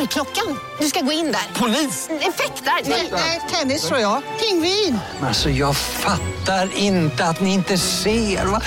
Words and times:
Dörrklockan. 0.00 0.58
Du 0.78 0.86
ska 0.86 1.00
gå 1.00 1.12
in 1.12 1.24
där. 1.32 1.60
Polis? 1.60 2.08
Effektar? 2.10 2.90
Nej, 3.12 3.40
tennis 3.50 3.88
tror 3.88 4.00
jag. 4.00 4.22
Pingvin. 4.40 4.98
Alltså 5.22 5.50
jag 5.50 5.76
fattar 5.76 6.76
inte 6.76 7.24
att 7.24 7.40
ni 7.40 7.54
inte 7.54 7.78
ser. 7.78 8.46
Va? 8.46 8.60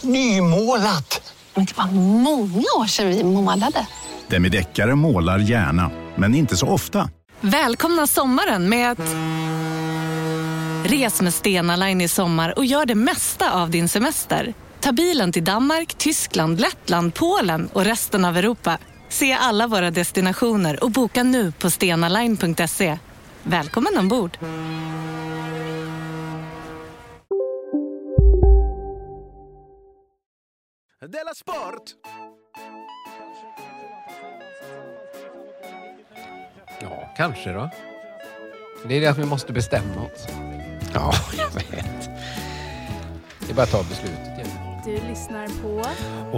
Nymålat! 0.00 1.34
Men 1.54 1.64
det 1.64 1.76
var 1.76 1.86
många 1.92 2.64
år 2.78 2.86
sedan 2.86 3.08
vi 3.08 3.24
målade. 3.24 3.86
Demideckare 4.28 4.94
målar 4.94 5.38
gärna, 5.38 5.90
men 6.16 6.34
inte 6.34 6.56
så 6.56 6.66
ofta. 6.66 7.10
Välkomna 7.40 8.06
sommaren 8.06 8.68
med 8.68 8.90
att... 8.90 8.98
Res 10.90 11.20
med 11.22 11.34
Stena 11.34 11.76
Line 11.76 12.00
i 12.00 12.08
sommar 12.08 12.58
och 12.58 12.64
gör 12.64 12.86
det 12.86 12.94
mesta 12.94 13.52
av 13.52 13.70
din 13.70 13.88
semester. 13.88 14.54
Ta 14.80 14.92
bilen 14.92 15.32
till 15.32 15.44
Danmark, 15.44 15.94
Tyskland, 15.94 16.60
Lettland, 16.60 17.14
Polen 17.14 17.68
och 17.72 17.84
resten 17.84 18.24
av 18.24 18.36
Europa. 18.36 18.78
Se 19.10 19.32
alla 19.32 19.66
våra 19.66 19.90
destinationer 19.90 20.84
och 20.84 20.90
boka 20.90 21.22
nu 21.22 21.52
på 21.52 21.70
stenaline.se. 21.70 22.98
Välkommen 23.42 23.98
ombord! 23.98 24.38
Della 31.00 31.34
Sport! 31.34 31.82
Ja, 36.80 37.14
kanske 37.16 37.52
då. 37.52 37.70
Det 38.88 38.94
är 38.96 39.00
det 39.00 39.06
att 39.06 39.18
vi 39.18 39.24
måste 39.24 39.52
bestämma 39.52 40.04
oss. 40.04 40.26
Ja, 40.94 41.12
jag 41.38 41.50
vet. 41.54 42.10
Det 43.38 43.50
är 43.50 43.54
bara 43.54 43.62
att 43.62 43.70
ta 43.70 43.82
beslutet. 43.82 44.39
Du 44.84 45.00
lyssnar 45.08 45.46
på 45.62 45.68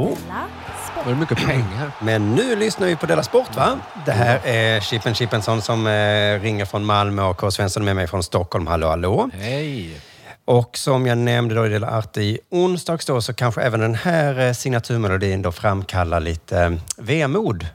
Oh. 0.00 0.08
Della 0.08 0.48
Sport. 0.90 1.06
Var 1.06 1.12
det 1.12 1.20
mycket 1.20 1.38
pengar? 1.38 1.90
Men 2.02 2.34
nu 2.34 2.56
lyssnar 2.56 2.86
vi 2.86 2.96
på 2.96 3.06
Della 3.06 3.22
Sport, 3.22 3.56
va? 3.56 3.78
Det 4.06 4.12
här 4.12 4.40
är 4.44 4.80
Chippen 4.80 5.14
Chippensson 5.14 5.62
som 5.62 5.86
eh, 5.86 6.40
ringer 6.40 6.64
från 6.64 6.84
Malmö 6.84 7.22
och 7.22 7.36
K. 7.36 7.50
Svensson 7.50 7.82
är 7.82 7.84
med 7.84 7.96
mig 7.96 8.06
från 8.06 8.22
Stockholm. 8.22 8.66
Hallå, 8.66 8.88
hallå. 8.88 9.30
Hej! 9.34 10.00
Och 10.44 10.76
som 10.76 11.06
jag 11.06 11.18
nämnde 11.18 11.54
då 11.54 11.66
i 11.66 11.68
Della 11.68 11.98
Art 11.98 12.16
i 12.16 12.38
onsdags 12.50 13.06
då, 13.06 13.20
så 13.22 13.34
kanske 13.34 13.62
även 13.62 13.80
den 13.80 13.94
här 13.94 14.46
eh, 14.46 14.52
signaturmelodin 14.52 15.42
då 15.42 15.52
framkallar 15.52 16.20
lite 16.20 16.60
eh, 16.60 16.72
vemod. 16.96 17.66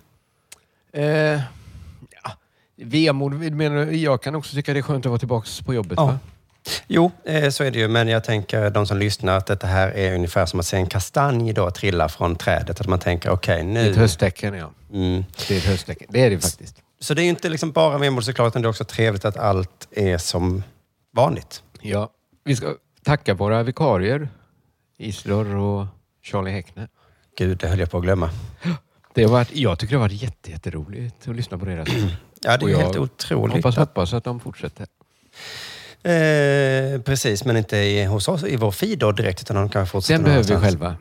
Eh, 0.93 1.03
ja. 1.03 1.41
Vemod, 2.75 3.33
menar 3.33 3.85
du? 3.85 3.97
Jag 3.97 4.21
kan 4.21 4.35
också 4.35 4.55
tycka 4.55 4.73
det 4.73 4.79
är 4.79 4.83
skönt 4.83 5.05
att 5.05 5.09
vara 5.09 5.19
tillbaka 5.19 5.47
på 5.65 5.73
jobbet. 5.73 5.97
Ja. 5.97 6.05
Va? 6.05 6.19
Jo, 6.87 7.11
eh, 7.23 7.49
så 7.49 7.63
är 7.63 7.71
det 7.71 7.79
ju. 7.79 7.87
Men 7.87 8.07
jag 8.07 8.23
tänker, 8.23 8.69
de 8.69 8.87
som 8.87 8.97
lyssnar, 8.97 9.37
att 9.37 9.45
detta 9.45 9.67
här 9.67 9.89
är 9.91 10.15
ungefär 10.15 10.45
som 10.45 10.59
att 10.59 10.65
se 10.65 10.77
en 10.77 10.87
kastanj 10.87 11.53
då 11.53 11.71
trilla 11.71 12.09
från 12.09 12.35
trädet. 12.35 12.81
Att 12.81 12.87
man 12.87 12.99
tänker, 12.99 13.29
okej, 13.29 13.63
Det 13.63 13.79
är 13.79 13.89
ett 13.89 13.95
nu... 13.95 14.01
hösttecken, 14.01 14.53
ja. 14.53 14.71
Mm. 14.93 15.25
Det 15.47 15.53
är 15.53 15.57
ett 15.57 15.65
hösttecken. 15.65 16.07
Det 16.09 16.19
är 16.19 16.29
det 16.29 16.39
faktiskt. 16.39 16.75
Så 16.99 17.13
det 17.13 17.21
är 17.21 17.23
ju 17.23 17.29
inte 17.29 17.49
liksom 17.49 17.71
bara 17.71 17.97
vemod 17.97 18.23
såklart, 18.25 18.47
utan 18.47 18.61
det 18.61 18.65
är 18.65 18.69
också 18.69 18.85
trevligt 18.85 19.25
att 19.25 19.38
allt 19.38 19.88
är 19.91 20.17
som 20.17 20.63
vanligt. 21.13 21.63
Ja. 21.81 22.09
Vi 22.43 22.55
ska 22.55 22.75
tacka 23.03 23.33
våra 23.33 23.63
vikarier. 23.63 24.29
Isidor 24.97 25.55
och 25.55 25.85
Charlie 26.23 26.51
Häckner. 26.51 26.88
Gud, 27.38 27.57
det 27.57 27.67
höll 27.67 27.79
jag 27.79 27.91
på 27.91 27.97
att 27.97 28.03
glömma. 28.03 28.29
Det 29.13 29.23
har 29.23 29.31
varit, 29.31 29.55
jag 29.55 29.79
tycker 29.79 29.91
det 29.91 29.97
har 29.97 30.07
varit 30.07 30.21
jätte, 30.21 30.51
jätteroligt 30.51 31.27
att 31.27 31.35
lyssna 31.35 31.57
på 31.57 31.66
deras 31.66 31.89
Ja, 32.41 32.57
det 32.57 32.72
är 32.72 32.77
helt 32.77 32.97
otroligt. 32.97 33.56
Hoppas, 33.56 33.75
hoppas 33.75 34.13
att 34.13 34.23
de 34.23 34.39
fortsätter. 34.39 34.88
Eh, 36.12 37.01
precis, 37.01 37.45
men 37.45 37.57
inte 37.57 37.78
i, 37.78 38.06
hos 38.06 38.28
oss, 38.28 38.44
i 38.44 38.56
vår 38.56 38.72
feed 38.72 39.00
då 39.00 39.12
direkt, 39.12 39.41
utan 39.41 39.56
de 39.56 39.69
kan 39.69 39.88
fortsätta 39.88 40.13
Den 40.18 40.23
behöver 40.23 40.56
vi 40.56 40.56
själva. 40.62 40.95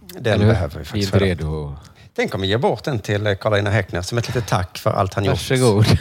Den 0.00 0.34
Eller 0.34 0.46
behöver 0.46 0.74
vi 0.74 0.78
Vi 0.78 0.80
är 0.80 0.84
faktiskt. 0.84 1.14
inte 1.14 1.18
själva. 1.18 1.26
redo. 1.44 1.76
Tänk 2.16 2.34
om 2.34 2.40
vi 2.40 2.46
ger 2.46 2.58
bort 2.58 2.84
den 2.84 2.98
till 2.98 3.36
Karl-Einar 3.40 3.70
Häckner 3.70 4.02
som 4.02 4.18
ett 4.18 4.26
litet 4.28 4.46
tack 4.48 4.78
för 4.78 4.90
allt 4.90 5.14
han 5.14 5.24
gjort. 5.24 5.50
Varsågod. 5.50 5.86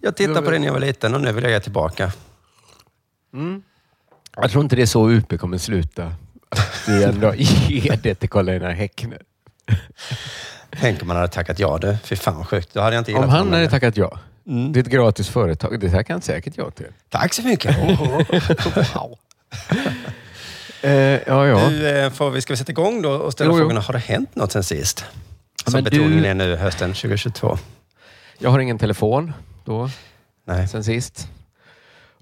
Jag 0.00 0.16
tittade 0.16 0.42
på 0.42 0.50
det 0.50 0.58
när 0.58 0.66
jag 0.66 0.72
var 0.72 0.80
liten 0.80 1.14
och 1.14 1.20
nu 1.20 1.32
vill 1.32 1.44
jag 1.44 1.52
ge 1.52 1.60
tillbaka. 1.60 2.12
Jag 4.36 4.50
tror 4.50 4.64
inte 4.64 4.76
det 4.76 4.82
är 4.82 4.86
så 4.86 5.10
UP 5.10 5.38
kommer 5.40 5.58
sluta. 5.58 6.12
Att 6.48 6.88
vi 6.88 7.04
ändå 7.04 7.34
ger 7.34 7.96
det 8.02 8.14
till 8.14 8.28
Karl-Einar 8.28 8.72
Häckner. 8.72 9.22
Tänk 10.80 11.02
om 11.02 11.08
man 11.08 11.16
hade 11.16 11.28
tackat 11.28 11.58
ja 11.58 11.78
du. 11.78 11.96
Fy 12.04 12.16
fan 12.16 12.36
vad 12.36 12.46
sjukt. 12.46 12.74
Då 12.74 12.80
hade 12.80 12.96
jag 12.96 13.00
inte 13.00 13.12
Om 13.12 13.16
gillat 13.16 13.30
han 13.30 13.38
honom 13.38 13.54
hade 13.54 13.70
tackat 13.70 13.96
ja. 13.96 14.18
Det 14.72 14.78
är 14.78 14.80
ett 14.80 14.86
gratis 14.90 15.28
företag. 15.28 15.80
Det 15.80 15.90
tackar 15.90 16.14
han 16.14 16.20
säkert 16.22 16.54
ja 16.56 16.70
till. 16.70 16.86
Tack 17.08 17.34
så 17.34 17.42
mycket. 17.42 17.76
wow. 18.94 19.18
Eh, 20.82 20.90
ja, 20.92 21.46
ja. 21.46 21.68
Nu 21.70 21.88
eh, 21.88 22.10
får 22.10 22.30
vi, 22.30 22.40
ska 22.40 22.52
vi 22.52 22.56
sätta 22.56 22.72
igång 22.72 23.02
då 23.02 23.10
och 23.10 23.32
ställa 23.32 23.50
Jo, 23.50 23.54
jo. 23.56 23.60
frågorna. 23.60 23.80
Har 23.80 23.92
det 23.92 23.98
hänt 23.98 24.34
något 24.34 24.52
sen 24.52 24.64
sist? 24.64 25.04
Som 25.64 25.72
men 25.72 25.84
betoningen 25.84 26.22
du- 26.22 26.28
är 26.28 26.34
nu 26.34 26.56
hösten 26.56 26.90
2022. 26.94 27.58
Jag 28.38 28.50
har 28.50 28.58
ingen 28.58 28.78
telefon 28.78 29.32
då, 29.64 29.90
Nej. 30.46 30.68
sen 30.68 30.84
sist. 30.84 31.28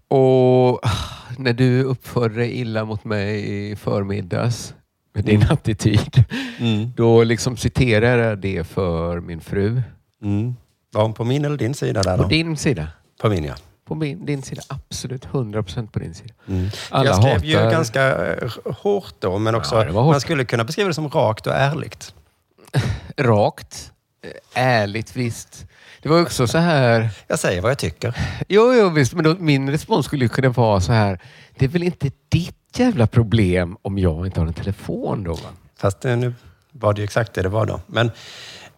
Och 0.09 0.87
ah, 0.87 0.91
när 1.39 1.53
du 1.53 1.83
uppförde 1.83 2.35
dig 2.35 2.51
illa 2.61 2.85
mot 2.85 3.05
mig 3.05 3.51
i 3.71 3.77
förmiddags 3.77 4.75
med 5.15 5.25
din 5.25 5.43
attityd, 5.51 6.25
Mm. 6.59 6.93
då 6.97 7.25
liksom 7.25 7.57
citerar 7.57 8.19
jag 8.29 8.39
det 8.39 8.65
för 8.67 9.21
min 9.21 9.41
fru. 9.41 9.83
Mm. 10.23 10.57
Var 10.97 11.03
hon 11.03 11.13
på 11.15 11.25
min 11.25 11.45
eller 11.45 11.57
din 11.57 11.75
sida 11.75 12.03
där 12.03 12.17
På 12.17 12.23
då? 12.23 12.29
din 12.29 12.57
sida. 12.57 12.89
På 13.21 13.29
min 13.29 13.45
ja. 13.45 13.55
På 13.89 13.95
min, 13.95 14.27
din 14.27 14.43
sida. 14.43 14.63
Absolut 14.69 15.27
100% 15.27 15.87
på 15.91 15.99
din 15.99 16.15
sida. 16.15 16.35
Mm. 16.49 16.69
Alla 16.91 17.11
jag 17.11 17.17
skrev 17.23 17.45
ju 17.45 17.57
hatar- 17.57 17.71
ganska 17.71 18.27
eh, 18.35 18.51
hårt 18.65 19.15
då, 19.19 19.39
men 19.39 19.55
också 19.55 19.75
Ja, 19.75 19.91
hårt. 19.91 20.13
man 20.13 20.21
skulle 20.21 20.45
kunna 20.45 20.65
beskriva 20.65 20.89
det 20.89 20.95
som 20.95 21.09
rakt 21.09 21.47
och 21.47 21.53
ärligt. 21.55 22.15
Rakt. 23.17 23.93
eh, 24.55 24.63
Ärligt 24.65 25.17
visst. 25.17 25.67
Det 26.03 26.09
var 26.09 26.23
också 26.23 26.47
så 26.47 26.59
här... 26.59 27.09
Jag 27.27 27.39
säger 27.39 27.63
vad 27.63 27.71
jag 27.71 27.79
tycker. 27.79 28.17
Jo, 28.49 28.75
jo 28.75 28.89
visst. 28.89 29.15
Men 29.15 29.25
då, 29.25 29.35
min 29.39 29.71
respons 29.71 30.07
skulle 30.07 30.25
ju 30.25 30.29
kunna 30.29 30.49
vara 30.49 30.81
så 30.81 30.93
här. 30.93 31.21
Det 31.59 31.65
är 31.65 31.69
väl 31.69 31.83
inte 31.83 32.11
ditt 32.29 32.57
jävla 32.79 33.07
problem 33.07 33.77
om 33.83 33.99
jag 33.99 34.27
inte 34.27 34.41
har 34.41 34.47
en 34.47 34.53
telefon 34.55 35.25
då? 35.25 35.33
Va? 35.35 35.49
Fast 35.79 36.05
eh, 36.05 36.17
nu 36.17 36.35
var 36.73 36.93
det 36.95 37.01
ju 37.01 37.05
exakt 37.05 37.35
det 37.35 37.43
det 37.43 37.49
var 37.49 37.67
då. 37.67 37.81
Men, 37.87 38.11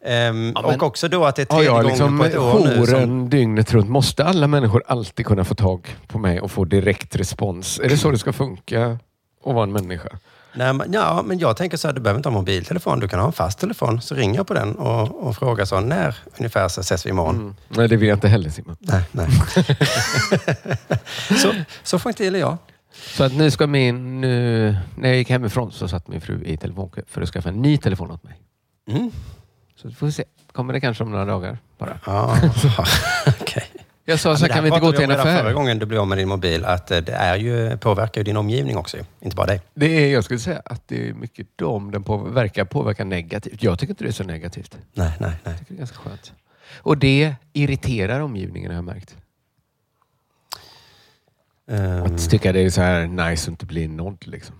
ehm, 0.04 0.53
Ja, 0.54 0.62
men- 0.62 0.75
och 0.75 0.82
också 0.82 1.09
då 1.09 1.25
att 1.25 1.36
det 1.36 1.42
är 1.42 1.47
tredje 1.47 1.70
gången 1.70 1.86
liksom 1.86 2.19
på 2.19 2.25
ett 2.25 2.36
år 2.38 2.60
nu. 2.64 2.86
Som, 2.86 3.31
dygnet 3.31 3.72
runt? 3.72 3.91
Måste 3.91 4.25
alla 4.25 4.47
människor 4.47 4.82
alltid 4.86 5.26
kunna 5.26 5.44
få 5.44 5.54
tag 5.54 5.97
på 6.06 6.19
mig 6.19 6.41
och 6.41 6.50
få 6.50 6.64
direkt 6.64 7.16
respons? 7.16 7.81
Är 7.81 7.88
det 7.88 7.97
så 7.97 8.10
det 8.10 8.19
ska 8.19 8.32
funka 8.32 8.98
att 9.44 9.54
vara 9.54 9.62
en 9.62 9.72
människa? 9.72 10.08
nej, 10.54 10.72
men, 10.72 10.92
ja, 10.92 11.22
men 11.26 11.38
jag 11.38 11.56
tänker 11.56 11.76
så 11.76 11.88
här, 11.88 11.94
du 11.94 12.00
behöver 12.00 12.19
inte 12.19 12.28
ha 12.28 12.34
mobiltelefon. 12.34 13.00
Du 13.00 13.08
kan 13.08 13.20
ha 13.20 13.26
en 13.26 13.32
fast 13.32 13.58
telefon. 13.58 14.00
Så 14.00 14.14
ringer 14.14 14.37
jag 14.37 14.47
på 14.47 14.54
den 14.54 14.75
och, 14.75 15.26
och 15.26 15.37
frågar 15.37 15.64
så, 15.64 15.81
när 15.81 16.16
ungefär 16.38 16.69
så 16.69 16.81
ses 16.81 17.06
vi 17.06 17.10
imorgon. 17.10 17.34
Mm. 17.37 17.54
Nej, 17.69 17.88
det 17.88 17.97
vill 17.97 18.08
jag 18.08 18.16
inte 18.16 18.28
heller 18.28 18.50
Simon. 18.50 18.76
Nej, 18.81 19.03
nej. 19.12 19.28
så, 21.42 21.53
så 21.82 21.98
får 21.98 22.10
inte 22.10 22.25
gilla 22.25 22.38
jag. 22.38 22.56
Så 22.92 23.25
att 23.25 23.34
nu 23.34 23.50
ska 23.50 23.66
min... 23.66 24.20
Nu, 24.20 24.76
när 24.97 25.08
jag 25.08 25.19
gick 25.19 25.31
hemifrån 25.31 25.72
så 25.72 25.88
satt 25.88 26.08
min 26.08 26.20
fru 26.20 26.42
i 26.44 26.56
telefonkö 26.56 27.03
för 27.08 27.22
att 27.22 27.28
skaffa 27.28 27.48
en 27.48 27.62
ny 27.62 27.78
telefon 27.78 28.10
åt 28.10 28.25
mig. 28.25 28.41
Mm. 28.91 29.10
Så 29.83 29.91
får 29.91 30.06
vi 30.06 30.12
se. 30.12 30.25
Kommer 30.53 30.72
det 30.72 30.81
kanske 30.81 31.05
om 31.05 31.11
några 31.11 31.25
dagar 31.25 31.59
bara. 31.78 31.99
Ja, 32.06 32.39
okej. 33.41 33.65
Jag 34.05 34.21
sa 34.21 34.31
Ja, 34.31 34.37
så 34.37 34.47
det 34.47 34.53
kan 34.53 34.65
vi 34.65 34.69
inte 34.69 34.81
gå 34.81 34.93
till 34.93 35.03
en 35.03 35.11
redan 35.11 35.27
Förra 35.27 35.41
affär. 35.41 35.53
gången 35.53 35.78
du 35.78 35.87
blev 35.87 36.00
av 36.00 36.09
med 36.09 36.19
din 36.19 36.28
mobil, 36.28 36.65
att 36.65 36.91
eh, 36.91 36.99
det 36.99 37.12
är 37.12 37.37
ju, 37.37 37.76
påverkar 37.76 38.20
ju 38.20 38.25
din 38.25 38.37
omgivning 38.37 38.76
också. 38.76 38.97
Inte 39.20 39.37
bara 39.37 39.47
dig. 39.47 39.61
Det 39.75 39.87
är, 39.87 40.12
jag 40.12 40.25
skulle 40.25 40.41
säga 40.41 40.62
att 40.64 40.82
det 40.88 41.08
är 41.08 41.14
mycket 41.14 41.58
dem 41.58 41.91
den 41.91 42.02
på, 42.02 42.17
verkar 42.17 42.64
påverka 42.64 43.05
negativt. 43.05 43.62
Jag 43.62 43.79
tycker 43.79 43.93
inte 43.93 44.05
det 44.05 44.11
är 44.11 44.12
så 44.12 44.25
negativt. 44.25 44.79
Nej, 44.94 45.12
nej, 45.20 45.31
nej. 45.31 45.38
Jag 45.44 45.58
tycker 45.58 45.73
det 45.73 45.76
är 45.76 45.79
ganska 45.79 45.97
skönt. 45.99 46.32
Och 46.76 46.99
det 46.99 47.35
irriterar 47.52 48.20
omgivningen 48.20 48.70
har 48.70 48.76
jag 48.76 48.85
märkt. 48.85 49.17
Ehm, 51.70 52.02
Att 52.02 52.31
tycka 52.31 52.52
det 52.52 52.61
är 52.61 52.70
så 52.70 52.81
här 52.81 53.06
nice 53.06 53.43
att 53.44 53.49
inte 53.49 53.67
bli 53.67 53.88
nådd 53.88 54.26
liksom. 54.26 54.55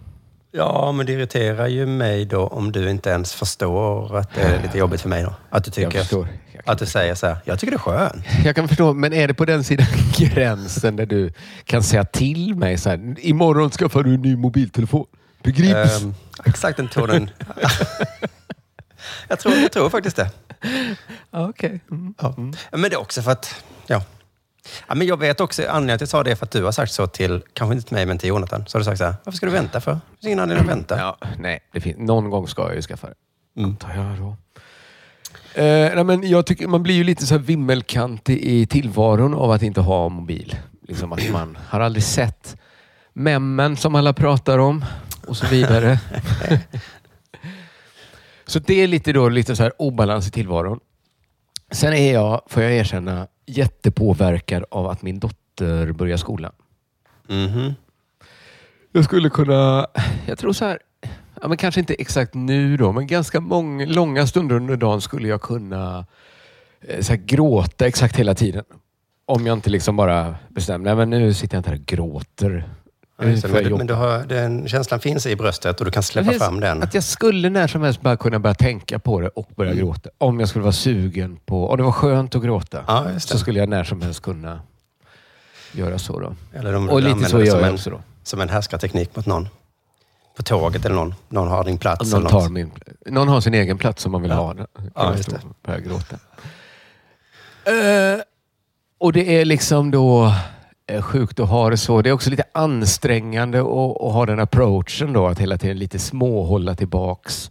Ja, 0.53 0.93
men 0.93 1.07
det 1.07 1.13
irriterar 1.13 1.67
ju 1.67 1.87
mig 1.87 2.25
då 2.25 2.47
om 2.47 2.73
du 2.73 2.91
inte 2.91 3.11
ens 3.11 3.35
förstår 3.35 4.17
att 4.17 4.35
det 4.35 4.41
är 4.41 4.63
lite 4.63 4.79
jobbigt 4.79 5.01
för 5.01 5.09
mig 5.09 5.23
då. 5.23 5.35
Att 5.51 5.65
du 5.75 5.83
Jag 5.83 5.93
tycker. 5.93 6.17
Jag 6.19 6.65
kan, 6.65 6.73
att 6.73 6.79
du 6.79 6.87
säger 6.87 7.15
så 7.15 7.27
här, 7.27 7.37
jag 7.45 7.59
tycker 7.59 7.71
det 7.71 7.77
är 7.77 7.79
skönt. 7.79 8.25
jag 8.45 8.57
kan 8.57 8.69
förstå, 8.69 8.93
men 8.95 9.13
är 9.13 9.29
det 9.29 9.35
på 9.35 9.45
den 9.45 9.65
sidan 9.65 9.87
gränsen 10.19 10.97
där 10.97 11.07
du 11.07 11.33
kan 11.65 11.83
säga 11.83 12.05
till 12.05 12.55
mig 12.55 12.79
så 12.79 12.89
här, 12.91 13.15
imorgon 13.19 13.71
skaffar 13.71 14.03
du 14.03 14.15
en 14.15 14.23
ny 14.23 14.37
mobiltelefon. 14.37 15.07
Begrips? 15.43 16.03
Ehm, 16.03 16.15
exakt 16.45 16.77
den 16.77 16.89
tonen. 16.89 17.31
jag, 19.29 19.39
tror, 19.39 19.55
jag 19.55 19.73
tror 19.73 19.91
faktiskt 19.91 20.17
det. 20.17 20.31
Okej. 21.31 21.81
Mm. 21.91 22.15
Ja. 22.21 22.35
Men 22.71 22.83
det 22.83 22.95
är 22.95 23.01
också 23.01 23.23
för 23.23 23.31
att, 23.31 23.65
ja. 23.87 24.03
Ja, 24.89 24.95
men 24.95 25.07
jag 25.07 25.17
vet 25.17 25.41
också, 25.41 25.63
anledningen 25.63 25.87
till 25.87 25.95
att 25.95 26.01
jag 26.01 26.09
sa 26.09 26.23
det 26.23 26.31
är 26.31 26.35
för 26.35 26.45
att 26.47 26.51
du 26.51 26.65
har 26.65 26.73
sagt 26.73 26.93
så 26.93 27.07
till, 27.07 27.43
kanske 27.53 27.75
inte 27.75 27.89
till 27.89 27.95
mig, 27.95 28.07
men 28.07 28.19
till 28.19 28.29
Jonathan. 28.29 28.65
Så 28.67 28.77
har 28.77 28.81
du 28.81 28.85
sagt 28.85 28.99
så 28.99 29.05
här, 29.05 29.15
varför 29.25 29.37
ska 29.37 29.47
du 29.47 29.53
vänta 29.53 29.81
för? 29.81 29.93
Det 29.93 30.01
finns 30.21 30.27
ingen 30.27 30.39
anledning 30.39 30.69
att 30.69 30.77
vänta. 30.77 30.99
Ja, 30.99 31.19
nej, 31.39 31.61
det 31.73 31.81
finns, 31.81 31.99
någon 31.99 32.31
gång 32.31 32.49
ska 32.49 32.63
jag 32.63 32.75
ju 32.75 32.83
skaffa 32.83 33.07
det. 33.07 33.15
Mm. 33.59 33.71
Antar 33.71 33.95
jag 33.95 34.19
då. 34.19 34.37
Eh, 35.55 35.95
nej, 35.95 36.05
men 36.05 36.29
jag 36.29 36.47
tycker 36.47 36.69
man 36.69 36.83
blir 36.83 36.95
ju 36.95 37.05
lite 37.05 37.27
så 37.27 37.35
här 37.35 37.43
vimmelkantig 37.43 38.39
i 38.39 38.67
tillvaron 38.67 39.35
av 39.35 39.51
att 39.51 39.63
inte 39.63 39.81
ha 39.81 40.09
mobil. 40.09 40.57
Liksom 40.89 41.13
att 41.13 41.31
man 41.31 41.59
har 41.69 41.81
aldrig 41.81 42.03
sett 42.03 42.57
memmen 43.13 43.77
som 43.77 43.95
alla 43.95 44.13
pratar 44.13 44.59
om 44.59 44.85
och 45.27 45.37
så 45.37 45.47
vidare. 45.47 45.99
så 48.47 48.59
det 48.59 48.83
är 48.83 48.87
lite, 48.87 49.13
då, 49.13 49.29
lite 49.29 49.57
så 49.57 49.63
här 49.63 49.73
obalans 49.79 50.29
i 50.29 50.31
tillvaron. 50.31 50.81
Sen 51.71 51.93
är 51.93 52.13
jag, 52.13 52.43
får 52.47 52.63
jag 52.63 52.73
erkänna, 52.73 53.27
jättepåverkad 53.49 54.65
av 54.71 54.87
att 54.87 55.03
min 55.03 55.19
dotter 55.19 55.93
börjar 55.93 56.17
skolan. 56.17 56.53
Mhm. 57.29 57.75
Jag 58.93 59.05
skulle 59.05 59.31
kunna, 59.31 59.87
jag 60.27 60.39
tror 60.39 60.53
så 60.53 60.65
här, 60.65 60.79
ja, 61.43 61.49
men 61.49 61.57
kanske 61.57 61.81
inte 61.81 61.95
exakt 61.95 62.35
nu 62.35 62.77
då, 62.77 62.93
men 62.93 63.07
ganska 63.07 63.41
många, 63.41 63.87
långa 63.87 64.27
stunder 64.27 64.57
under 64.57 64.77
dagen 64.77 65.01
skulle 65.01 65.29
jag 65.29 65.43
kunna 65.43 66.07
eh, 66.81 67.01
så 67.01 67.13
här, 67.13 67.21
gråta 67.21 67.87
exakt 67.87 68.17
hela 68.17 68.35
tiden. 68.35 68.65
Om 69.27 69.47
jag 69.47 69.57
inte 69.57 69.71
liksom 69.71 69.97
bara 69.97 70.37
bestämmer, 70.49 70.85
nej 70.85 70.95
men 70.97 71.11
nu 71.11 71.35
sitter 71.35 71.57
jag 71.57 71.61
inte 71.61 71.71
här 71.71 71.77
och 71.77 71.87
gråter. 71.87 72.65
Ja, 73.21 73.25
men 73.53 73.77
men 73.79 73.87
du 73.87 73.95
har, 73.95 74.25
den 74.25 74.69
känslan 74.69 75.01
finns 75.01 75.27
i 75.27 75.37
bröstet 75.37 75.79
och 75.81 75.85
du 75.85 75.91
kan 75.91 76.03
släppa 76.03 76.33
fram 76.33 76.61
den. 76.61 76.83
Att 76.83 76.95
jag 76.95 77.05
skulle 77.05 77.51
när 77.51 77.67
som 77.67 77.83
helst 77.83 78.01
bara 78.01 78.17
kunna 78.17 78.39
börja 78.39 78.55
tänka 78.55 78.99
på 78.99 79.21
det 79.21 79.29
och 79.29 79.49
börja 79.57 79.71
Mm. 79.73 79.85
gråta. 79.85 80.11
Om 80.19 80.41
jag 80.41 80.49
skulle 80.49 80.63
vara 80.63 80.73
sugen 80.73 81.39
på, 81.47 81.69
om 81.71 81.77
det 81.77 81.83
var 81.83 81.93
skönt 81.93 82.35
att 82.35 82.43
gråta, 82.43 82.85
Ja, 82.87 83.07
så 83.21 83.39
skulle 83.39 83.59
jag 83.59 83.69
när 83.69 83.85
som 83.85 84.03
helst 84.03 84.23
kunna 84.23 84.61
göra 85.73 85.99
så. 85.99 86.21
Då. 86.21 86.35
Eller 86.59 86.73
de, 86.73 86.89
och 86.89 87.03
du 87.03 87.15
lite 87.15 87.31
så 87.31 87.37
det 87.39 87.45
gör 87.45 87.51
som 87.53 87.61
jag 87.61 87.69
en, 87.69 87.75
också. 87.75 87.91
Då. 87.91 88.01
Som 88.23 88.41
en 88.41 88.49
härskarteknik 88.49 89.17
mot 89.17 89.27
någon. 89.27 89.49
På 90.37 90.43
tåget 90.43 90.85
eller 90.85 90.97
någon. 90.97 91.15
Någon 91.29 91.49
har 91.49 91.65
din 91.65 91.79
plats. 91.79 92.13
Någon, 92.13 92.27
tar 92.27 92.41
något. 92.41 92.53
min, 92.53 92.71
någon 93.07 93.29
har 93.29 93.41
sin 93.41 93.55
egen 93.55 93.79
plats 93.79 94.03
som 94.03 94.13
man 94.13 94.23
vill 94.23 94.31
Ja. 94.31 94.37
ha. 94.37 94.55
Ja, 94.95 95.17
just 95.17 95.31
det. 95.31 95.37
och 95.37 95.57
börja 95.67 95.81
gråta. 95.81 96.17
Eh, 97.65 98.21
och 98.99 99.13
det 99.13 99.41
är 99.41 99.45
liksom 99.45 99.91
då 99.91 100.35
sjukt 101.03 101.41
att 101.41 101.49
ha 101.49 101.71
det 101.71 101.77
så. 101.77 102.03
Det 102.03 102.09
är 102.09 102.13
också 102.13 102.31
lite 102.31 102.45
ansträngande 102.53 103.61
att, 103.61 104.03
att 104.03 104.13
ha 104.13 104.27
den 104.27 104.41
approachen 104.41 105.13
då. 105.13 105.27
Att 105.27 105.39
hela 105.39 105.59
tiden 105.59 105.79
lite 105.79 105.99
småhålla 105.99 106.75
tillbaks 106.75 107.51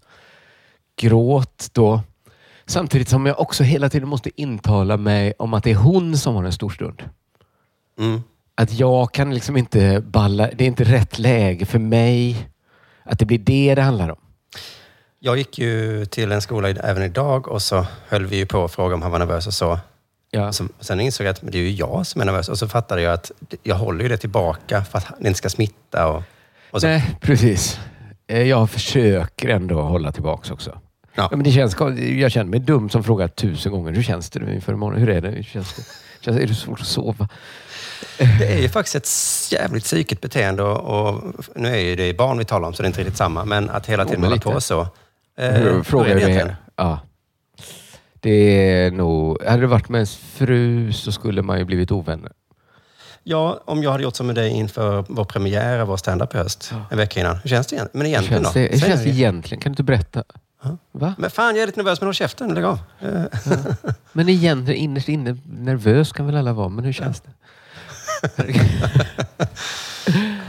gråt 0.95 1.69
då. 1.73 2.01
Samtidigt 2.65 3.09
som 3.09 3.25
jag 3.25 3.39
också 3.39 3.63
hela 3.63 3.89
tiden 3.89 4.09
måste 4.09 4.41
intala 4.41 4.97
mig 4.97 5.33
om 5.39 5.53
att 5.53 5.63
det 5.63 5.71
är 5.71 5.75
hon 5.75 6.17
som 6.17 6.35
har 6.35 6.43
en 6.43 6.53
stor 6.53 6.69
stund. 6.69 7.03
Mm. 7.99 8.21
Att 8.55 8.73
jag 8.73 9.11
kan 9.11 9.33
liksom 9.33 9.57
inte 9.57 10.01
balla, 10.01 10.49
det 10.55 10.63
är 10.63 10.67
inte 10.67 10.83
rätt 10.83 11.19
läge 11.19 11.65
för 11.65 11.79
mig. 11.79 12.49
Att 13.03 13.19
det 13.19 13.25
blir 13.25 13.39
det 13.39 13.75
det 13.75 13.81
handlar 13.81 14.09
om. 14.09 14.17
Jag 15.19 15.37
gick 15.37 15.59
ju 15.59 16.05
till 16.05 16.31
en 16.31 16.41
skola 16.41 16.69
även 16.69 17.03
idag 17.03 17.47
och 17.47 17.61
så 17.61 17.85
höll 18.07 18.25
vi 18.25 18.37
ju 18.37 18.45
på 18.45 18.63
att 18.63 18.71
fråga 18.71 18.95
om 18.95 19.01
han 19.01 19.11
var 19.11 19.19
nervös 19.19 19.47
och 19.47 19.53
så. 19.53 19.79
Ja. 20.37 20.51
Så, 20.51 20.67
sen 20.79 20.99
insåg 20.99 21.27
jag 21.27 21.31
att 21.31 21.39
det 21.41 21.57
är 21.57 21.61
ju 21.61 21.71
jag 21.71 22.07
som 22.07 22.21
är 22.21 22.25
nervös. 22.25 22.49
Och 22.49 22.57
så 22.57 22.67
fattade 22.67 23.01
jag 23.01 23.13
att 23.13 23.31
jag 23.63 23.75
håller 23.75 24.03
ju 24.03 24.09
det 24.09 24.17
tillbaka 24.17 24.83
för 24.83 24.97
att 24.97 25.05
det 25.19 25.27
inte 25.27 25.37
ska 25.37 25.49
smitta. 25.49 26.07
Och, 26.07 26.23
och. 26.71 26.83
Nej, 26.83 27.15
precis. 27.21 27.79
Eh, 28.27 28.41
Jag 28.43 28.69
försöker 28.69 29.49
ändå 29.49 29.81
hålla 29.81 30.11
tillbaks 30.11 30.51
också. 30.51 30.79
Ja. 31.15 31.27
men 31.31 31.43
det 31.43 31.51
känns, 31.51 31.75
jag 32.17 32.31
känner 32.31 32.49
mig 32.51 32.59
dum 32.59 32.89
som 32.89 33.03
frågar 33.03 33.27
tusen 33.27 33.71
gånger. 33.71 33.91
Hur 33.91 34.03
känns 34.03 34.29
det 34.29 34.39
nu 34.39 34.55
inför 34.55 34.73
imorgon? 34.73 34.99
Hur 34.99 35.09
är 35.09 35.21
det? 35.21 35.29
Hur 35.29 35.43
känns 35.43 35.73
det? 35.75 35.83
Känns, 36.25 36.37
är 36.37 36.47
det 36.47 36.55
svårt 36.55 36.79
att 36.79 36.87
sova? 36.87 37.29
Det 38.17 38.53
är 38.53 38.61
ju 38.61 38.69
faktiskt 38.69 38.95
ett 38.95 39.51
jävligt 39.51 39.83
psykigt 39.83 40.21
beteende 40.21 40.63
och, 40.63 41.09
och 41.09 41.23
nu 41.55 41.67
är 41.75 41.79
ju 41.79 41.95
det 41.95 42.13
barn 42.17 42.37
vi 42.37 42.45
talar 42.45 42.67
om 42.67 42.73
så 42.73 42.81
det 42.83 42.85
är 42.85 42.87
inte 42.87 42.99
riktigt 42.99 43.17
samma. 43.17 43.45
Men 43.45 43.69
att 43.69 43.85
hela 43.85 44.05
tiden 44.05 44.23
hålla 44.23 44.37
på 44.37 44.61
så. 44.61 44.87
Hur 45.37 45.83
Frågar 45.83 46.15
du 46.15 46.19
det? 46.19 46.55
Ja. 46.75 46.99
Det 48.27 48.71
är 48.71 48.91
nog... 48.91 49.43
Hade 49.43 49.61
det 49.61 49.67
varit 49.67 49.89
med 49.89 49.97
ens 49.99 50.15
fru 50.15 50.91
så 50.93 51.11
skulle 51.11 51.41
man 51.41 51.59
ju 51.59 51.65
blivit 51.65 51.91
ovänner. 51.91 52.31
Ja, 53.23 53.61
om 53.65 53.83
jag 53.83 53.91
hade 53.91 54.03
gjort 54.03 54.15
som 54.15 54.27
med 54.27 54.35
dig 54.35 54.49
inför 54.51 55.05
vår 55.09 55.23
premiär 55.25 55.79
av 55.79 55.87
vår 55.87 55.97
standup 55.97 56.35
i 56.35 56.37
höst, 56.37 56.73
en 56.91 56.97
vecka 56.97 57.19
innan. 57.19 57.35
Hur 57.35 57.49
känns 57.49 57.67
det 57.67 57.75
egentligen? 57.75 57.89
Men 57.93 58.01
Hur 58.01 58.07
egentligen 58.07 58.43
känns 58.43 58.53
då? 58.53 58.59
det, 58.59 58.65
hur 58.71 58.77
Säg 58.79 58.89
känns 58.89 59.03
det 59.03 59.09
egentligen? 59.09 59.61
Kan 59.61 59.69
du 59.69 59.73
inte 59.73 59.83
berätta? 59.83 60.23
Va? 60.91 61.13
Men 61.17 61.29
fan, 61.29 61.55
jag 61.55 61.63
är 61.63 61.67
lite 61.67 61.79
nervös, 61.79 62.01
men 62.01 62.07
håll 62.07 62.13
käften. 62.13 62.53
Lägg 62.53 62.63
av. 62.63 62.79
Eh, 63.01 63.23
Men 64.11 64.29
egentligen, 64.29 64.81
innerst 64.81 65.09
inne, 65.09 65.37
nervös 65.45 66.11
kan 66.11 66.25
väl 66.25 66.35
alla 66.37 66.53
vara, 66.53 66.69
men 66.69 66.85
hur 66.85 66.93
känns 66.93 67.21
det? 67.21 67.29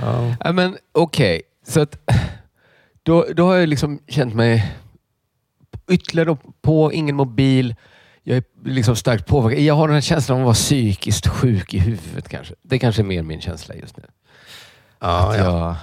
ja. 0.44 0.52
men 0.52 0.76
okej, 0.92 1.42
så 1.66 1.80
att 1.80 1.96
då, 3.02 3.26
då 3.36 3.46
har 3.46 3.54
jag 3.56 3.68
liksom 3.68 3.98
känt 4.08 4.34
mig 4.34 4.72
ytterligare 5.88 6.36
på, 6.62 6.92
ingen 6.92 7.16
mobil. 7.16 7.74
Jag 8.22 8.36
är 8.36 8.42
liksom 8.64 8.96
starkt 8.96 9.26
påverkad. 9.26 9.60
Jag 9.60 9.74
har 9.74 9.88
den 9.88 9.94
här 9.94 10.00
känslan 10.00 10.36
av 10.36 10.42
att 10.42 10.46
vara 10.46 10.54
psykiskt 10.54 11.26
sjuk 11.26 11.74
i 11.74 11.78
huvudet 11.78 12.28
kanske. 12.28 12.54
Det 12.62 12.78
kanske 12.78 13.02
är 13.02 13.04
mer 13.04 13.22
min 13.22 13.40
känsla 13.40 13.74
just 13.74 13.96
nu. 13.96 14.02
Ja, 15.00 15.30
Att 15.30 15.38
ja. 15.38 15.44
jag, 15.44 15.76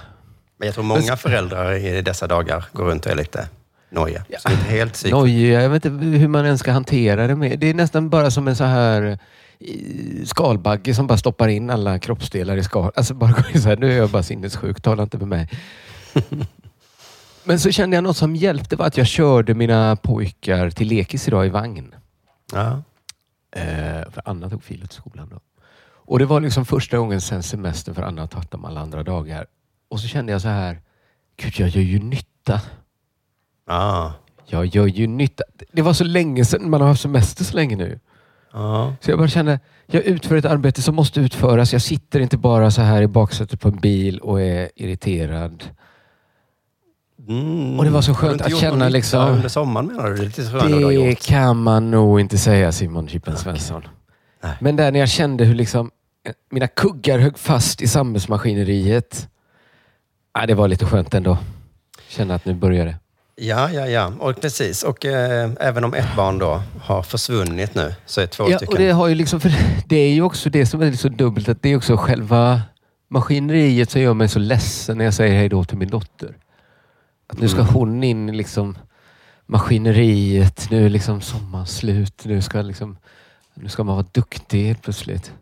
Men 0.58 0.66
jag 0.66 0.74
tror 0.74 0.84
många 0.84 1.16
föräldrar 1.16 1.72
i 1.72 2.02
dessa 2.02 2.26
dagar 2.26 2.64
går 2.72 2.84
runt 2.84 3.06
och 3.06 3.12
är 3.12 3.16
lite 3.16 3.48
nojiga. 3.90 4.24
Så 4.38 4.50
inte 4.50 4.64
helt 4.64 4.92
psyk. 4.92 5.12
Nojiga, 5.12 5.62
jag 5.62 5.70
vet 5.70 5.84
inte 5.84 6.04
hur 6.04 6.28
man 6.28 6.44
ens 6.44 6.60
ska 6.60 6.72
hantera 6.72 7.26
det. 7.26 7.36
Med. 7.36 7.58
Det 7.58 7.66
är 7.66 7.74
nästan 7.74 8.10
bara 8.10 8.30
som 8.30 8.48
en 8.48 8.56
så 8.56 8.64
här 8.64 9.18
eh, 9.60 10.24
skalbagge 10.24 10.94
som 10.94 11.06
bara 11.06 11.18
stoppar 11.18 11.48
in 11.48 11.70
alla 11.70 11.98
kroppsdelar 11.98 12.56
i 12.56 12.62
skal. 12.62 12.92
Alltså 12.94 13.14
bara 13.14 13.30
går 13.30 13.58
så 13.58 13.68
här, 13.68 13.76
nu 13.76 13.92
är 13.92 13.96
jag 13.96 14.10
bara 14.10 14.22
sinnessjuk, 14.22 14.80
tala 14.80 15.02
inte 15.02 15.18
med 15.18 15.28
mig. 15.28 15.48
Men 17.46 17.60
så 17.60 17.70
kände 17.70 17.96
jag 17.96 18.04
något 18.04 18.16
som 18.16 18.36
hjälpte 18.36 18.76
var 18.76 18.86
att 18.86 18.96
jag 18.96 19.06
körde 19.06 19.54
mina 19.54 19.96
pojkar 19.96 20.70
till 20.70 20.88
lekis 20.88 21.28
idag 21.28 21.46
i 21.46 21.48
vagn. 21.48 21.94
Ja. 22.52 22.82
Eh, 23.56 24.10
för 24.10 24.22
Anna 24.24 24.50
tog 24.50 24.62
filet 24.62 24.90
till 24.90 24.98
skolan 24.98 25.28
då. 25.28 25.40
Och 25.88 26.18
det 26.18 26.24
var 26.24 26.40
liksom 26.40 26.64
första 26.64 26.98
gången 26.98 27.20
sen 27.20 27.42
semestern 27.42 27.94
för 27.94 28.02
Anna 28.02 28.26
tagit 28.26 28.50
dem 28.50 28.64
alla 28.64 28.80
andra 28.80 29.02
dagar. 29.02 29.46
Och 29.88 30.00
så 30.00 30.08
kände 30.08 30.32
jag 30.32 30.42
så 30.42 30.48
här, 30.48 30.80
gud 31.36 31.52
jag 31.56 31.68
gör 31.68 31.82
ju 31.82 31.98
nytta. 31.98 32.60
Ja. 33.66 34.14
Jag 34.46 34.66
gör 34.66 34.86
ju 34.86 35.06
nytta. 35.06 35.44
Det 35.72 35.82
var 35.82 35.92
så 35.92 36.04
länge 36.04 36.44
sedan, 36.44 36.70
man 36.70 36.80
har 36.80 36.88
haft 36.88 37.02
semester 37.02 37.44
så 37.44 37.56
länge 37.56 37.76
nu. 37.76 38.00
Ja. 38.52 38.94
Så 39.00 39.10
jag 39.10 39.18
bara 39.18 39.28
kände, 39.28 39.60
jag 39.86 40.04
utför 40.04 40.36
ett 40.36 40.44
arbete 40.44 40.82
som 40.82 40.94
måste 40.94 41.20
utföras. 41.20 41.72
Jag 41.72 41.82
sitter 41.82 42.20
inte 42.20 42.36
bara 42.36 42.70
så 42.70 42.82
här 42.82 43.02
i 43.02 43.06
baksätet 43.06 43.60
på 43.60 43.68
en 43.68 43.76
bil 43.76 44.18
och 44.18 44.42
är 44.42 44.70
irriterad. 44.76 45.64
Mm. 47.28 47.78
Och 47.78 47.84
det 47.84 47.90
var 47.90 48.02
så 48.02 48.14
skönt 48.14 48.42
att 48.42 48.56
känna 48.58 48.88
liksom- 48.88 49.28
Under 49.28 49.48
sommaren 49.48 49.86
menar 49.86 50.10
du? 50.10 50.16
Det 50.16 51.08
Det 51.08 51.14
kan 51.14 51.56
man 51.62 51.90
nog 51.90 52.20
inte 52.20 52.38
säga 52.38 52.72
Simon 52.72 53.08
Chippen 53.08 53.36
Svensson. 53.36 53.82
Nej. 54.42 54.52
Men 54.60 54.76
där 54.76 54.92
när 54.92 55.00
jag 55.00 55.08
kände 55.08 55.44
hur 55.44 55.54
liksom 55.54 55.90
eh, 56.28 56.32
mina 56.50 56.66
kuggar 56.68 57.18
högg 57.18 57.38
fast 57.38 57.82
i 57.82 57.88
samhällsmaskineriet. 57.88 59.28
Ja, 60.34 60.46
det 60.46 60.54
var 60.54 60.68
lite 60.68 60.86
skönt 60.86 61.14
ändå. 61.14 61.38
Känna 62.08 62.34
att 62.34 62.44
nu 62.44 62.54
börjar 62.54 62.86
det. 62.86 62.96
Ja, 63.36 63.70
ja, 63.70 63.86
ja. 63.86 64.12
Och 64.18 64.40
precis. 64.40 64.82
Och 64.82 65.04
eh, 65.04 65.50
även 65.60 65.84
om 65.84 65.94
ett 65.94 66.16
barn 66.16 66.38
då 66.38 66.62
har 66.82 67.02
försvunnit 67.02 67.74
nu, 67.74 67.94
så 68.06 68.20
är 68.20 68.26
två 68.26 68.50
Ja, 68.50 68.56
stycken... 68.56 68.72
och 68.74 68.78
det, 68.78 68.90
har 68.90 69.06
ju 69.08 69.14
liksom, 69.14 69.40
för 69.40 69.52
det 69.86 69.96
är 69.96 70.10
ju 70.10 70.22
också 70.22 70.50
det 70.50 70.66
som 70.66 70.82
är 70.82 70.92
så 70.92 71.08
dubbelt, 71.08 71.48
att 71.48 71.62
det 71.62 71.68
är 71.68 71.76
också 71.76 71.96
själva 71.96 72.62
maskineriet 73.08 73.90
som 73.90 74.00
gör 74.00 74.14
mig 74.14 74.28
så 74.28 74.38
ledsen 74.38 74.98
när 74.98 75.04
jag 75.04 75.14
säger 75.14 75.34
hej 75.38 75.48
då 75.48 75.64
till 75.64 75.78
min 75.78 75.88
dotter. 75.88 76.34
Att 77.26 77.38
nu 77.40 77.48
ska 77.48 77.60
Mm. 77.60 77.72
hon 77.74 78.04
in 78.04 78.28
i 78.28 78.32
liksom 78.32 78.78
maskineriet, 79.46 80.70
nu 80.70 80.86
är 80.86 80.90
liksom 80.90 81.20
sommaren 81.20 81.66
slut, 81.66 82.24
nu 82.24 82.42
ska, 82.42 82.62
liksom, 82.62 82.96
nu 83.54 83.68
ska 83.68 83.84
man 83.84 83.96
vara 83.96 84.06
duktig 84.12 84.66
helt 84.66 84.82
plötsligt. 84.82 85.32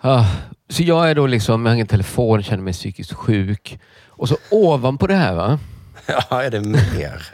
Ja, 0.00 0.26
så 0.68 0.82
jag 0.82 1.10
är 1.10 1.14
då 1.14 1.26
liksom, 1.26 1.66
jag 1.66 1.70
har 1.70 1.74
ingen 1.74 1.86
telefon, 1.86 2.42
känner 2.42 2.62
mig 2.62 2.72
psykiskt 2.72 3.12
sjuk. 3.12 3.78
Och 4.06 4.28
så 4.28 4.36
ovanpå 4.50 5.06
det 5.06 5.14
här 5.14 5.34
va, 5.34 5.58
ja, 6.06 6.42
är 6.42 6.50
det 6.50 6.60
mer? 6.60 7.26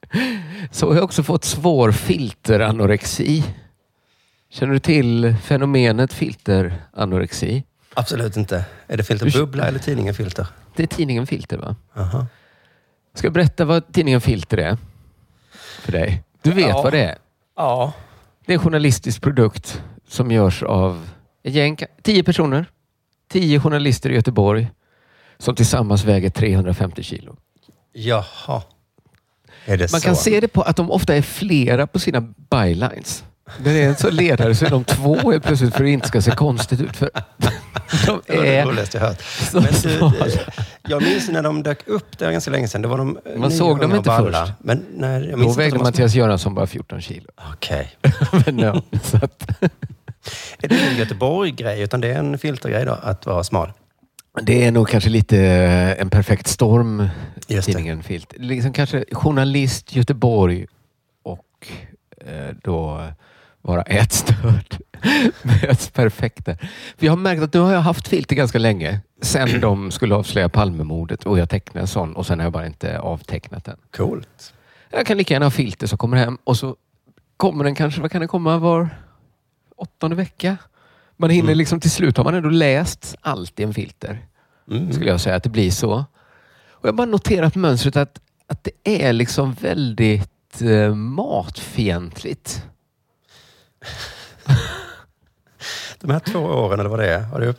så 0.70 0.88
har 0.88 0.94
jag 0.94 1.04
också 1.04 1.22
fått 1.22 1.44
svår 1.44 1.92
filteranorexi. 1.92 3.44
Känner 4.50 4.72
du 4.72 4.78
till 4.78 5.34
fenomenet 5.42 6.12
filteranorexi? 6.12 7.64
Absolut 7.94 8.36
inte. 8.36 8.64
Är 8.86 8.96
det 8.96 9.04
filter 9.04 9.30
bubbla 9.38 9.64
eller 9.66 9.78
tidningen 9.78 10.14
filter? 10.14 10.46
Det 10.76 10.82
är 10.82 10.86
tidningen 10.86 11.26
Filter 11.26 11.58
va? 11.58 11.76
Aha. 11.96 12.26
Ska 13.14 13.26
jag 13.26 13.34
berätta 13.34 13.64
vad 13.64 13.92
tidningen 13.92 14.20
Filter 14.20 14.58
är? 14.58 14.78
För 15.80 15.92
dig. 15.92 16.22
Du 16.42 16.50
vet 16.50 16.68
Ja. 16.68 16.82
vad 16.82 16.92
det 16.92 17.04
är? 17.04 17.18
Ja. 17.56 17.92
Det 18.46 18.52
är 18.52 18.54
en 18.58 18.62
journalistisk 18.64 19.22
produkt 19.22 19.82
som 20.08 20.30
görs 20.30 20.62
av 20.62 21.08
ett 21.42 21.52
gäng, 21.52 21.78
tio 22.02 22.22
personer. 22.22 22.66
Tio 23.30 23.60
journalister 23.60 24.10
i 24.10 24.14
Göteborg 24.14 24.70
som 25.38 25.54
tillsammans 25.54 26.04
väger 26.04 26.30
350 26.30 27.02
kilo. 27.02 27.36
Jaha. 27.92 28.62
Är 29.64 29.76
det 29.76 29.92
Man 29.92 30.00
så? 30.00 30.06
kan 30.06 30.16
se 30.16 30.40
det 30.40 30.48
på 30.48 30.62
att 30.62 30.76
de 30.76 30.90
ofta 30.90 31.14
är 31.16 31.22
flera 31.22 31.86
på 31.86 31.98
sina 31.98 32.20
bylines. 32.20 33.24
När 33.58 33.72
det 33.72 33.82
är 33.82 33.88
en 33.88 33.96
så 33.96 34.10
ledare 34.10 34.54
så 34.54 34.64
är 34.66 34.70
de 34.70 34.84
två 34.84 35.30
helt 35.30 35.44
plötsligt 35.44 35.72
för 35.74 35.80
att 35.80 35.86
det 35.86 35.90
inte 35.90 36.08
ska 36.08 36.22
se 36.22 36.30
konstigt 36.30 36.80
ut. 36.80 36.96
För 36.96 37.10
de 38.06 38.20
Det 38.26 38.36
var 38.36 38.44
det 38.44 38.56
är 38.56 38.66
roligaste 38.66 38.98
jag 38.98 39.04
hört. 39.06 39.22
Men 39.52 39.62
du, 39.82 40.18
eh, 40.24 40.34
jag 40.82 41.02
minns 41.02 41.28
när 41.28 41.42
de 41.42 41.62
dök 41.62 41.88
upp, 41.88 42.18
det 42.18 42.24
var 42.24 42.32
ganska 42.32 42.50
länge 42.50 42.68
sedan. 42.68 42.82
Det 42.82 42.88
var 42.88 42.98
de 42.98 43.18
eh, 43.24 43.38
Man 43.38 43.50
såg 43.50 43.80
dem 43.80 43.94
inte 43.94 44.06
balla. 44.08 44.46
först. 44.46 44.52
Men 44.58 44.84
när, 44.96 45.20
jag 45.28 45.40
Då 45.40 45.52
vägde 45.52 45.78
Mattias 45.78 46.14
Göransson 46.14 46.54
bara 46.54 46.66
14 46.66 47.00
kilo. 47.00 47.26
Okej. 47.52 47.92
Så 49.02 49.16
att, 49.16 49.48
Är 50.62 50.68
det 50.68 50.78
en 50.90 50.96
Göteborg-grej, 50.96 51.82
utan 51.82 52.00
det 52.00 52.08
är 52.08 52.18
en 52.18 52.38
filtergrej 52.38 52.84
då, 52.84 52.92
att 52.92 53.26
vara 53.26 53.44
smal? 53.44 53.72
det 54.42 54.64
är 54.64 54.70
nog 54.72 54.88
kanske 54.88 55.10
lite 55.10 55.38
eh, 55.38 56.00
en 56.00 56.10
perfekt 56.10 56.46
storm 56.46 57.08
Just 57.48 57.66
det. 57.66 57.72
tidningen 57.72 58.02
Filt. 58.02 58.32
Liksom 58.36 58.72
kanske 58.72 59.04
journalist 59.12 59.96
Göteborg 59.96 60.66
och 61.22 61.68
eh, 62.26 62.54
då 62.62 63.02
vara 63.62 63.82
ätstörd 63.82 64.78
möts 65.42 65.90
perfekt 65.90 66.46
där. 66.46 66.56
För 66.98 67.06
jag 67.06 67.12
har 67.12 67.16
märkt 67.16 67.42
att 67.42 67.54
nu 67.54 67.60
har 67.60 67.72
jag 67.72 67.80
haft 67.80 68.08
filter 68.08 68.36
ganska 68.36 68.58
länge. 68.58 69.00
Sen 69.22 69.48
de 69.60 69.90
skulle 69.90 70.14
avslöja 70.14 70.48
Palmemordet 70.48 71.26
och 71.26 71.38
jag 71.38 71.50
tecknade 71.50 71.80
en 71.80 71.86
sån 71.88 72.16
och 72.16 72.26
sen 72.26 72.38
har 72.38 72.46
jag 72.46 72.52
bara 72.52 72.66
inte 72.66 72.98
avtecknat 72.98 73.64
den. 73.64 73.76
Coolt. 73.96 74.54
Jag 74.90 75.06
kan 75.06 75.18
lika 75.18 75.34
gärna 75.34 75.46
ha 75.46 75.50
filter 75.50 75.86
som 75.86 75.98
kommer 75.98 76.16
hem 76.16 76.38
och 76.44 76.56
så 76.56 76.76
kommer 77.36 77.64
den 77.64 77.74
kanske, 77.74 78.00
vad 78.00 78.10
kan 78.12 78.20
det 78.20 78.26
komma 78.28 78.58
var 78.58 78.88
åttonde 79.76 80.16
vecka? 80.16 80.56
Man 81.16 81.30
hinner 81.30 81.48
Mm. 81.48 81.58
liksom 81.58 81.80
till 81.80 81.90
slut 81.90 82.16
har 82.16 82.24
man 82.24 82.34
ändå 82.34 82.48
läst 82.48 83.16
allt 83.20 83.60
i 83.60 83.62
en 83.62 83.74
filter. 83.74 84.26
Mm. 84.70 84.92
Skulle 84.92 85.10
jag 85.10 85.20
säga 85.20 85.36
att 85.36 85.42
det 85.42 85.50
blir 85.50 85.70
så. 85.70 85.94
Och 86.70 86.88
jag 86.88 86.92
har 86.92 86.96
bara 86.96 87.06
noterat 87.06 87.54
mönstret 87.54 87.96
att, 87.96 88.20
att 88.46 88.64
det 88.64 89.04
är 89.04 89.12
liksom 89.12 89.52
väldigt 89.52 90.62
eh, 90.62 90.94
matfientligt. 90.94 92.62
De 96.02 96.10
här 96.10 96.20
två 96.20 96.38
åren, 96.38 96.80
eller 96.80 96.90
vad 96.90 96.98
det 96.98 97.14
är, 97.14 97.20
har 97.20 97.40
du... 97.40 97.54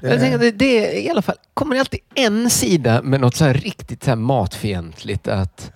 Jag 0.00 0.20
tänker 0.20 0.34
att 0.34 0.40
det, 0.40 0.50
det 0.50 0.98
är 0.98 1.06
i 1.06 1.10
alla 1.10 1.22
fall, 1.22 1.36
kommer 1.54 1.74
det 1.74 1.80
alltid 1.80 2.00
en 2.14 2.50
sida 2.50 3.02
med 3.02 3.20
något 3.20 3.34
så 3.36 3.44
här 3.44 3.54
riktigt 3.54 4.04
så 4.04 4.10
här 4.10 4.16
matfientligt. 4.16 5.28
Att, 5.28 5.72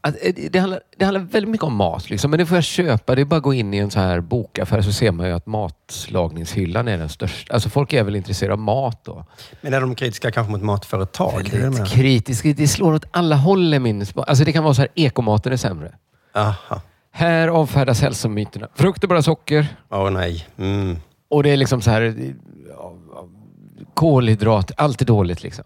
att 0.00 0.14
eh, 0.22 0.34
det, 0.50 0.58
handlar, 0.58 0.80
det 0.96 1.04
handlar 1.04 1.20
väldigt 1.20 1.50
mycket 1.50 1.64
om 1.64 1.74
mat, 1.76 2.10
liksom, 2.10 2.30
men 2.30 2.38
det 2.38 2.46
får 2.46 2.56
jag 2.56 2.64
köpa. 2.64 3.14
Det 3.14 3.20
är 3.20 3.24
bara 3.24 3.36
att 3.36 3.42
gå 3.42 3.54
in 3.54 3.74
i 3.74 3.78
en 3.78 3.90
så 3.90 4.00
här 4.00 4.20
bokaffär 4.20 4.82
så 4.82 4.92
ser 4.92 5.12
man 5.12 5.26
ju 5.26 5.32
att 5.32 5.46
matlagningshyllan 5.46 6.88
är 6.88 6.98
den 6.98 7.08
största. 7.08 7.54
Alltså 7.54 7.68
folk 7.68 7.92
är 7.92 8.04
väl 8.04 8.16
intresserade 8.16 8.52
av 8.52 8.58
mat 8.58 9.04
då. 9.04 9.24
Men 9.60 9.74
är 9.74 9.80
de 9.80 9.94
kritiska 9.94 10.30
kanske 10.30 10.52
mot 10.52 10.62
matföretag? 10.62 11.44
Det 11.44 11.50
det 11.50 11.56
Väldigt 11.62 11.72
menar. 11.72 11.86
kritisk. 11.86 12.56
Det 12.56 12.68
slår 12.68 12.94
åt 12.94 13.04
alla 13.10 13.36
håll 13.36 13.78
min. 13.78 14.06
Alltså 14.16 14.44
det 14.44 14.52
kan 14.52 14.64
vara 14.64 14.74
så 14.74 14.80
här, 14.80 14.90
ekomaten 14.94 15.52
är 15.52 15.56
sämre. 15.56 15.94
Aha. 16.34 16.80
Här 17.12 17.48
avfärdas 17.48 18.00
hälsomyterna. 18.00 18.68
Frukt 18.74 19.04
är 19.04 19.08
bara 19.08 19.22
socker. 19.22 19.66
Åh 19.90 20.10
nej. 20.10 20.46
Mm. 20.58 20.96
Och 21.30 21.42
det 21.42 21.50
är 21.50 21.56
liksom 21.56 21.82
så 21.82 21.90
här... 21.90 22.34
Kolhydrat, 23.94 24.72
allt 24.76 25.00
är 25.00 25.06
dåligt 25.06 25.42
liksom. 25.42 25.64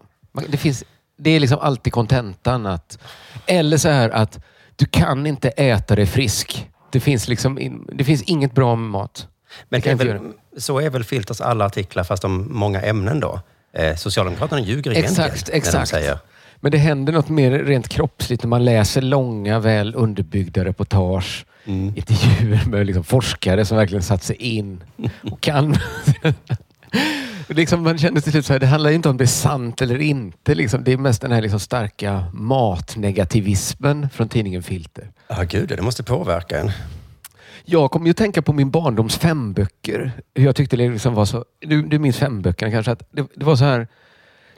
Det, 0.49 0.57
finns, 0.57 0.85
det 1.19 1.31
är 1.31 1.41
liksom 1.41 1.59
alltid 1.59 1.93
kontentan 1.93 2.67
att... 2.67 2.99
Eller 3.47 3.77
så 3.77 3.89
här 3.89 4.11
att 4.11 4.41
du 4.77 4.87
kan 4.87 5.27
inte 5.27 5.49
äta 5.49 5.97
dig 5.97 6.07
frisk. 6.07 6.71
Det 6.91 7.01
finns 7.01 7.29
liksom 7.29 7.85
det 7.93 8.05
finns 8.05 8.23
inget 8.23 8.55
bra 8.55 8.77
med 8.77 8.91
mat. 8.91 9.29
Men 9.69 9.81
Det 9.81 9.91
är 9.91 9.95
väl, 9.95 10.19
så 10.57 10.81
är 10.81 10.91
väl 10.91 11.05
Filters 11.05 11.41
alla 11.41 11.65
artiklar, 11.65 12.05
fast 12.05 12.25
om 12.25 12.47
många 12.51 12.81
ämnen 12.81 13.21
då. 13.21 13.41
Eh, 13.73 13.97
Socialdemokraterna 13.97 14.61
ljuger 14.61 14.91
egentligen 14.91 15.27
Exakt, 15.31 15.47
när 15.47 15.53
de 15.53 15.59
exakt. 15.59 15.89
säger 15.89 16.19
Men 16.65 16.71
det 16.71 16.79
händer 16.79 17.13
något 17.13 17.29
mer 17.29 17.51
rent 17.51 17.89
kroppsligt 17.89 18.43
när 18.43 18.49
man 18.49 18.65
läser 18.65 19.03
långa, 19.03 19.59
väl 19.59 19.95
underbyggda 19.95 20.65
reportage. 20.65 21.47
Mm. 21.65 21.93
Intervjuer 21.97 22.67
med 22.67 22.87
liksom 22.87 23.05
forskare 23.05 23.65
som 23.65 23.77
verkligen 23.77 24.03
satt 24.03 24.23
sig 24.23 24.37
in 24.37 24.85
och 25.33 25.41
kan. 25.41 25.77
liksom 27.49 27.83
man 27.83 27.99
känner 27.99 28.21
till 28.21 28.33
slut 28.33 28.47
så 28.47 28.53
här, 28.53 28.61
det 28.61 28.67
handlar 28.67 28.91
inte 28.91 29.09
om 29.09 29.17
det 29.17 29.25
är 29.25 29.27
sant 29.27 29.83
eller 29.83 29.99
inte. 30.01 30.55
Liksom. 30.55 30.85
Det 30.85 30.93
är 30.93 30.97
mest 30.97 31.23
den 31.23 31.33
här 31.33 31.43
liksom 31.43 31.61
starka 31.61 32.25
matnegativismen 32.33 34.09
från 34.11 34.29
tidningen 34.29 34.63
Filter. 34.63 35.11
Ja, 35.29 35.43
gud, 35.43 35.69
det 35.69 35.83
måste 35.83 36.03
påverka 36.03 36.61
en. 36.61 36.71
Jag 37.65 37.91
kommer 37.91 38.07
ju 38.07 38.11
att 38.11 38.17
tänka 38.17 38.43
på 38.43 38.53
min 38.53 38.71
barndoms 38.71 39.17
femböcker. 39.17 40.13
Hur 40.35 40.45
jag 40.45 40.57
tyckte 40.57 40.77
det 40.77 40.89
liksom 40.89 41.15
var 41.15 41.25
så... 41.25 41.45
Du, 41.61 41.83
du 41.83 41.99
minns 41.99 42.17
femböckerna 42.17 42.73
kanske? 42.73 42.93
Att 42.93 43.09
det, 43.11 43.27
det 43.35 43.45
var 43.45 43.57
så 43.57 43.65
här... 43.65 43.89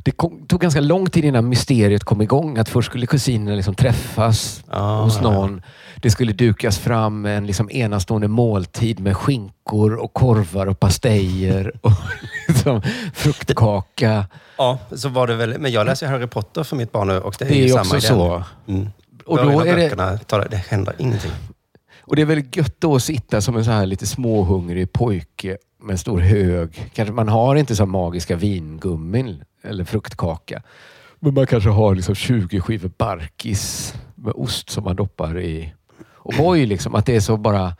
Det 0.06 0.12
kom, 0.12 0.46
tog 0.46 0.60
ganska 0.60 0.80
lång 0.80 1.10
tid 1.10 1.24
innan 1.24 1.48
mysteriet 1.48 2.04
kom 2.04 2.22
igång. 2.22 2.58
Att 2.58 2.68
först 2.68 2.88
skulle 2.88 3.06
kusinerna 3.06 3.56
liksom 3.56 3.74
träffas 3.74 4.64
Ah, 4.68 5.02
hos 5.02 5.20
någon. 5.20 5.62
Det 6.02 6.10
skulle 6.10 6.32
dukas 6.32 6.78
fram 6.78 7.26
en 7.26 7.46
liksom 7.46 7.70
enastående 7.70 8.28
måltid 8.28 9.00
med 9.00 9.16
skinkor 9.16 9.94
och 9.94 10.12
korvar 10.14 10.66
och 10.66 10.80
pastejer 10.80 11.72
och 11.82 11.92
liksom 12.48 12.82
fruktkaka. 13.14 14.26
Ja, 14.58 14.78
så 14.96 15.08
var 15.08 15.26
det 15.26 15.34
väl. 15.34 15.58
Men 15.58 15.72
jag 15.72 15.86
läser 15.86 16.06
Harry 16.06 16.26
Potter 16.26 16.62
för 16.64 16.76
mitt 16.76 16.92
barn 16.92 17.08
nu 17.08 17.18
och 17.18 17.34
det 17.38 17.44
är, 17.44 17.48
Det 17.48 17.62
är 17.62 17.66
ju 17.66 17.78
också 17.78 17.96
i 17.96 18.00
den. 18.00 18.08
så. 18.08 18.44
Mm. 18.68 18.88
Och 19.26 19.36
då 19.38 19.60
är 19.60 19.76
det- 19.76 20.18
tar 20.26 20.46
det, 20.50 20.56
händer 20.56 20.94
ingenting. 20.98 21.30
Och 22.00 22.16
det 22.16 22.22
är 22.22 22.26
väldigt 22.26 22.56
gött 22.56 22.76
då 22.78 22.94
att 22.96 23.02
sitta 23.02 23.40
som 23.40 23.56
en 23.56 23.64
så 23.64 23.70
här 23.70 23.86
lite 23.86 24.06
småhungrig 24.06 24.92
pojke 24.92 25.56
med 25.82 25.92
en 25.92 25.98
stor 25.98 26.20
hög. 26.20 26.90
Kanske 26.94 27.12
man 27.14 27.28
har 27.28 27.56
inte 27.56 27.76
så 27.76 27.86
magiska 27.86 28.36
vingummin 28.36 29.44
eller 29.66 29.84
fruktkaka. 29.84 30.62
Men 31.20 31.34
man 31.34 31.46
kanske 31.46 31.70
har 31.70 31.94
liksom 31.94 32.14
20 32.14 32.60
skivor 32.60 32.90
barkis 32.98 33.94
med 34.14 34.32
ost 34.36 34.70
som 34.70 34.84
man 34.84 34.96
doppar 34.96 35.40
i 35.40 35.74
O'boy. 36.22 36.66
Liksom, 36.66 36.94
att 36.94 37.06
det 37.06 37.16
är 37.16 37.20
så 37.20 37.36
bara... 37.36 37.76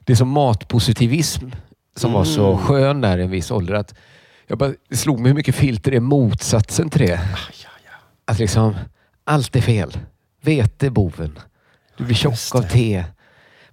Det 0.00 0.12
är 0.12 0.16
som 0.16 0.28
matpositivism 0.28 1.48
som 1.96 2.12
var 2.12 2.24
så 2.24 2.52
Mm. 2.52 2.58
skön 2.66 3.00
där 3.00 3.18
i 3.18 3.22
en 3.22 3.30
viss 3.30 3.50
ålder. 3.50 3.74
Att 3.74 3.94
jag 4.46 4.58
bara, 4.58 4.72
det 4.88 4.96
slog 4.96 5.20
mig 5.20 5.28
hur 5.28 5.34
mycket 5.36 5.54
filter 5.54 5.92
är 5.92 6.00
motsatsen 6.00 6.90
till 6.90 7.00
det. 7.06 7.20
Att 8.24 8.38
liksom, 8.38 8.74
allt 9.24 9.56
är 9.56 9.60
fel. 9.60 9.98
Vete 10.42 10.90
boven. 10.90 11.38
Du 11.96 12.04
blir 12.04 12.14
tjock 12.16 12.54
av 12.54 12.62
te. 12.62 13.04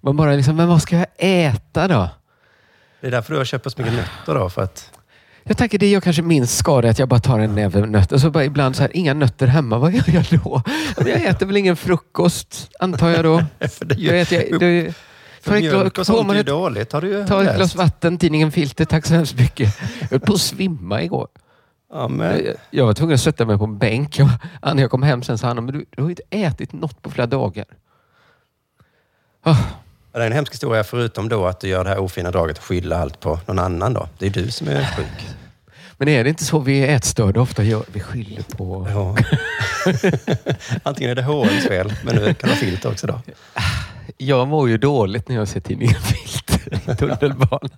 Man 0.02 0.18
bara 0.18 0.34
liksom, 0.34 0.56
men 0.56 0.68
vad 0.68 0.82
ska 0.82 0.98
jag 0.98 1.08
äta 1.18 1.88
då? 1.88 2.10
Det 3.02 3.08
är 3.08 3.12
därför 3.12 3.34
du 3.34 3.38
har 3.38 3.46
köpt 3.46 3.72
så 3.72 3.82
mycket 3.82 3.94
nötter 3.98 4.36
då, 4.36 4.50
för 4.50 4.62
att... 4.62 4.92
Jag 5.44 5.58
tänker 5.58 5.80
det 5.80 5.92
jag 5.92 6.04
kanske 6.04 6.22
minst 6.22 6.58
skadar 6.58 6.84
är 6.84 6.92
att 6.92 7.00
jag 7.00 7.10
bara 7.10 7.20
tar 7.20 7.40
en 7.40 7.56
näve 7.56 7.86
nötter. 7.86 8.18
Så 8.18 8.30
bara 8.30 8.46
ibland 8.46 8.76
så 8.76 8.82
här, 8.82 8.98
inga 8.98 9.14
nötter 9.14 9.48
hemma. 9.48 9.78
Vad 9.80 9.94
gör 9.94 10.04
jag 10.14 10.26
då? 10.44 10.62
Men 10.98 11.08
Jag 11.08 11.24
äter 11.24 11.46
väl 11.46 11.58
ingen 11.58 11.76
frukost, 11.76 12.72
antar 12.80 13.10
jag 13.10 13.24
då. 13.24 13.44
För 13.60 14.00
Jag 14.00 14.22
äter, 14.22 14.60
det, 14.60 14.88
ett 14.88 14.96
Mjölk 15.48 15.98
och 15.98 16.06
sånt 16.06 16.32
är 16.32 16.36
ju 16.36 16.44
dåligt, 16.44 16.92
har 16.92 17.02
du 17.02 17.08
ju 17.10 17.26
ta 17.28 17.44
ett 17.44 17.56
glas 17.56 17.76
vatten, 17.76 18.18
tidningen 18.18 18.52
Filter. 18.52 18.86
Tack 18.86 19.06
så 19.06 19.14
hemskt 19.14 19.40
mycket. 19.40 19.80
Jag 20.02 20.10
höll 20.10 20.20
på 20.20 20.34
att 20.34 20.42
svimma 20.42 21.04
igår. 21.04 21.28
Ja, 21.94 22.08
men, 22.08 22.46
Jag, 22.46 22.56
jag 22.70 22.86
var 22.86 22.94
tvungen 22.94 23.14
att 23.14 23.22
sätta 23.22 23.46
mig 23.46 23.58
på 23.58 23.64
en 23.64 23.78
bänk. 23.78 24.20
Jag, 24.20 24.30
när 24.62 24.82
jag 24.82 24.92
kom 24.92 25.04
hem 25.04 25.24
sen 25.24 25.38
sa 25.38 25.48
han, 25.48 25.56
men 25.56 25.74
du, 25.74 25.86
du 25.90 26.02
har 26.02 26.10
ju 26.10 26.12
inte 26.12 26.24
ätit 26.30 26.74
något 26.74 27.02
på 27.02 27.10
flera 27.10 27.28
dagar. 27.28 27.66
Ah, 29.44 29.58
det 30.20 30.26
är 30.26 30.28
en 30.28 30.34
hemsk 30.34 30.54
historia 30.54 30.84
förutom 30.84 31.30
då 31.30 31.46
att 31.46 31.60
du 31.60 31.68
gör 31.68 31.84
det 31.84 31.90
här 31.90 32.00
ofina 32.00 32.32
draget 32.32 32.58
och 32.58 32.64
skylla 32.64 32.98
allt 32.98 33.20
på 33.20 33.40
någon 33.46 33.60
annan 33.60 33.94
då. 33.94 34.08
Det 34.18 34.26
är 34.26 34.30
du 34.30 34.52
som 34.52 34.68
är 34.68 34.86
sjuk. 34.98 35.28
men 35.98 36.08
är 36.08 36.24
det 36.24 36.30
inte 36.30 36.46
så 36.46 36.60
vi 36.60 36.88
ätstörda 36.88 37.42
ofta 37.42 37.64
gör? 37.64 37.84
Vi 37.94 38.00
skyller 38.00 38.44
på... 38.44 38.88
Ja. 38.90 39.18
Antingen 40.84 41.12
är 41.12 41.16
det 41.16 41.22
H&M's 41.24 41.68
fel, 41.68 41.94
men 42.06 42.16
nu 42.16 42.26
kan 42.26 42.36
det 42.40 42.48
vara 42.48 42.56
Filter 42.56 42.92
också 42.92 43.08
då. 43.08 43.22
Jag 44.18 44.48
mår 44.48 44.70
ju 44.70 44.78
dåligt 44.78 45.30
när 45.30 45.36
jag 45.36 45.48
ser 45.48 45.60
tidningen 45.60 45.96
Filter 46.02 46.92
i 46.92 46.96
tunnelbanan. 46.96 47.70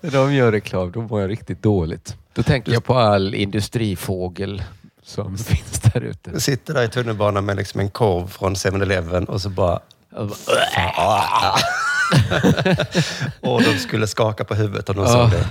När 0.00 0.10
de 0.10 0.34
gör 0.34 0.52
reklam, 0.52 0.92
då 0.92 1.02
mår 1.02 1.20
jag 1.20 1.30
riktigt 1.30 1.62
dåligt. 1.62 2.16
Då 2.32 2.42
tänker 2.42 2.72
jag 2.72 2.84
på 2.84 2.94
all 2.94 3.34
industrifågel 3.34 4.62
som 5.02 5.38
finns 5.38 5.80
där 5.80 6.00
ute. 6.00 6.30
Du 6.30 6.40
sitter 6.40 6.74
där 6.74 6.82
i 6.82 6.88
tunnelbanan 6.88 7.44
med 7.44 7.56
liksom 7.56 7.80
en 7.80 7.90
korv 7.90 8.26
från 8.26 8.54
7-Eleven 8.54 9.24
och 9.24 9.40
så 9.40 9.48
bara... 9.48 9.80
och 13.40 13.62
de 13.62 13.78
skulle 13.78 14.06
skaka 14.06 14.44
på 14.44 14.54
huvudet 14.54 14.88
om 14.88 14.96
de 14.96 15.06
såg 15.06 15.30
det. 15.30 15.46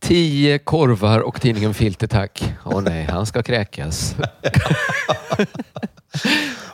Tio 0.00 0.58
korvar 0.58 1.20
och 1.20 1.40
tidningen 1.40 1.74
Filter, 1.74 2.06
tack. 2.06 2.54
Åh 2.64 2.82
nej, 2.82 3.04
han 3.04 3.26
ska 3.26 3.42
kräkas. 3.42 4.14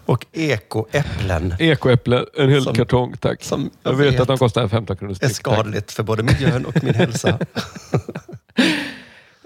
Och 0.07 0.27
ekoäpplen 0.33 1.55
Ekoäpple, 1.59 2.25
en 2.37 2.51
hel 2.51 2.63
Som- 2.63 2.75
kartong, 2.75 3.17
tack. 3.17 3.45
som 3.45 3.71
jag 3.83 3.93
vet, 3.93 4.15
vet 4.15 4.21
att 4.21 4.29
de 4.29 4.39
kostar 4.39 4.69
15 4.69 4.97
kronor 4.97 5.11
är 5.11 5.15
styck. 5.15 5.29
tack. 5.29 5.37
skadligt 5.37 5.93
för 5.93 6.03
både 6.03 6.23
miljön 6.23 6.67
och 6.67 6.85
min 6.85 6.95
hälsa. 6.95 7.39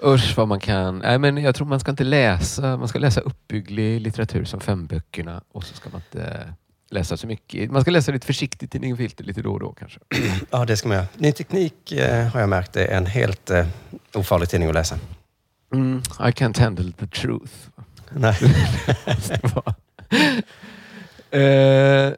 Usch 0.04 0.36
vad 0.36 0.48
man 0.48 0.60
kan. 0.60 0.98
Nej, 0.98 1.18
men 1.18 1.36
jag 1.36 1.54
tror 1.54 1.66
man 1.66 1.80
ska 1.80 1.90
inte 1.90 2.04
läsa. 2.04 2.76
Man 2.76 2.88
ska 2.88 2.98
läsa 2.98 3.20
uppbygglig 3.20 4.00
litteratur 4.00 4.44
som 4.44 4.60
femböckerna 4.60 5.40
och 5.52 5.64
så 5.64 5.74
ska 5.74 5.90
man 5.90 6.02
inte 6.12 6.54
läsa 6.90 7.16
så 7.16 7.26
mycket. 7.26 7.70
Man 7.70 7.82
ska 7.82 7.90
läsa 7.90 8.12
lite 8.12 8.26
försiktigt 8.26 8.70
tidningen 8.72 8.96
Filter 8.96 9.24
lite 9.24 9.42
då 9.42 9.52
och 9.52 9.60
då 9.60 9.72
kanske. 9.72 10.00
Ja, 10.50 10.64
det 10.64 10.76
ska 10.76 10.88
man 10.88 10.96
göra. 10.96 11.06
Ny 11.18 11.32
Teknik 11.32 11.92
eh, 11.92 12.26
har 12.26 12.40
jag 12.40 12.48
märkt 12.48 12.76
är 12.76 12.86
en 12.88 13.06
helt 13.06 13.50
eh, 13.50 13.66
ofarlig 14.14 14.48
tidning 14.48 14.68
att 14.68 14.74
läsa. 14.74 14.98
Mm, 15.74 15.98
I 15.98 16.22
can't 16.32 16.60
handle 16.60 16.92
the 16.92 17.06
truth. 17.06 17.52
Nej. 18.12 18.36
Eh, 21.30 22.12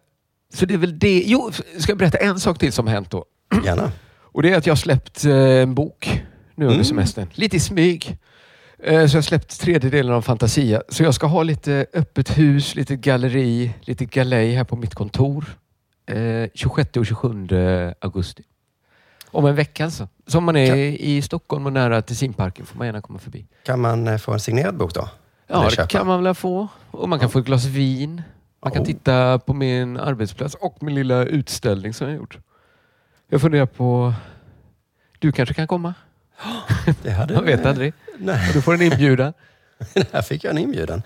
så 0.55 0.67
det 0.67 0.75
är 0.75 0.79
väl 0.79 0.99
det. 0.99 1.23
Jo, 1.27 1.51
ska 1.79 1.91
jag 1.93 1.99
berätta 1.99 2.19
en 2.19 2.41
sak 2.41 2.59
till 2.59 2.73
som 2.73 2.87
hänt 2.87 3.11
då? 3.11 3.25
Gärna. 3.65 3.93
Och 4.33 4.43
det 4.43 4.53
är 4.53 4.57
att 4.59 4.67
jag 4.67 4.71
har 4.73 4.77
släppt 4.77 5.25
eh, 5.25 5.33
en 5.37 5.75
bok 5.75 6.23
nu 6.55 6.65
under 6.65 6.75
Mm. 6.75 6.85
semestern. 6.85 7.29
Lite 7.35 7.57
i 7.57 7.61
smyg. 7.61 8.19
Eh, 8.85 9.07
så 9.07 9.17
jag 9.17 9.25
släppt 9.25 9.61
tredje 9.61 9.91
delen 9.91 10.13
av 10.15 10.23
Fantasia. 10.23 10.83
Så 10.89 11.03
jag 11.03 11.15
ska 11.15 11.27
ha 11.27 11.43
lite 11.43 11.87
öppet 11.93 12.39
hus, 12.39 12.75
lite 12.75 12.97
galleri, 12.97 13.75
lite 13.81 14.05
galej 14.05 14.55
här 14.55 14.65
på 14.65 14.77
mitt 14.77 14.95
kontor. 14.95 15.45
Eh, 16.07 16.49
26 16.55 16.97
och 16.97 17.07
27 17.07 17.47
augusti. 18.01 18.43
Om 19.31 19.47
en 19.47 19.55
vecka 19.55 19.85
alltså. 19.85 20.09
Så 20.27 20.39
om 20.39 20.45
man 20.45 20.57
är 20.57 20.75
i 20.77 21.23
Stockholm 21.23 21.67
och 21.67 21.73
nära 21.73 22.03
Tessinparken 22.03 22.67
får 22.67 22.79
man 22.79 22.87
gärna 22.87 23.01
komma 23.01 23.19
förbi. 23.19 23.47
Kan 23.67 23.81
man 23.81 24.09
eh, 24.09 24.19
få 24.19 24.33
en 24.33 24.41
signerad 24.41 24.77
bok 24.77 24.95
då? 24.95 25.09
Ja, 25.47 25.69
det 25.77 25.89
kan 25.89 26.07
man 26.07 26.23
väl 26.25 26.35
få. 26.35 26.69
Och 26.91 27.09
man 27.09 27.19
kan 27.19 27.31
få 27.31 27.39
ett 27.39 27.45
glas 27.45 27.65
vin. 27.65 28.23
Man 28.63 28.73
kan 28.73 28.83
Oh. 28.83 28.87
titta 28.87 29.39
på 29.39 29.55
min 29.55 29.97
arbetsplats 29.97 30.55
och 30.55 30.83
min 30.83 30.95
lilla 30.95 31.25
utställning 31.25 31.95
som 31.95 32.07
jag 32.07 32.15
har 32.15 32.19
gjort. 32.19 32.39
Jag 33.29 33.41
funderar 33.41 33.67
på... 33.67 34.15
Du 35.19 35.33
kanske 35.33 35.55
kan 35.55 35.67
komma? 35.67 35.95
Det 37.03 37.11
hade... 37.11 37.35
Jag 37.35 37.43
vet 37.43 37.67
aldrig. 37.67 37.93
Nej, 38.19 38.53
Du 38.53 38.63
får 38.63 38.75
en 38.75 38.83
inbjudan. 38.83 39.33
här 40.13 40.23
fick 40.23 40.45
jag 40.45 40.51
en 40.51 40.59
inbjudan. 40.59 41.03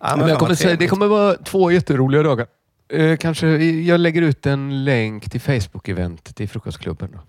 Ja, 0.00 0.16
Men 0.16 0.28
jag 0.28 0.38
kommer 0.38 0.54
säga, 0.54 0.76
det 0.76 0.86
kommer 0.88 1.06
vara 1.06 1.34
två 1.34 1.70
jätteroliga 1.70 2.22
dagar. 2.22 2.46
Eh, 2.92 3.16
kanske 3.16 3.48
jag 3.66 4.00
lägger 4.00 4.22
ut 4.22 4.46
en 4.46 4.84
länk 4.84 5.30
till 5.30 5.40
Facebook-eventet 5.40 6.40
i 6.40 6.46
Frukostklubben. 6.46 7.10
Då. 7.12 7.20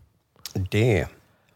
Det. 0.72 1.08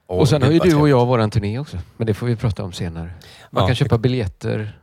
Åh, 0.07 0.19
och 0.19 0.29
sen 0.29 0.41
har 0.43 0.51
ju 0.51 0.59
du 0.59 0.75
och 0.75 0.89
jag 0.89 1.05
våran 1.05 1.31
turné 1.31 1.59
också. 1.59 1.77
Men 1.97 2.07
det 2.07 2.13
får 2.13 2.27
vi 2.27 2.35
prata 2.35 2.63
om 2.63 2.73
senare. 2.73 3.11
Man 3.51 3.63
Ja, 3.63 3.67
kan 3.67 3.75
köpa 3.75 3.97
biljetter 3.97 4.79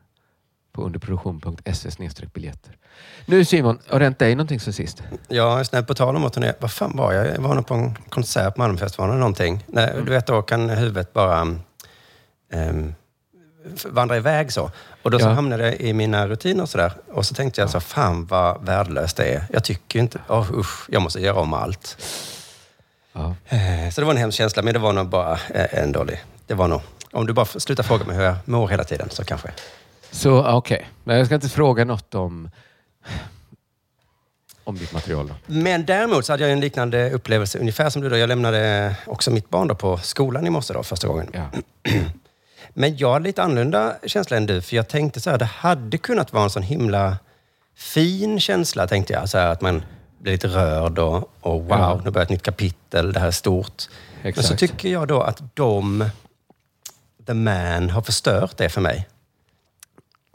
på 0.72 0.82
underproduktion.se 0.82 2.26
biljetter. 2.34 2.76
Nu 3.26 3.44
Simon, 3.44 3.78
har 3.88 3.98
det 3.98 4.04
hänt 4.04 4.18
dig 4.18 4.34
någonting 4.34 4.60
sen 4.60 4.72
sist? 4.72 5.02
Ja, 5.28 5.64
snällt 5.64 5.86
på 5.86 5.94
tal 5.94 6.16
om 6.16 6.24
att 6.24 6.32
turné. 6.32 6.52
Vad 6.58 6.70
fan 6.72 6.96
var 6.96 7.12
jag? 7.12 7.26
Jag 7.26 7.40
var 7.40 7.54
nog 7.54 7.66
på 7.66 7.74
en 7.74 7.98
konsert 8.08 8.54
på 8.54 8.60
Malmöfestivalen 8.60 9.10
eller 9.12 9.20
någonting. 9.20 9.64
Nej, 9.66 9.90
Mm. 9.90 10.04
Du 10.04 10.10
vet, 10.10 10.26
då 10.26 10.42
kan 10.42 10.70
huvudet 10.70 11.12
bara 11.12 11.40
um, 12.52 12.94
vandra 13.86 14.16
iväg 14.16 14.52
så. 14.52 14.70
Och 15.02 15.10
då 15.10 15.18
så 15.18 15.24
Ja. 15.26 15.30
hamnade 15.32 15.64
jag 15.66 15.74
i 15.80 15.92
mina 15.92 16.28
rutiner 16.28 16.62
och 16.62 16.68
sådär. 16.68 16.92
Och 17.12 17.26
så 17.26 17.34
tänkte 17.34 17.60
jag 17.60 17.70
så, 17.70 17.80
fan 17.80 18.26
vad 18.26 18.64
värdelöst 18.64 19.16
det 19.16 19.24
är. 19.34 19.44
Jag 19.52 19.64
tycker 19.64 19.98
ju 19.98 20.02
inte, 20.02 20.18
oh, 20.28 20.50
usch, 20.58 20.86
jag 20.90 21.02
måste 21.02 21.20
göra 21.20 21.36
om 21.40 21.54
allt. 21.54 21.96
Ja. 23.12 23.34
Eh, 23.48 23.90
Så 23.92 24.00
det 24.00 24.04
var 24.04 24.12
en 24.12 24.18
hemsk 24.20 24.38
känsla, 24.38 24.62
men 24.62 24.72
det 24.74 24.78
var 24.80 24.92
nog 24.92 25.08
bara 25.08 25.32
eh, 25.32 25.78
en 25.82 25.92
dålig. 25.92 26.24
Det 26.46 26.54
var 26.54 26.68
nog, 26.68 26.80
om 27.12 27.26
du 27.26 27.32
bara 27.32 27.42
f- 27.42 27.56
slutar 27.58 27.82
fråga 27.82 28.04
mig 28.04 28.16
hur 28.16 28.22
jag 28.24 28.36
mår 28.44 28.68
hela 28.68 28.84
tiden 28.84 29.10
så 29.10 29.24
kanske. 29.24 29.50
Så 30.10 30.46
okej, 30.46 30.88
Men 31.04 31.16
jag 31.16 31.26
ska 31.26 31.34
inte 31.34 31.48
fråga 31.48 31.84
något 31.84 32.14
om, 32.14 32.50
om 34.64 34.78
ditt 34.78 34.92
material. 34.92 35.28
Då. 35.28 35.34
Men 35.46 35.86
däremot 35.86 36.26
så 36.26 36.32
hade 36.32 36.42
jag 36.42 36.52
en 36.52 36.60
liknande 36.60 37.10
upplevelse, 37.10 37.58
ungefär 37.58 37.90
som 37.90 38.02
du 38.02 38.08
då. 38.08 38.16
Jag 38.16 38.28
lämnade 38.28 38.96
också 39.06 39.30
mitt 39.30 39.50
barn 39.50 39.68
då 39.68 39.74
på 39.74 39.98
skolan 39.98 40.46
i 40.46 40.50
morse 40.50 40.74
då, 40.74 40.82
första 40.82 41.08
gången. 41.08 41.30
Ja. 41.32 41.50
Men 42.74 42.96
jag 42.96 43.08
har 43.08 43.20
lite 43.20 43.42
annorlunda 43.42 43.96
känsla 44.06 44.36
än 44.36 44.46
du, 44.46 44.62
för 44.62 44.76
jag 44.76 44.88
tänkte 44.88 45.20
så 45.20 45.30
här, 45.30 45.38
det 45.38 45.44
hade 45.44 45.98
kunnat 45.98 46.32
vara 46.32 46.44
en 46.44 46.50
sån 46.50 46.62
himla 46.62 47.18
fin 47.76 48.40
känsla, 48.40 48.86
tänkte 48.86 49.12
jag. 49.12 49.28
Så 49.28 49.38
här, 49.38 49.46
att 49.46 49.60
man 49.60 49.82
blir 50.18 50.32
lite 50.32 50.48
rörd 50.48 50.98
och, 50.98 51.30
och 51.40 51.60
wow, 51.64 51.68
Ja. 51.68 52.00
nu 52.04 52.10
börjar 52.10 52.24
ett 52.24 52.30
nytt 52.30 52.42
kapitel, 52.42 53.12
det 53.12 53.20
här 53.20 53.26
är 53.26 53.30
stort. 53.30 53.88
Men 54.22 54.32
så 54.34 54.40
Exakt. 54.40 54.60
tycker 54.60 54.88
jag 54.88 55.08
då 55.08 55.20
att 55.20 55.42
de, 55.54 56.10
The 57.26 57.34
Man, 57.34 57.90
har 57.90 58.02
förstört 58.02 58.56
det 58.56 58.68
för 58.68 58.80
mig. 58.80 59.08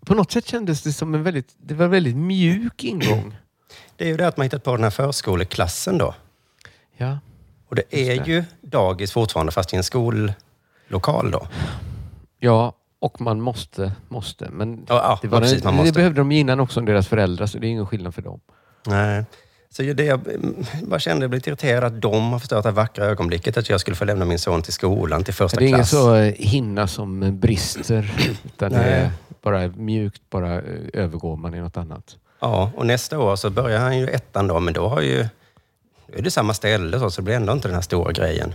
På 0.05 0.15
något 0.15 0.31
sätt 0.31 0.47
kändes 0.47 0.81
det 0.81 0.93
som 0.93 1.15
en 1.15 1.23
väldigt, 1.23 1.55
det 1.57 1.73
var 1.73 1.85
en 1.85 1.91
väldigt 1.91 2.15
mjuk 2.15 2.83
ingång. 2.83 3.37
Det 3.95 4.03
är 4.03 4.07
ju 4.07 4.17
det 4.17 4.27
att 4.27 4.37
man 4.37 4.43
hittat 4.43 4.63
på 4.63 4.71
den 4.71 4.83
här 4.83 4.89
förskoleklassen 4.89 5.97
då. 5.97 6.15
Ja. 6.97 7.19
Och 7.69 7.75
det 7.75 7.95
är 8.11 8.19
det. 8.23 8.31
ju 8.31 8.43
dagis 8.61 9.11
fortfarande, 9.11 9.51
fast 9.51 9.73
i 9.73 9.77
en 9.77 9.83
skollokal 9.83 11.31
då. 11.31 11.47
ja, 12.39 12.73
och 12.99 13.21
man 13.21 13.41
måste, 13.41 13.91
måste. 14.07 14.49
Men 14.49 14.85
Ja, 14.89 14.95
ja, 14.95 15.19
det, 15.21 15.27
var 15.27 15.41
precis, 15.41 15.63
man 15.63 15.85
det 15.85 15.91
behövde 15.91 16.21
de 16.21 16.31
innan 16.31 16.59
också 16.59 16.79
om 16.79 16.85
deras 16.85 17.07
föräldrar, 17.07 17.45
så 17.45 17.57
det 17.57 17.67
är 17.67 17.69
ingen 17.69 17.87
skillnad 17.87 18.15
för 18.15 18.21
dem. 18.21 18.39
Nej. 18.85 19.25
Så 19.75 19.81
det 19.81 20.03
jag 20.05 20.27
mm, 20.27 20.65
bara 20.83 20.99
kände, 20.99 21.23
jag 21.23 21.29
blev 21.29 21.37
lite 21.37 21.49
irriterad 21.49 21.83
att 21.83 22.01
de 22.01 22.31
har 22.31 22.39
förstört 22.39 22.63
det 22.63 22.69
här 22.69 22.75
vackra 22.75 23.05
ögonblicket, 23.05 23.57
att 23.57 23.69
jag 23.69 23.79
skulle 23.79 23.95
få 23.95 24.05
lämna 24.05 24.25
min 24.25 24.39
son 24.39 24.61
till 24.61 24.73
skolan, 24.73 25.23
till 25.23 25.33
första 25.33 25.57
det 25.57 25.65
är 25.65 25.67
ingen 25.67 25.77
klass. 25.79 25.89
så 25.89 26.15
eh, 26.15 26.33
hinna 26.33 26.87
som 26.87 27.23
eh, 27.23 27.31
brister, 27.31 28.13
utan 28.45 28.71
det 28.71 28.77
Nej. 28.77 28.91
är 28.93 29.11
bara 29.41 29.67
mjukt, 29.67 30.21
bara 30.29 30.53
eh, 30.55 30.61
övergår 30.93 31.35
man 31.35 31.55
i 31.55 31.59
något 31.59 31.77
annat. 31.77 32.17
Ja, 32.39 32.71
och 32.75 32.85
nästa 32.85 33.19
år 33.19 33.35
så 33.35 33.49
börjar 33.49 33.79
han 33.79 33.99
ju 33.99 34.07
ettan 34.07 34.47
då, 34.47 34.59
men 34.59 34.73
då 34.73 34.87
har 34.87 35.01
ju... 35.01 35.27
Då 36.07 36.17
är 36.17 36.21
det 36.21 36.31
samma 36.31 36.53
ställe 36.53 36.99
så, 36.99 37.11
så 37.11 37.21
det 37.21 37.25
blir 37.25 37.35
ändå 37.35 37.53
inte 37.53 37.67
den 37.67 37.75
här 37.75 37.81
stora 37.81 38.11
grejen. 38.11 38.53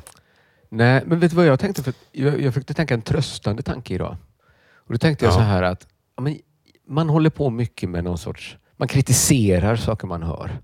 Nej, 0.68 1.02
men 1.06 1.20
vet 1.20 1.30
du 1.30 1.36
vad 1.36 1.46
jag 1.46 1.60
tänkte? 1.60 1.82
För 1.82 1.94
jag, 2.12 2.40
jag 2.40 2.54
försökte 2.54 2.74
tänka 2.74 2.94
en 2.94 3.02
tröstande 3.02 3.62
tanke 3.62 3.94
idag. 3.94 4.16
Och 4.74 4.92
då 4.92 4.98
tänkte 4.98 5.24
jag 5.24 5.32
Ja. 5.32 5.36
så 5.36 5.42
här 5.42 5.62
att 5.62 5.86
ja, 6.16 6.24
man 6.88 7.08
håller 7.08 7.30
på 7.30 7.50
mycket 7.50 7.88
med 7.88 8.04
någon 8.04 8.18
sorts... 8.18 8.56
Man 8.76 8.88
kritiserar 8.88 9.76
saker 9.76 10.06
man 10.06 10.22
hör. 10.22 10.60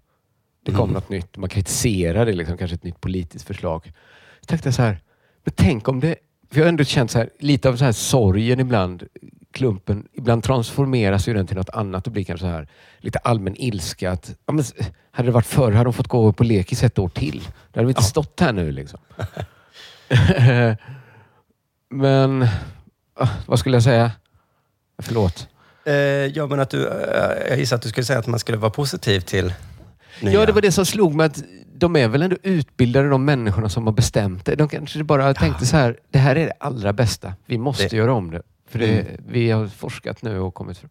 Det 0.67 0.73
kommer 0.73 0.85
Mm. 0.85 0.95
något 0.95 1.09
nytt. 1.09 1.37
Man 1.37 1.49
kritiserar 1.49 2.27
det, 2.27 2.33
liksom, 2.33 2.57
kanske 2.59 2.75
ett 2.75 2.85
nytt 2.85 3.01
politiskt 3.01 3.47
förslag. 3.47 3.93
Så 4.41 4.47
tänkte 4.47 4.67
jag 4.69 4.75
så 4.75 4.83
här, 4.83 5.01
men 5.45 5.53
tänk 5.57 5.89
om 5.89 6.01
det... 6.01 6.15
För 6.51 6.59
jag 6.59 6.65
har 6.65 6.69
ändå 6.69 6.85
känt 6.85 7.11
så 7.11 7.19
här, 7.19 7.31
lite 7.39 7.69
av 7.69 7.77
så 7.77 7.85
här 7.85 7.93
sorgen 7.93 8.61
ibland, 8.61 9.05
klumpen, 9.53 10.09
ibland 10.13 10.43
transformeras 10.45 11.29
ju 11.29 11.35
den 11.35 11.47
till 11.47 11.57
något 11.57 11.71
annat 11.71 12.07
och 12.07 12.13
blir 12.13 12.25
kanske 12.25 12.47
så 12.47 12.51
här 12.51 12.69
lite 12.99 13.19
allmän 13.19 13.57
ilska. 13.57 14.11
Att, 14.11 14.35
ja, 14.47 14.53
men, 14.53 14.65
hade 15.11 15.29
det 15.29 15.33
varit 15.33 15.47
förr 15.47 15.73
hade 15.73 15.85
de 15.85 15.93
fått 15.93 16.09
gå 16.09 16.33
på 16.33 16.45
lekis 16.45 16.83
ett 16.83 16.99
år 16.99 17.09
till. 17.09 17.41
Då 17.73 17.79
hade 17.81 17.87
vi 17.87 17.91
inte 17.91 18.03
stått 18.03 18.41
här 18.41 18.53
nu. 18.53 18.73
Liksom. 18.73 18.99
Men 21.89 22.47
ah, 23.15 23.29
vad 23.47 23.59
skulle 23.59 23.77
jag 23.77 23.83
säga? 23.83 24.13
Förlåt. 24.99 25.49
Eh, 25.85 25.95
ja, 25.95 26.47
men 26.47 26.61
att 26.61 26.71
du... 26.71 26.87
Eh, 26.89 27.49
jag 27.49 27.59
gissar 27.59 27.77
att 27.77 27.83
du 27.83 27.89
skulle 27.89 28.05
säga 28.05 28.19
att 28.19 28.27
man 28.27 28.39
skulle 28.39 28.59
vara 28.59 28.71
positiv 28.71 29.21
till 29.21 29.53
nya. 30.21 30.35
Ja, 30.41 30.47
det 30.47 30.53
var 30.53 30.61
det 30.63 30.73
som 30.73 30.87
slog 30.87 31.15
mig 31.15 31.27
att 31.27 31.43
de 31.75 31.97
är 31.97 32.09
väl 32.09 32.23
ändå 32.23 32.37
utbildade, 32.43 33.09
de 33.09 33.25
människorna 33.25 33.69
som 33.69 33.87
har 33.87 33.93
bestämt 33.93 34.45
det. 34.45 34.55
De 34.55 34.69
kanske 34.69 35.05
bara 35.05 35.35
tänkte 35.35 35.67
så 35.67 35.77
här, 35.77 35.97
det 36.11 36.19
här 36.19 36.37
är 36.37 36.47
det 36.47 36.53
allra 36.61 36.93
bästa. 36.93 37.33
Vi 37.47 37.59
måste 37.59 37.89
Det- 37.89 37.97
göra 37.97 38.13
om 38.15 38.31
det. 38.31 38.43
För 38.71 38.79
det, 38.79 38.87
Mm. 39.01 39.07
vi 39.29 39.51
har 39.51 39.67
forskat 39.69 40.23
nu 40.23 40.39
och 40.41 40.55
kommit 40.55 40.79
fram. 40.79 40.91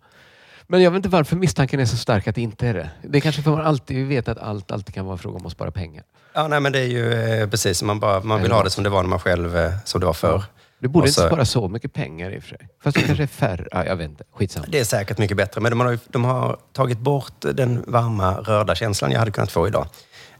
Men 0.67 0.81
jag 0.81 0.91
vet 0.91 0.95
inte 0.97 1.09
varför 1.09 1.35
misstanken 1.35 1.79
är 1.79 1.85
så 1.85 1.97
stark 1.97 2.27
att 2.27 2.35
det 2.35 2.41
inte 2.41 2.67
är 2.67 2.73
det. 2.73 2.89
Det 3.01 3.17
är 3.17 3.21
kanske 3.21 3.41
för 3.41 3.51
att 3.51 3.57
man 3.57 3.65
alltid 3.67 4.07
vet 4.07 4.27
att 4.27 4.38
allt 4.38 4.71
alltid 4.71 4.95
kan 4.95 5.05
vara 5.05 5.13
en 5.13 5.17
fråga 5.19 5.38
om 5.39 5.45
att 5.45 5.51
spara 5.51 5.71
pengar. 5.71 6.03
Ja, 6.33 6.47
nej, 6.47 6.59
men 6.59 6.71
det 6.71 6.79
är 6.79 6.88
ju 6.88 7.13
eh, 7.13 7.49
precis. 7.49 7.83
Man, 7.83 7.99
bara, 7.99 8.19
man 8.23 8.41
vill 8.41 8.51
ha 8.51 8.63
det 8.63 8.69
som 8.69 8.83
det 8.83 8.89
var 8.89 9.03
när 9.03 9.09
man 9.09 9.19
själv, 9.19 9.57
eh, 9.57 9.71
som 9.85 9.99
det 9.99 10.05
var 10.05 10.13
förr. 10.13 10.43
Det 10.79 10.88
borde 10.88 11.03
Och 11.03 11.07
inte 11.07 11.21
så- 11.21 11.27
spara 11.27 11.45
så 11.45 11.67
mycket 11.67 11.93
pengar 11.93 12.31
i 12.31 12.39
och 12.39 12.43
för 12.43 12.49
sig. 12.49 12.67
Fast 12.83 12.97
det 12.97 13.03
kanske 13.03 13.23
är 13.23 13.27
färre. 13.27 13.67
Ja, 13.71 13.85
jag 13.85 13.95
vet 13.95 14.09
inte. 14.09 14.23
Skitsamma. 14.33 14.65
Det 14.69 14.79
är 14.79 14.83
säkert 14.83 15.17
mycket 15.17 15.38
bättre, 15.38 15.61
men 15.61 15.69
de 15.71 15.79
har, 15.79 15.99
de 16.07 16.23
har 16.25 16.57
tagit 16.73 16.99
bort 16.99 17.33
den 17.53 17.83
varma, 17.88 18.33
rörda 18.41 18.75
känslan 18.75 19.11
jag 19.11 19.19
hade 19.19 19.31
kunnat 19.31 19.51
få 19.51 19.67
idag 19.67 19.88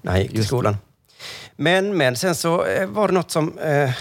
när 0.02 0.12
jag 0.12 0.21
gick 0.21 0.30
till 0.30 0.38
Just 0.38 0.48
skolan. 0.48 0.78
Men, 1.56 1.98
men 1.98 2.15
sen 2.15 2.36
så 2.36 2.65
eh, 2.65 2.88
var 2.88 3.08
det 3.08 3.13
något 3.13 3.32
som... 3.32 3.58
Eh, 3.60 3.91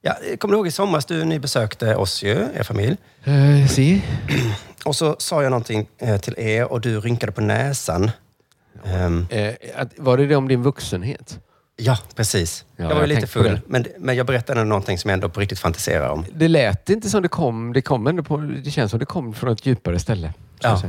ja, 0.00 0.16
kommer 0.38 0.52
du 0.52 0.56
ihåg 0.58 0.66
i 0.66 0.70
somras, 0.70 1.04
du, 1.04 1.24
ni 1.24 1.38
besökte 1.38 1.96
oss 1.96 2.22
ju, 2.22 2.48
er 2.54 2.62
familj. 2.62 2.96
Uh, 3.28 3.66
si. 3.66 4.02
Och 4.84 4.96
så 4.96 5.16
sa 5.18 5.42
jag 5.42 5.50
någonting 5.50 5.88
eh, 5.98 6.20
till 6.20 6.34
er 6.38 6.72
och 6.72 6.80
du 6.80 7.00
rynkade 7.00 7.32
på 7.32 7.40
näsan. 7.40 8.10
Ehm, 8.84 9.26
Eh, 9.30 9.54
att, 9.76 9.88
var 9.96 10.16
det 10.16 10.26
det 10.26 10.36
om 10.36 10.48
din 10.48 10.62
vuxenhet? 10.62 11.38
Ja, 11.76 11.98
precis. 12.14 12.64
Ja, 12.76 12.84
jag 12.84 12.94
var 12.94 13.00
ju 13.00 13.06
lite 13.06 13.26
full, 13.26 13.60
men, 13.66 13.86
men 13.98 14.16
jag 14.16 14.26
berättade 14.26 14.64
någonting 14.64 14.98
som 14.98 15.08
jag 15.08 15.14
ändå 15.14 15.28
på 15.28 15.40
riktigt 15.40 15.58
fantiserar 15.58 16.08
om. 16.08 16.24
Det 16.34 16.48
lät 16.48 16.90
inte 16.90 17.10
som 17.10 17.22
det 17.22 17.28
kom. 17.28 17.72
Det, 17.72 17.82
kom 17.82 18.06
ändå 18.06 18.22
på, 18.22 18.36
det 18.36 18.70
känns 18.70 18.90
som 18.90 19.00
det 19.00 19.06
kom 19.06 19.34
från 19.34 19.52
ett 19.52 19.66
djupare 19.66 19.98
ställe. 19.98 20.32
Ja. 20.60 20.82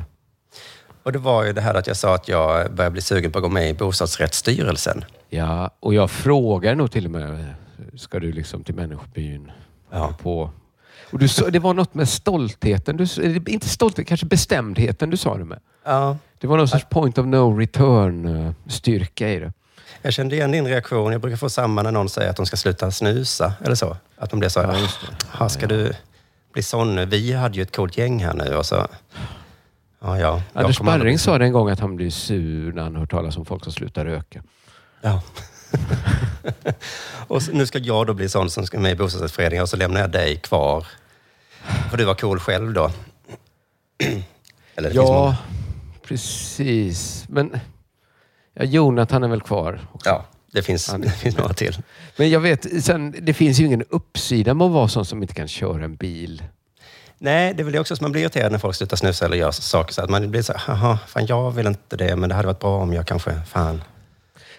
Och 1.03 1.11
det 1.11 1.19
var 1.19 1.43
ju 1.43 1.53
det 1.53 1.61
här 1.61 1.73
att 1.73 1.87
jag 1.87 1.97
sa 1.97 2.15
att 2.15 2.27
jag 2.27 2.73
börjar 2.73 2.91
bli 2.91 3.01
sugen 3.01 3.31
på 3.31 3.37
att 3.37 3.43
gå 3.43 3.49
med 3.49 3.69
i 3.69 3.73
bostadsrättsstyrelsen. 3.73 5.05
Ja, 5.29 5.71
och 5.79 5.93
jag 5.93 6.11
frågar 6.11 6.75
nog 6.75 6.91
till 6.91 7.05
och 7.05 7.11
med, 7.11 7.53
ska 7.97 8.19
du 8.19 8.31
liksom 8.31 8.63
till 8.63 8.75
människobyn? 8.75 9.51
Ja. 9.91 10.15
På. 10.21 10.49
Och 11.11 11.19
du, 11.19 11.27
det 11.49 11.59
var 11.59 11.73
något 11.73 11.93
med 11.93 12.09
stoltheten, 12.09 12.97
du, 12.97 13.05
inte 13.47 13.69
stolthet, 13.69 14.07
kanske 14.07 14.25
bestämdheten 14.25 15.09
du 15.09 15.17
sa 15.17 15.37
det 15.37 15.45
med. 15.45 15.59
Ja, 15.85 16.17
Det 16.39 16.47
var 16.47 16.57
någon 16.57 16.67
sorts 16.67 16.85
point 16.89 17.17
of 17.17 17.25
no 17.25 17.57
return 17.59 18.25
eh, 18.25 19.33
i 19.33 19.39
det. 19.39 19.53
Jag 20.05 20.13
kände 20.13 20.35
igen 20.35 20.51
din 20.51 20.67
reaktion. 20.67 21.11
Jag 21.11 21.21
brukar 21.21 21.37
få 21.37 21.49
samma 21.49 21.81
när 21.81 21.91
någon 21.91 22.09
säger 22.09 22.29
att 22.29 22.35
de 22.35 22.45
ska 22.45 22.57
sluta 22.57 22.91
snusa. 22.91 23.53
Eller 23.63 23.75
så. 23.75 23.97
Att 24.17 24.29
de 24.29 24.39
blir 24.39 24.49
så 24.49 24.59
Ja, 24.59 24.67
det. 24.67 24.89
"Ah, 25.31 25.49
ska 25.49 25.67
du 25.67 25.93
bli 26.53 26.63
sån 26.63 26.95
nu? 26.95 27.05
Vi 27.05 27.33
hade 27.33 27.55
ju 27.55 27.61
ett 27.61 27.75
coolt 27.75 27.97
gäng 27.97 28.23
här 28.23 28.33
nu. 28.33 28.55
Och 28.55 28.65
så, 28.65 28.87
ja, 30.01 30.19
ja. 30.19 30.41
Anders 30.53 30.75
Sparring 30.75 31.19
sa 31.19 31.37
det 31.37 31.45
en 31.45 31.51
gång 31.51 31.69
att 31.69 31.79
han 31.79 31.95
blir 31.95 32.09
sur 32.09 32.73
när 32.73 32.83
han 32.83 32.95
hört 32.95 33.11
talas 33.11 33.37
om 33.37 33.45
folk 33.45 33.63
som 33.63 33.73
slutar 33.73 34.05
röka. 34.05 34.43
Ja. 35.01 35.21
och 37.27 37.41
så, 37.43 37.51
nu 37.51 37.65
ska 37.65 37.79
jag 37.79 38.07
då 38.07 38.13
bli 38.13 38.29
sån 38.29 38.49
som 38.49 38.65
ska 38.65 38.79
med 38.79 38.91
i 38.91 38.95
bostadsrättsföreningen 38.95 39.63
och 39.63 39.69
så 39.69 39.77
lämnar 39.77 40.01
jag 40.01 40.11
dig 40.11 40.37
kvar. 40.37 40.87
För 41.89 41.97
du 41.97 42.03
var 42.05 42.15
cool 42.15 42.39
själv 42.39 42.73
då. 42.73 42.91
Eller 44.75 44.91
Ja, 44.93 45.35
precis. 46.07 47.25
Men 47.27 47.59
Ja, 48.55 48.63
Jonathan 48.63 49.23
är 49.23 49.27
väl 49.27 49.41
kvar. 49.41 49.79
Också. 49.91 50.09
Ja, 50.09 50.25
det 50.51 50.61
finns, 50.61 50.95
det 50.99 51.09
finns 51.09 51.37
några 51.37 51.53
till. 51.53 51.77
Men 52.17 52.29
jag 52.29 52.39
vet, 52.39 52.83
sen, 52.83 53.15
det 53.21 53.33
finns 53.33 53.59
ju 53.59 53.65
ingen 53.65 53.83
uppsida 53.89 54.53
med 54.53 54.65
att 54.65 54.71
vara 54.71 54.87
sån 54.87 55.05
som 55.05 55.21
inte 55.21 55.33
kan 55.33 55.47
köra 55.47 55.83
en 55.83 55.95
bil. 55.95 56.43
Nej, 57.17 57.53
det 57.53 57.61
är 57.61 57.63
väl 57.63 57.73
det 57.73 57.79
också 57.79 57.95
som 57.95 58.03
man 58.03 58.11
blir 58.11 58.21
irriterad 58.21 58.51
när 58.51 58.59
folk 58.59 58.75
slutar 58.75 58.97
snusa 58.97 59.25
eller 59.25 59.37
gör 59.37 59.51
saker 59.51 59.93
så 59.93 60.01
att 60.01 60.09
man 60.09 60.31
blir 60.31 60.41
så 60.41 60.53
haha, 60.57 60.99
fan 61.07 61.25
jag 61.25 61.51
vill 61.51 61.67
inte 61.67 61.97
det, 61.97 62.15
men 62.15 62.29
det 62.29 62.35
hade 62.35 62.47
varit 62.47 62.59
bra 62.59 62.81
om 62.81 62.93
jag 62.93 63.07
kanske, 63.07 63.41
fan. 63.47 63.83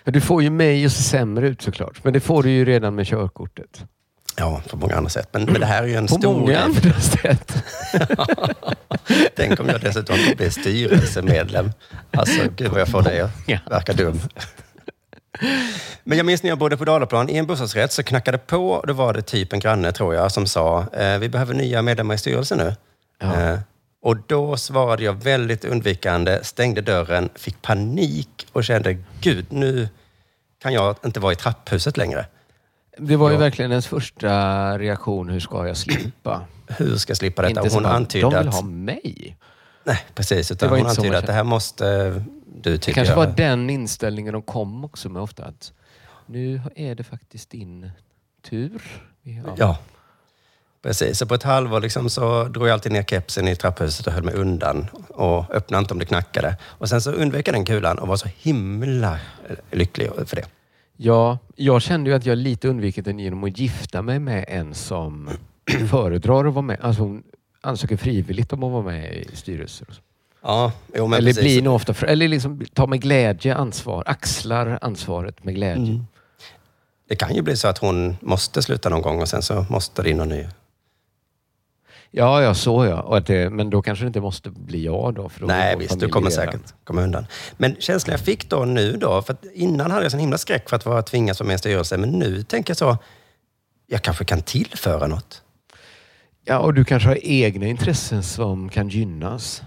Ja, 0.04 0.12
du 0.12 0.20
får 0.20 0.42
ju 0.42 0.50
mig 0.50 0.86
att 0.86 0.92
se 0.92 1.02
sämre 1.02 1.48
ut 1.48 1.62
såklart. 1.62 2.04
Men 2.04 2.12
det 2.12 2.20
får 2.20 2.42
du 2.42 2.50
ju 2.50 2.64
redan 2.64 2.94
med 2.94 3.06
körkortet. 3.06 3.84
Ja, 4.36 4.62
på 4.70 4.76
många 4.76 4.96
andra 4.96 5.10
sätt. 5.10 5.28
Men, 5.32 5.44
men 5.44 5.60
det 5.60 5.66
här 5.66 5.82
är 5.82 5.86
ju 5.86 5.94
en 5.96 6.06
På 6.06 6.14
stor 6.14 6.32
många 6.34 6.46
grej. 6.46 6.56
andra 6.56 7.00
sätt. 7.00 7.64
Tänk 9.36 9.60
om 9.60 9.68
jag 9.68 9.80
dessutom 9.80 10.16
blir 10.36 10.50
styrelsemedlem. 10.50 11.72
Alltså, 12.10 12.42
gud 12.56 12.70
vad 12.70 12.80
jag 12.80 12.88
får 12.88 13.02
det 13.02 13.20
att 13.22 13.70
verka 13.72 13.92
dum. 13.92 14.20
Men 16.04 16.18
jag 16.18 16.26
minns 16.26 16.42
när 16.42 16.50
jag 16.50 16.58
bodde 16.58 16.76
på 16.76 16.84
Dalaplan 16.84 17.28
i 17.30 17.36
en 17.36 17.46
bostadsrätt 17.46 17.92
så 17.92 18.02
knackade 18.02 18.38
på. 18.38 18.70
och 18.70 18.86
Då 18.86 18.92
var 18.92 19.14
det 19.14 19.22
typ 19.22 19.52
en 19.52 19.60
granne, 19.60 19.92
tror 19.92 20.14
jag, 20.14 20.32
som 20.32 20.46
sa 20.46 20.86
eh, 20.92 21.18
vi 21.18 21.28
behöver 21.28 21.54
nya 21.54 21.82
medlemmar 21.82 22.14
i 22.14 22.18
styrelsen 22.18 22.58
nu. 22.58 22.74
Eh, 23.22 23.58
och 24.02 24.16
då 24.26 24.56
svarade 24.56 25.04
jag 25.04 25.12
väldigt 25.24 25.64
undvikande, 25.64 26.38
stängde 26.44 26.80
dörren, 26.80 27.28
fick 27.34 27.62
panik 27.62 28.46
och 28.52 28.64
kände 28.64 28.96
gud, 29.20 29.46
nu 29.48 29.88
kan 30.62 30.72
jag 30.72 30.96
inte 31.04 31.20
vara 31.20 31.32
i 31.32 31.36
trapphuset 31.36 31.96
längre. 31.96 32.26
Det 32.98 33.16
var 33.16 33.30
ju 33.30 33.36
verkligen 33.36 33.70
ens 33.70 33.86
första 33.86 34.78
reaktion. 34.78 35.28
Hur 35.28 35.40
ska 35.40 35.66
jag 35.66 35.76
slippa? 35.76 36.42
Hur 36.66 36.96
ska 36.96 37.10
jag 37.10 37.16
slippa 37.16 37.42
detta? 37.42 37.60
Inte 37.62 37.74
hon 37.74 37.82
bara, 37.82 37.92
antydde 37.92 38.30
De 38.30 38.38
vill 38.38 38.48
att- 38.48 38.54
ha 38.54 38.62
mig. 38.62 39.36
Nej, 39.84 39.98
precis. 40.14 40.48
Det 40.48 40.54
Utan 40.54 40.68
hon 40.78 40.86
antydde 40.86 41.18
att 41.18 41.26
det 41.26 41.32
här 41.32 41.44
måste 41.44 42.08
du 42.46 42.72
Det 42.72 42.78
tycker 42.78 42.94
kanske 42.94 43.12
jag. 43.12 43.16
var 43.26 43.34
den 43.36 43.70
inställningen 43.70 44.32
de 44.32 44.42
kom 44.42 44.84
också 44.84 45.08
med 45.08 45.22
ofta. 45.22 45.44
Att 45.44 45.72
nu 46.26 46.60
är 46.76 46.94
det 46.94 47.04
faktiskt 47.04 47.50
din 47.50 47.90
tur. 48.50 48.82
Ja. 49.22 49.54
Ja, 49.56 49.78
precis. 50.82 51.18
Så 51.18 51.26
på 51.26 51.34
ett 51.34 51.42
halvår 51.42 51.80
liksom 51.80 52.10
så 52.10 52.44
drog 52.44 52.66
jag 52.68 52.72
alltid 52.72 52.92
ner 52.92 53.02
kepsen 53.02 53.48
i 53.48 53.56
trapphuset 53.56 54.06
och 54.06 54.12
höll 54.12 54.22
mig 54.22 54.34
undan 54.34 54.86
och 55.08 55.50
öppnade 55.54 55.80
inte 55.80 55.94
om 55.94 55.98
det 55.98 56.06
knackade. 56.06 56.56
Och 56.62 56.88
sen 56.88 57.00
så 57.02 57.12
undvek 57.12 57.48
jag 57.48 57.54
den 57.54 57.64
kulan 57.64 57.98
och 57.98 58.08
var 58.08 58.16
så 58.16 58.28
himla 58.38 59.12
eh, 59.48 59.56
lycklig 59.70 60.10
för 60.26 60.36
det. 60.36 60.44
Ja, 60.96 61.38
jag 61.56 61.82
kände 61.82 62.10
ju 62.10 62.16
att 62.16 62.26
jag 62.26 62.38
lite 62.38 62.68
undvikit 62.68 63.04
den 63.04 63.18
genom 63.18 63.44
att 63.44 63.58
gifta 63.58 64.02
mig 64.02 64.18
med 64.18 64.44
en 64.48 64.74
som 64.74 65.30
föredrar 65.90 66.44
att 66.44 66.54
vara 66.54 66.62
med. 66.62 66.78
Alltså 66.80 67.02
hon 67.02 67.22
ansöker 67.60 67.96
frivilligt 67.96 68.52
om 68.52 68.62
att 68.62 68.72
vara 68.72 68.82
med 68.82 69.12
i 69.12 69.36
styrelser. 69.36 69.86
Ja, 70.42 70.72
jo, 70.94 71.06
men 71.06 71.18
eller 71.18 71.30
precis. 71.30 71.42
blir 71.42 71.62
nog 71.62 71.74
ofta, 71.74 72.06
eller 72.06 72.28
liksom 72.28 72.64
tar 72.72 72.86
med 72.86 73.00
glädje 73.00 73.54
ansvar, 73.54 74.02
axlar 74.06 74.78
ansvaret 74.82 75.44
med 75.44 75.54
glädje. 75.54 75.92
Mm. 75.92 76.06
Det 77.08 77.16
kan 77.16 77.34
ju 77.34 77.42
bli 77.42 77.56
så 77.56 77.68
att 77.68 77.78
hon 77.78 78.16
måste 78.20 78.62
sluta 78.62 78.88
någon 78.88 79.02
gång 79.02 79.20
och 79.20 79.28
sen 79.28 79.42
så 79.42 79.66
måste 79.70 80.02
det 80.02 80.10
in 80.10 80.16
någon 80.16 80.28
ny. 80.28 80.46
Ja, 82.18 82.42
ja, 82.42 82.54
så 82.54 82.86
ja. 82.86 83.00
Och 83.00 83.16
att 83.16 83.26
det, 83.26 83.50
men 83.50 83.70
då 83.70 83.82
kanske 83.82 84.04
det 84.04 84.06
inte 84.06 84.20
måste 84.20 84.50
bli 84.50 84.84
jag 84.84 85.14
då. 85.14 85.28
För 85.28 85.40
då 85.40 85.46
Nej, 85.46 85.76
visst, 85.76 86.00
du 86.00 86.08
kommer 86.08 86.30
säkert 86.30 86.60
komma 86.84 87.02
undan. 87.02 87.26
Men 87.56 87.76
känslan 87.78 88.12
jag 88.12 88.20
fick 88.20 88.50
då 88.50 88.64
nu 88.64 88.96
då, 88.96 89.22
för 89.22 89.32
att 89.32 89.44
innan 89.54 89.90
hade 89.90 90.02
jag 90.04 90.10
sån 90.10 90.20
himla 90.20 90.38
skräck 90.38 90.68
för 90.68 90.76
att 90.76 90.86
vara 90.86 91.02
tvingas 91.02 91.40
vara 91.40 91.46
med 91.46 91.52
i 91.52 91.54
en 91.54 91.58
styrelse, 91.58 91.96
men 91.96 92.10
nu 92.10 92.42
tänker 92.42 92.70
jag 92.70 92.76
så, 92.76 92.98
jag 93.86 94.02
kanske 94.02 94.24
kan 94.24 94.42
tillföra 94.42 95.06
något. 95.06 95.42
Ja, 96.44 96.58
och 96.58 96.74
du 96.74 96.84
kanske 96.84 97.08
har 97.08 97.18
egna 97.22 97.66
intressen 97.66 98.22
som 98.22 98.68
kan 98.68 98.88
gynnas. 98.88 99.62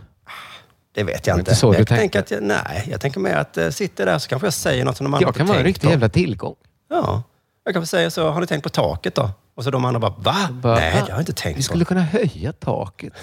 Det 0.94 1.04
vet 1.04 1.28
jag 1.28 1.34
inte. 1.34 1.52
inte 1.52 1.56
så 1.56 1.72
du 1.72 1.78
jag 1.78 1.88
tänkte? 1.88 2.02
tänker 2.02 2.20
att 2.20 2.32
jag, 2.32 2.44
nej, 2.44 2.88
jag 2.92 3.02
tänker 3.02 3.20
mer 3.20 3.36
att 3.36 3.58
uh, 3.58 3.70
sitter 3.70 4.06
där 4.06 4.20
så 4.20 4.30
kanske 4.30 4.46
jag 4.46 4.54
säger 4.54 4.86
något 4.86 4.98
som 4.98 5.04
de 5.04 5.14
andra 5.14 5.24
Jag 5.26 5.30
inte 5.30 5.38
kan 5.38 5.48
vara 5.48 5.58
en 5.58 5.64
tänkt 5.64 5.76
riktig 5.76 5.88
på. 5.88 5.92
jävla 5.92 6.10
tillgång. 6.10 6.56
Ja, 6.90 7.24
jag 7.64 7.74
kan 7.74 7.82
väl 7.82 7.88
säga 7.88 8.12
så, 8.12 8.30
har 8.30 8.42
ni 8.42 8.48
tänkt 8.48 8.64
på 8.64 8.70
taket 8.70 9.16
då? 9.16 9.30
Och 9.60 9.64
så 9.66 9.72
de 9.72 9.86
andra 9.86 10.00
bara, 10.00 10.14
va? 10.18 10.50
Bara, 10.52 10.76
nej, 10.76 10.90
"Ah, 10.94 10.96
det 10.96 11.02
har 11.02 11.10
jag 11.10 11.20
inte 11.22 11.34
tänkt 11.34 11.58
Vi 11.58 11.60
på. 11.62 11.64
skulle 11.64 11.86
kunna 11.86 12.02
höja 12.02 12.54
taket 12.54 13.14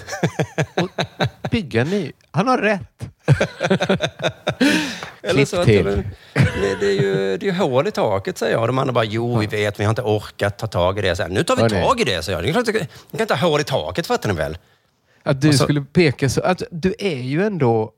och 0.75 0.89
bygga 1.51 1.83
ny. 1.83 2.11
Han 2.31 2.47
har 2.47 2.57
rätt. 2.57 3.09
Eller 5.21 5.45
så 5.45 5.59
att 5.59 5.65
till. 5.65 5.83
det, 6.33 6.75
det, 6.79 6.85
är 6.87 7.01
ju, 7.01 7.37
det 7.37 7.45
är 7.47 7.51
ju 7.51 7.57
hål 7.57 7.87
i 7.87 7.91
taket, 7.91 8.37
säger 8.37 8.53
jag. 8.53 8.69
De 8.69 8.79
andra 8.79 8.93
bara, 8.93 9.03
jo, 9.05 9.37
vi 9.37 9.47
vet, 9.47 9.79
vi 9.79 9.83
har 9.83 9.89
inte 9.89 10.01
orkat 10.01 10.57
ta 10.57 10.67
tag 10.67 10.99
i 10.99 11.01
det. 11.01 11.15
Så 11.15 11.21
här, 11.23 11.29
nu 11.29 11.43
tar 11.43 11.55
vi 11.55 11.61
Hörni. 11.61 11.81
tag 11.81 11.99
i 11.99 12.03
det, 12.03 12.23
säger 12.23 12.37
jag. 12.37 12.45
Ni 12.45 12.53
kan 12.53 13.21
inte 13.21 13.35
ha 13.35 13.49
hål 13.49 13.61
i 13.61 13.63
taket, 13.63 14.07
fattar 14.07 14.29
ni 14.29 14.35
väl? 14.35 14.57
Att 15.23 15.41
du 15.41 15.53
så- 15.53 15.63
skulle 15.63 15.81
peka 15.81 16.29
så... 16.29 16.41
Att 16.41 16.63
du 16.71 16.95
är 16.99 17.17
ju 17.21 17.45
ändå 17.45 17.91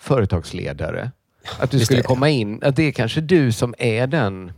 företagsledare. 0.00 1.10
Att 1.58 1.70
du 1.70 1.80
skulle 1.80 2.02
komma 2.02 2.28
in... 2.28 2.60
Att 2.62 2.76
det 2.76 2.82
är 2.82 2.92
kanske 2.92 3.20
du 3.20 3.52
som 3.52 3.74
är 3.78 4.06
den... 4.06 4.52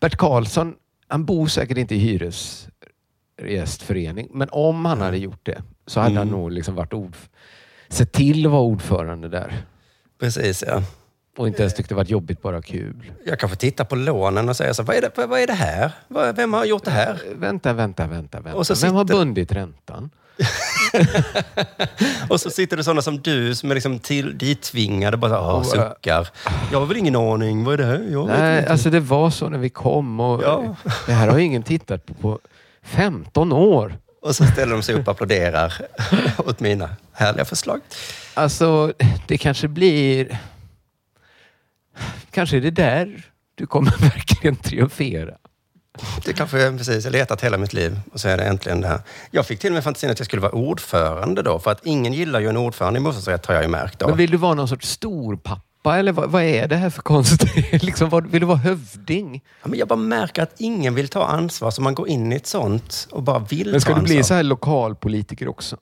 Bert 0.00 0.16
Karlsson, 0.16 0.74
han 1.08 1.24
bor 1.24 1.46
säkert 1.46 1.78
inte 1.78 1.94
i 1.94 1.98
hyresgästförening. 1.98 4.28
Men 4.32 4.48
om 4.52 4.84
han 4.84 5.00
hade 5.00 5.18
gjort 5.18 5.40
det 5.46 5.62
så 5.86 6.00
hade 6.00 6.14
han 6.14 6.28
Mm. 6.28 6.40
nog 6.40 6.52
liksom 6.52 6.74
varit 6.74 6.92
ord, 6.92 7.16
sett 7.88 8.12
till 8.12 8.46
att 8.46 8.52
vara 8.52 8.62
ordförande 8.62 9.28
där. 9.28 9.62
Precis, 10.20 10.64
ja. 10.66 10.82
Och 11.36 11.48
inte 11.48 11.62
ens 11.62 11.74
tyckte 11.74 11.94
det 11.94 11.96
var 11.96 12.04
jobbigt, 12.04 12.42
bara 12.42 12.62
kul. 12.62 13.12
Jag 13.26 13.38
kanske 13.40 13.58
tittar 13.58 13.84
på 13.84 13.96
lånen 13.96 14.48
och 14.48 14.56
säger 14.56 14.72
så, 14.72 14.82
vad 14.82 14.96
är 14.96 15.00
det, 15.00 15.26
vad, 15.26 15.40
är 15.40 15.46
det 15.46 15.52
här? 15.52 15.92
Vem 16.32 16.52
har 16.52 16.64
gjort 16.64 16.84
det 16.84 16.90
här? 16.90 17.20
Vänta, 17.34 17.72
vänta, 17.72 18.06
vänta. 18.06 18.40
vänta. 18.40 18.58
Och 18.58 18.66
så 18.66 18.86
Vem 18.86 18.94
har 18.94 19.04
bundit 19.04 19.52
räntan? 19.52 20.10
Och 22.28 22.40
så 22.40 22.50
sitter 22.50 22.76
det 22.76 22.84
sådana 22.84 23.02
som 23.02 23.20
du 23.20 23.54
som 23.54 23.70
är 23.70 23.74
liksom 23.74 23.98
till, 23.98 24.38
dittvingade, 24.38 25.16
bara 25.16 25.30
så, 25.30 25.36
åh, 25.36 25.54
Och, 25.58 25.76
äh, 25.76 25.88
suckar. 25.90 26.28
Jag 26.72 26.78
har 26.80 26.86
väl 26.86 26.96
ingen 26.96 27.16
aning, 27.16 27.64
vad 27.64 27.74
är 27.74 27.78
det 27.78 27.84
här? 27.84 28.08
Jag 28.12 28.26
Nej, 28.28 28.58
inte. 28.58 28.72
alltså 28.72 28.90
det 28.90 29.00
var 29.00 29.30
så 29.30 29.48
när 29.48 29.58
vi 29.58 29.70
kom 29.70 30.20
och 30.20 30.42
Ja. 30.42 30.76
det 31.06 31.12
här 31.12 31.28
har 31.28 31.38
ingen 31.38 31.62
tittat 31.62 32.06
på 32.06 32.14
på 32.14 32.38
15 32.82 33.52
år. 33.52 33.98
Och 34.22 34.36
så 34.36 34.44
ställer 34.44 34.72
de 34.72 34.82
sig 34.82 34.94
upp 34.94 35.08
och 35.08 35.12
applåderar 35.14 35.74
åt 36.38 36.60
mina 36.60 36.90
härliga 37.12 37.44
förslag. 37.44 37.80
Alltså, 38.34 38.92
det 39.26 39.38
kanske 39.38 39.68
blir... 39.68 40.38
Kanske 42.30 42.56
är 42.56 42.60
det 42.60 42.70
där 42.70 43.22
du 43.54 43.66
kommer 43.66 43.90
verkligen 44.00 44.56
triumfera. 44.56 45.34
Det 46.24 46.32
kanske 46.32 46.72
precis, 46.78 47.04
jag 47.04 47.12
har 47.12 47.18
letat 47.18 47.40
hela 47.40 47.58
mitt 47.58 47.72
liv 47.72 48.00
och 48.12 48.20
så 48.20 48.28
är 48.28 48.36
det 48.36 48.44
äntligen 48.44 48.80
det 48.80 48.88
här. 48.88 49.00
Jag 49.30 49.46
fick 49.46 49.60
till 49.60 49.70
och 49.70 49.74
med 49.74 49.84
fantasin 49.84 50.10
att 50.10 50.18
jag 50.18 50.26
skulle 50.26 50.42
vara 50.42 50.52
ordförande 50.52 51.42
då, 51.42 51.58
för 51.58 51.70
att 51.70 51.86
ingen 51.86 52.12
gillar 52.12 52.40
ju 52.40 52.48
en 52.48 52.56
ordförande 52.56 53.00
i 53.00 53.02
bostadsrätt 53.02 53.46
har 53.46 53.54
jag 53.54 53.62
ju 53.62 53.68
märkt 53.68 53.98
då. 53.98 54.08
Men 54.08 54.16
vill 54.16 54.30
du 54.30 54.36
vara 54.36 54.54
någon 54.54 54.68
sorts 54.68 54.88
storpappa 54.88 55.98
eller 55.98 56.12
vad, 56.12 56.30
vad 56.30 56.42
är 56.42 56.68
det 56.68 56.76
här 56.76 56.90
för 56.90 57.02
konstigt? 57.02 57.82
liksom, 57.82 58.08
vad, 58.08 58.26
vill 58.30 58.40
du 58.40 58.46
vara 58.46 58.58
hövding? 58.58 59.42
Ja, 59.62 59.68
men 59.68 59.78
jag 59.78 59.88
bara 59.88 59.96
märker 59.98 60.42
att 60.42 60.54
ingen 60.58 60.94
vill 60.94 61.08
ta 61.08 61.24
ansvar, 61.24 61.70
så 61.70 61.82
man 61.82 61.94
går 61.94 62.08
in 62.08 62.32
i 62.32 62.36
ett 62.36 62.46
sånt 62.46 63.08
och 63.10 63.22
bara 63.22 63.38
vill 63.38 63.70
Men 63.70 63.80
ska 63.80 63.92
ta 63.92 63.98
du 63.98 64.04
bli 64.04 64.16
ansvar. 64.16 64.28
så 64.28 64.34
här 64.34 64.42
lokalpolitiker 64.42 65.48
också? 65.48 65.76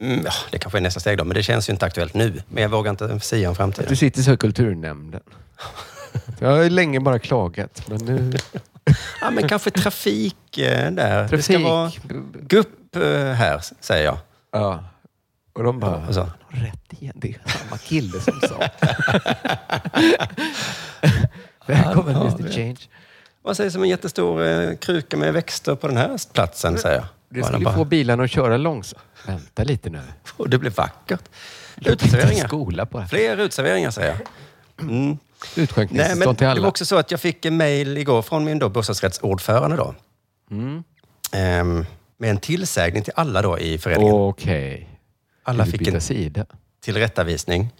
Mm, 0.00 0.20
ja, 0.24 0.32
det 0.50 0.58
kanske 0.58 0.78
är 0.78 0.82
nästa 0.82 1.00
steg 1.00 1.18
då, 1.18 1.24
men 1.24 1.34
det 1.34 1.42
känns 1.42 1.68
ju 1.68 1.72
inte 1.72 1.86
aktuellt 1.86 2.14
nu. 2.14 2.42
Men 2.48 2.62
jag 2.62 2.70
vågar 2.70 2.90
inte 2.90 3.20
säga 3.20 3.48
om 3.48 3.54
framtiden. 3.54 3.86
Du 3.88 3.96
sitter 3.96 4.22
så 4.22 4.32
i 4.32 4.36
kulturnämnden. 4.36 5.20
Jag 6.38 6.50
har 6.50 6.62
ju 6.62 6.70
länge 6.70 7.00
bara 7.00 7.18
klagat, 7.18 7.82
men 7.88 8.04
nu... 8.04 8.32
Ja, 9.20 9.30
men 9.30 9.48
kanske 9.48 9.70
trafik 9.70 10.58
eh, 10.58 10.90
där. 10.90 11.28
Det 11.28 11.42
ska 11.42 11.52
Trafik. 11.52 11.66
vara 11.68 11.90
gupp 12.42 12.96
eh, 12.96 13.02
här, 13.32 13.62
säger 13.80 14.04
jag. 14.04 14.18
Ja. 14.52 14.84
Och 15.52 15.62
de 15.64 15.80
bara, 15.80 16.06
Och 16.08 16.14
så. 16.14 16.20
han 16.20 16.30
har 16.50 16.60
rätt 16.66 16.92
igen. 17.02 17.14
Det 17.16 17.28
är 17.28 17.50
samma 17.50 17.78
kille 17.78 18.20
som 18.20 18.40
sa. 18.40 18.60
Välkommen 21.66 22.14
Ja, 22.14 22.36
Mr 22.38 22.52
Change. 22.52 22.78
Vad 23.42 23.56
sägs 23.56 23.74
om 23.76 23.82
en 23.82 23.88
jättestor 23.88 24.42
eh, 24.46 24.76
kruka 24.76 25.16
med 25.16 25.32
växter 25.32 25.74
på 25.74 25.86
den 25.88 25.96
här 25.96 26.32
platsen, 26.32 26.78
säger 26.78 26.96
jag. 26.96 27.04
Det 27.28 27.42
skulle 27.44 27.64
bara, 27.64 27.74
få 27.74 27.84
bilarna 27.84 28.22
att 28.24 28.30
köra 28.30 28.56
långsamt. 28.56 29.02
Vänta 29.26 29.64
lite 29.64 29.90
nu. 29.90 30.00
Och 30.36 30.50
det 30.50 30.58
blir 30.58 30.70
vackert. 30.70 31.22
Uteserveringar. 31.76 32.46
skola 32.48 32.86
på 32.86 32.98
det. 32.98 33.08
Fler 33.08 33.36
uteserveringar, 33.36 33.90
säger 33.90 34.08
jag. 34.08 34.20
Mm. 34.90 35.18
Nej, 35.56 35.64
Utskänkningstillstånd 35.64 36.26
men 36.26 36.36
till 36.36 36.44
det 36.44 36.50
alla. 36.50 36.60
var 36.60 36.68
också 36.68 36.84
så 36.86 36.96
att 36.96 37.10
jag 37.10 37.20
fick 37.20 37.44
en 37.44 37.56
mejl 37.56 37.98
igår 37.98 38.22
från 38.22 38.44
min 38.44 38.58
då 38.58 38.68
bostadsrättsordförande 38.68 39.76
då. 39.76 39.94
Mm. 40.50 40.82
Ehm, 41.32 41.86
med 42.18 42.30
en 42.30 42.38
tillsägning 42.38 43.02
till 43.02 43.12
alla 43.16 43.42
då 43.42 43.58
i 43.58 43.78
föreningen. 43.78 44.14
Okej. 44.14 44.88
alla 45.42 45.64
Vill 45.64 45.72
du 45.72 45.78
fick 45.78 45.94
en 45.94 46.00
sida. 46.00 46.46
tillrättavisning. 46.84 47.70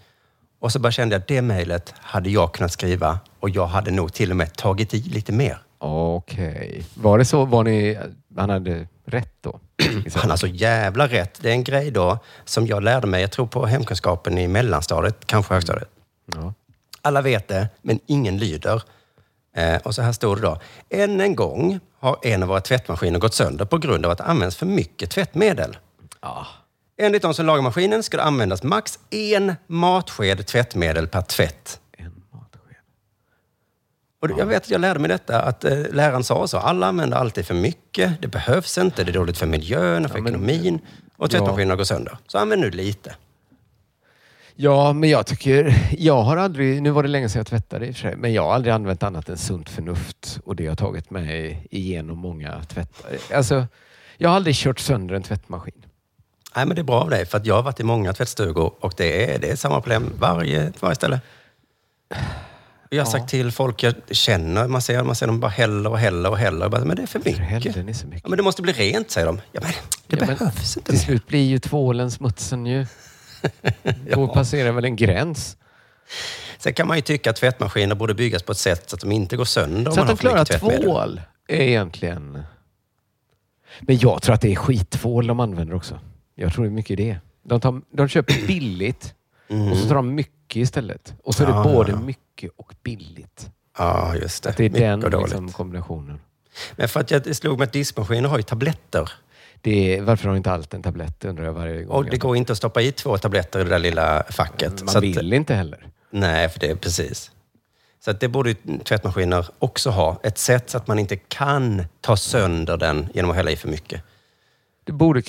Och 0.59 0.71
så 0.71 0.79
bara 0.79 0.91
kände 0.91 1.15
jag 1.15 1.21
att 1.21 1.27
det 1.27 1.41
mejlet 1.41 1.93
hade 1.97 2.29
jag 2.29 2.53
kunnat 2.53 2.71
skriva 2.71 3.19
och 3.39 3.49
jag 3.49 3.65
hade 3.67 3.91
nog 3.91 4.13
till 4.13 4.31
och 4.31 4.37
med 4.37 4.55
tagit 4.55 4.93
i 4.93 4.97
lite 5.01 5.31
mer. 5.31 5.57
Okej. 5.77 6.83
Var 6.93 7.17
det 7.17 7.25
så? 7.25 7.45
Var 7.45 7.63
ni... 7.63 7.99
Han 8.37 8.49
hade 8.49 8.87
rätt 9.05 9.33
då? 9.41 9.59
Han 10.15 10.29
har 10.29 10.37
så 10.37 10.47
jävla 10.47 11.07
rätt. 11.07 11.39
Det 11.41 11.49
är 11.49 11.53
en 11.53 11.63
grej 11.63 11.91
då 11.91 12.19
som 12.45 12.67
jag 12.67 12.83
lärde 12.83 13.07
mig, 13.07 13.21
jag 13.21 13.31
tror 13.31 13.47
på 13.47 13.65
hemkunskapen 13.65 14.37
i 14.37 14.47
mellanstadiet, 14.47 15.25
kanske 15.25 15.53
högstadiet. 15.53 15.89
Ja. 16.35 16.53
Alla 17.01 17.21
vet 17.21 17.47
det, 17.47 17.67
men 17.81 17.99
ingen 18.05 18.37
lyder. 18.37 18.83
Eh, 19.55 19.81
och 19.81 19.95
så 19.95 20.01
här 20.01 20.11
står 20.11 20.35
det 20.35 20.41
då. 20.41 20.59
Än 20.89 21.21
en 21.21 21.35
gång 21.35 21.79
har 21.99 22.19
en 22.21 22.43
av 22.43 22.49
våra 22.49 22.61
tvättmaskiner 22.61 23.19
gått 23.19 23.33
sönder 23.33 23.65
på 23.65 23.77
grund 23.77 24.05
av 24.05 24.11
att 24.11 24.17
det 24.17 24.23
används 24.23 24.55
för 24.55 24.65
mycket 24.65 25.09
tvättmedel. 25.09 25.77
Ja. 26.21 26.47
Enligt 26.97 27.21
de 27.21 27.33
som 27.33 27.45
lagar 27.45 27.61
maskinen 27.61 28.03
ska 28.03 28.17
det 28.17 28.23
användas 28.23 28.63
max 28.63 28.99
en 29.09 29.55
matsked 29.67 30.47
tvättmedel 30.47 31.07
per 31.07 31.21
tvätt. 31.21 31.79
En 31.97 32.23
matsked. 32.31 32.75
Och 34.21 34.39
jag 34.39 34.45
vet 34.45 34.63
att 34.63 34.69
jag 34.69 34.81
lärde 34.81 34.99
mig 34.99 35.09
detta, 35.09 35.41
att 35.41 35.63
eh, 35.63 35.79
läraren 35.91 36.23
sa 36.23 36.47
så. 36.47 36.57
Alla 36.57 36.87
använder 36.87 37.17
alltid 37.17 37.45
för 37.45 37.53
mycket. 37.53 38.21
Det 38.21 38.27
behövs 38.27 38.77
inte. 38.77 39.03
Det 39.03 39.11
är 39.11 39.13
dåligt 39.13 39.37
för 39.37 39.47
miljön 39.47 40.05
och 40.05 40.11
för 40.11 40.19
ekonomin. 40.19 40.79
Och 41.17 41.31
tvättmaskinerna 41.31 41.75
går 41.75 41.83
sönder. 41.83 42.17
Så 42.27 42.37
använd 42.37 42.61
nu 42.61 42.69
lite. 42.69 43.15
Ja, 44.63 44.93
men 44.93 45.09
jag 45.09 45.25
tycker... 45.25 45.87
Jag 45.97 46.21
har 46.21 46.37
aldrig... 46.37 46.81
Nu 46.81 46.89
var 46.89 47.03
det 47.03 47.09
länge 47.09 47.29
sedan 47.29 47.39
jag 47.39 47.47
tvättade 47.47 47.85
i 47.85 47.91
och 47.91 47.95
för 47.95 48.01
sig, 48.01 48.15
men 48.15 48.33
jag 48.33 48.43
har 48.43 48.53
aldrig 48.53 48.73
använt 48.73 49.03
annat 49.03 49.29
än 49.29 49.37
sunt 49.37 49.69
förnuft 49.69 50.39
och 50.45 50.55
det 50.55 50.67
har 50.67 50.75
tagit 50.75 51.09
mig 51.09 51.67
igenom 51.71 52.17
många 52.17 52.63
tvättar. 52.63 53.11
Alltså, 53.33 53.67
jag 54.17 54.29
har 54.29 54.35
aldrig 54.35 54.55
kört 54.55 54.79
sönder 54.79 55.15
en 55.15 55.23
tvättmaskin. 55.23 55.85
Nej, 56.55 56.65
men 56.65 56.75
det 56.75 56.81
är 56.81 56.83
bra 56.83 57.01
av 57.01 57.09
dig, 57.09 57.25
för 57.25 57.37
att 57.37 57.45
jag 57.45 57.55
har 57.55 57.63
varit 57.63 57.79
i 57.79 57.83
många 57.83 58.13
tvättstugor 58.13 58.73
och 58.79 58.93
det 58.97 59.33
är, 59.33 59.39
det 59.39 59.51
är 59.51 59.55
samma 59.55 59.81
problem 59.81 60.09
varje, 60.19 60.73
varje 60.79 60.95
ställe. 60.95 61.19
Jag 62.89 63.03
har 63.05 63.11
sagt 63.11 63.29
till 63.29 63.51
folk 63.51 63.83
jag 63.83 63.93
känner, 64.11 64.67
man 64.67 64.81
ser, 64.81 65.03
man 65.03 65.15
ser 65.15 65.27
dem 65.27 65.39
bara 65.39 65.51
häller 65.51 65.89
och 65.89 65.99
häller 65.99 66.29
och 66.29 66.37
häller. 66.37 66.61
Jag 66.61 66.71
bara, 66.71 66.85
men 66.85 66.95
det 66.95 67.01
är 67.01 67.07
för 67.07 67.19
mycket. 67.19 67.37
Häller 67.37 67.83
ni 67.83 67.93
så 67.93 68.07
mycket? 68.07 68.23
Ja, 68.23 68.29
men 68.29 68.37
det 68.37 68.43
måste 68.43 68.61
bli 68.61 68.73
rent, 68.73 69.11
säger 69.11 69.27
de. 69.27 69.41
Ja, 69.51 69.61
men 69.63 69.71
det 70.07 70.17
Ja, 70.19 70.25
men 70.25 70.35
behövs 70.37 70.77
inte 70.77 70.91
Till 70.91 70.99
slut 70.99 71.27
blir 71.27 71.45
ju 71.45 71.59
tvålen 71.59 72.11
smutsen 72.11 72.65
ju. 72.65 72.85
Då 74.15 74.27
passerar 74.27 74.71
väl 74.71 74.85
en 74.85 74.95
gräns. 74.95 75.57
Sen 76.57 76.73
kan 76.73 76.87
man 76.87 76.97
ju 76.97 77.01
tycka 77.01 77.29
att 77.29 77.35
tvättmaskiner 77.35 77.95
borde 77.95 78.13
byggas 78.13 78.43
på 78.43 78.51
ett 78.51 78.57
sätt 78.57 78.89
så 78.89 78.95
att 78.95 79.01
de 79.01 79.11
inte 79.11 79.37
går 79.37 79.45
sönder 79.45 79.91
Så 79.91 80.01
att 80.01 80.07
de 80.07 80.17
klarar 80.17 80.45
tvål 80.45 81.21
är 81.47 81.61
egentligen... 81.61 82.43
Men 83.79 83.97
jag 83.97 84.21
tror 84.21 84.35
att 84.35 84.41
det 84.41 84.51
är 84.51 84.55
skittvål 84.55 85.27
de 85.27 85.39
använder 85.39 85.75
också. 85.75 85.99
Jag 86.35 86.53
tror 86.53 86.63
det 86.63 86.69
är 86.69 86.71
mycket 86.71 86.97
det. 86.97 87.17
De, 87.43 87.61
tar, 87.61 87.81
de 87.91 88.07
köper 88.07 88.33
billigt 88.47 89.13
och 89.71 89.77
så 89.77 89.87
tar 89.87 89.95
de 89.95 90.15
mycket 90.15 90.55
istället. 90.55 91.13
Och 91.23 91.35
så 91.35 91.43
är 91.43 91.47
det 91.47 91.53
Mm. 91.53 91.67
Ja, 91.67 91.73
både 91.73 91.95
mycket 91.95 92.51
och 92.55 92.73
billigt. 92.83 93.49
Ja, 93.77 94.15
just 94.15 94.43
det. 94.43 94.49
Att 94.49 94.57
det 94.57 94.65
är 94.65 94.69
Mycket 94.69 95.11
den 95.11 95.21
liksom, 95.21 95.51
kombinationen. 95.51 96.19
Men 96.75 96.87
för 96.87 96.99
att 96.99 97.11
jag 97.11 97.35
slog 97.35 97.57
mig 97.57 97.65
att 97.65 97.73
diskmaskiner 97.73 98.29
har 98.29 98.37
ju 98.37 98.43
tabletter. 98.43 99.11
Det 99.61 99.97
är, 99.97 100.01
varför 100.01 100.29
har 100.29 100.35
inte 100.35 100.51
allt 100.51 100.73
en 100.73 100.83
tablett 100.83 101.25
undrar 101.25 101.45
jag 101.45 101.53
varje 101.53 101.83
gång. 101.83 101.95
Och 101.97 102.05
det 102.05 102.17
går 102.17 102.37
inte 102.37 102.51
att 102.51 102.57
stoppa 102.57 102.81
i 102.81 102.91
två 102.91 103.17
tabletter 103.17 103.59
i 103.59 103.63
det 103.63 103.69
där 103.69 103.79
lilla 103.79 104.23
facket. 104.29 104.79
Man 104.81 104.87
Så 104.89 104.97
att- 104.97 105.03
vill 105.03 105.33
inte 105.33 105.53
heller. 105.53 105.87
Nej, 106.09 106.49
för 106.49 106.59
det 106.59 106.69
är 106.69 106.75
precis. 106.75 107.31
Så 108.05 108.11
att 108.11 108.19
det 108.19 108.27
borde 108.27 108.49
ju 108.49 108.55
tvättmaskiner 108.83 109.45
också 109.59 109.89
ha. 109.89 110.19
Ett 110.23 110.37
sätt 110.37 110.69
så 110.69 110.77
att 110.77 110.87
man 110.87 110.99
inte 110.99 111.15
kan 111.15 111.83
ta 112.01 112.17
sönder 112.17 112.77
den 112.77 113.09
genom 113.13 113.31
att 113.31 113.37
hälla 113.37 113.51
i 113.51 113.55
för 113.55 113.67
mycket. 113.67 114.01
Det 114.83 114.91
borde... 114.91 115.21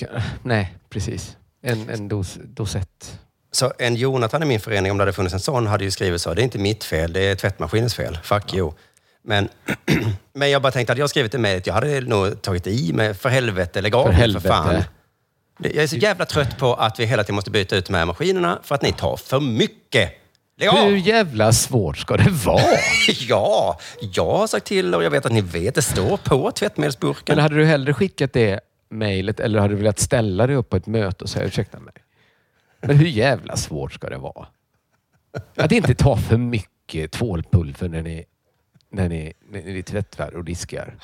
Nej, 0.43 0.73
precis. 0.89 1.37
En, 1.61 1.89
en 1.89 2.07
dos, 2.07 2.39
dosett. 2.43 3.19
Så 3.51 3.73
en 3.79 3.95
Jonathan 3.95 4.43
i 4.43 4.45
min 4.45 4.59
förening, 4.59 4.91
om 4.91 4.97
det 4.97 5.01
hade 5.01 5.13
funnits 5.13 5.33
en 5.33 5.39
sån, 5.39 5.67
hade 5.67 5.83
ju 5.83 5.91
skrivit 5.91 6.21
så. 6.21 6.33
Det 6.33 6.41
är 6.41 6.43
inte 6.43 6.57
mitt 6.59 6.83
fel, 6.83 7.13
det 7.13 7.21
är 7.21 7.35
tvättmaskinens 7.35 7.95
fel. 7.95 8.17
Fuck 8.23 8.53
you. 8.53 8.71
Men, 9.23 9.49
men 10.33 10.51
jag 10.51 10.61
bara 10.61 10.71
tänkte 10.71 10.93
att 10.93 10.99
jag 10.99 11.09
skrivit 11.09 11.31
det 11.31 11.37
med 11.37 11.67
jag 11.67 11.73
hade 11.73 12.01
nog 12.01 12.41
tagit 12.41 12.67
i 12.67 12.93
med 12.93 13.17
för 13.17 13.29
helvete, 13.29 13.81
lägg 13.81 13.95
av 13.95 14.05
För 14.05 14.11
helvete. 14.11 14.47
fan. 14.47 14.75
Det- 15.59 15.69
Jag 15.73 15.83
är 15.83 15.87
så 15.87 15.95
jävla 15.95 16.25
trött 16.25 16.57
på 16.57 16.73
att 16.73 16.99
vi 16.99 17.05
hela 17.05 17.23
tiden 17.23 17.35
måste 17.35 17.51
byta 17.51 17.75
ut 17.75 17.85
de 17.85 17.93
här 17.93 18.05
maskinerna 18.05 18.59
för 18.63 18.75
att 18.75 18.81
ni 18.81 18.91
tar 18.91 19.17
för 19.17 19.39
mycket. 19.39 20.11
Lägg 20.57 20.69
av! 20.69 20.75
Hur 20.89 20.97
jävla 20.97 21.53
svårt 21.53 21.97
ska 21.97 22.17
det 22.17 22.29
vara? 22.45 22.61
ja, 23.27 23.79
jag 24.01 24.37
har 24.37 24.47
sagt 24.47 24.65
till 24.65 24.95
och 24.95 25.03
jag 25.03 25.09
vet 25.11 25.25
att 25.25 25.31
ni 25.31 25.41
vet, 25.41 25.75
det 25.75 25.81
står 25.81 26.17
på 26.17 26.51
tvättmedelsburken. 26.51 27.35
Men 27.35 27.43
hade 27.43 27.55
du 27.55 27.65
hellre 27.65 27.93
skickat 27.93 28.33
det 28.33 28.59
mejlet 28.89 29.39
eller 29.39 29.59
hade 29.59 29.73
du 29.73 29.77
velat 29.77 29.99
ställa 29.99 30.47
dig 30.47 30.55
upp 30.55 30.69
på 30.69 30.77
ett 30.77 30.85
möte 30.87 31.23
och 31.23 31.29
säga 31.29 31.45
ursäkta 31.45 31.79
mig? 31.79 31.93
Men 32.81 32.97
hur 32.97 33.07
jävla 33.07 33.57
svårt 33.57 33.93
ska 33.93 34.09
det 34.09 34.17
vara? 34.17 34.47
Att 35.57 35.71
inte 35.71 35.95
ta 35.95 36.17
för 36.17 36.37
mycket 36.37 37.11
tvålpulver 37.11 37.89
när 37.89 38.01
ni, 38.01 38.25
när 38.93 39.09
ni, 39.09 39.33
när 39.51 39.61
ni 39.61 39.83
tvättar 39.83 40.35
och 40.35 40.43
diskar. 40.43 40.95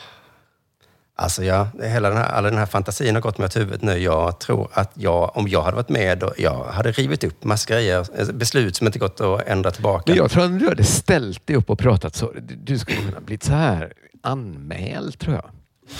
Alltså 1.15 1.43
ja, 1.43 1.67
hela 1.83 2.09
den 2.09 2.17
här, 2.17 2.29
alla 2.29 2.49
den 2.49 2.59
här 2.59 2.65
fantasin 2.65 3.15
har 3.15 3.21
gått 3.21 3.37
mig 3.37 3.45
åt 3.45 3.55
huvudet 3.57 3.81
nu. 3.81 3.97
Jag 3.97 4.39
tror 4.39 4.69
att 4.73 4.91
jag, 4.93 5.37
om 5.37 5.47
jag 5.47 5.61
hade 5.61 5.75
varit 5.75 5.89
med, 5.89 6.23
och 6.23 6.33
jag 6.37 6.63
hade 6.63 6.91
rivit 6.91 7.23
upp 7.23 7.43
massa 7.43 7.73
grejer. 7.73 8.05
eh, 8.19 8.27
Beslut 8.33 8.75
som 8.75 8.87
inte 8.87 8.99
gått 8.99 9.21
att 9.21 9.47
ändra 9.47 9.71
tillbaka. 9.71 10.03
Men 10.07 10.17
jag 10.17 10.31
tror 10.31 10.43
att 10.43 10.59
du 10.59 10.67
hade 10.67 10.83
ställt 10.83 11.47
dig 11.47 11.55
upp 11.55 11.69
och 11.69 11.79
pratat 11.79 12.15
så. 12.15 12.31
Du- 12.41 12.79
skulle 12.79 12.97
kunna 12.97 13.19
blivit 13.19 13.43
så 13.43 13.53
här 13.53 13.93
anmäld 14.23 15.19
tror 15.19 15.35
jag. 15.35 15.45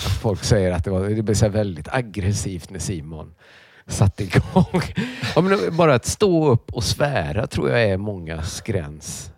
Att 0.06 0.12
folk 0.20 0.44
säger 0.44 0.72
att 0.72 0.84
det, 0.84 0.90
var, 0.90 1.08
det 1.08 1.22
blev 1.22 1.34
så 1.34 1.48
väldigt 1.48 1.88
aggressivt 1.88 2.70
när 2.70 2.78
Simon 2.78 3.34
satte 3.86 4.22
igång. 4.24 4.82
Ja, 5.34 5.42
bara 5.70 5.94
att 5.94 6.06
stå 6.06 6.48
upp 6.50 6.72
och 6.72 6.84
svära 6.84 7.46
tror 7.46 7.70
jag 7.70 7.82
är 7.82 7.96
mångas 7.96 8.60
gräns. 8.60 9.30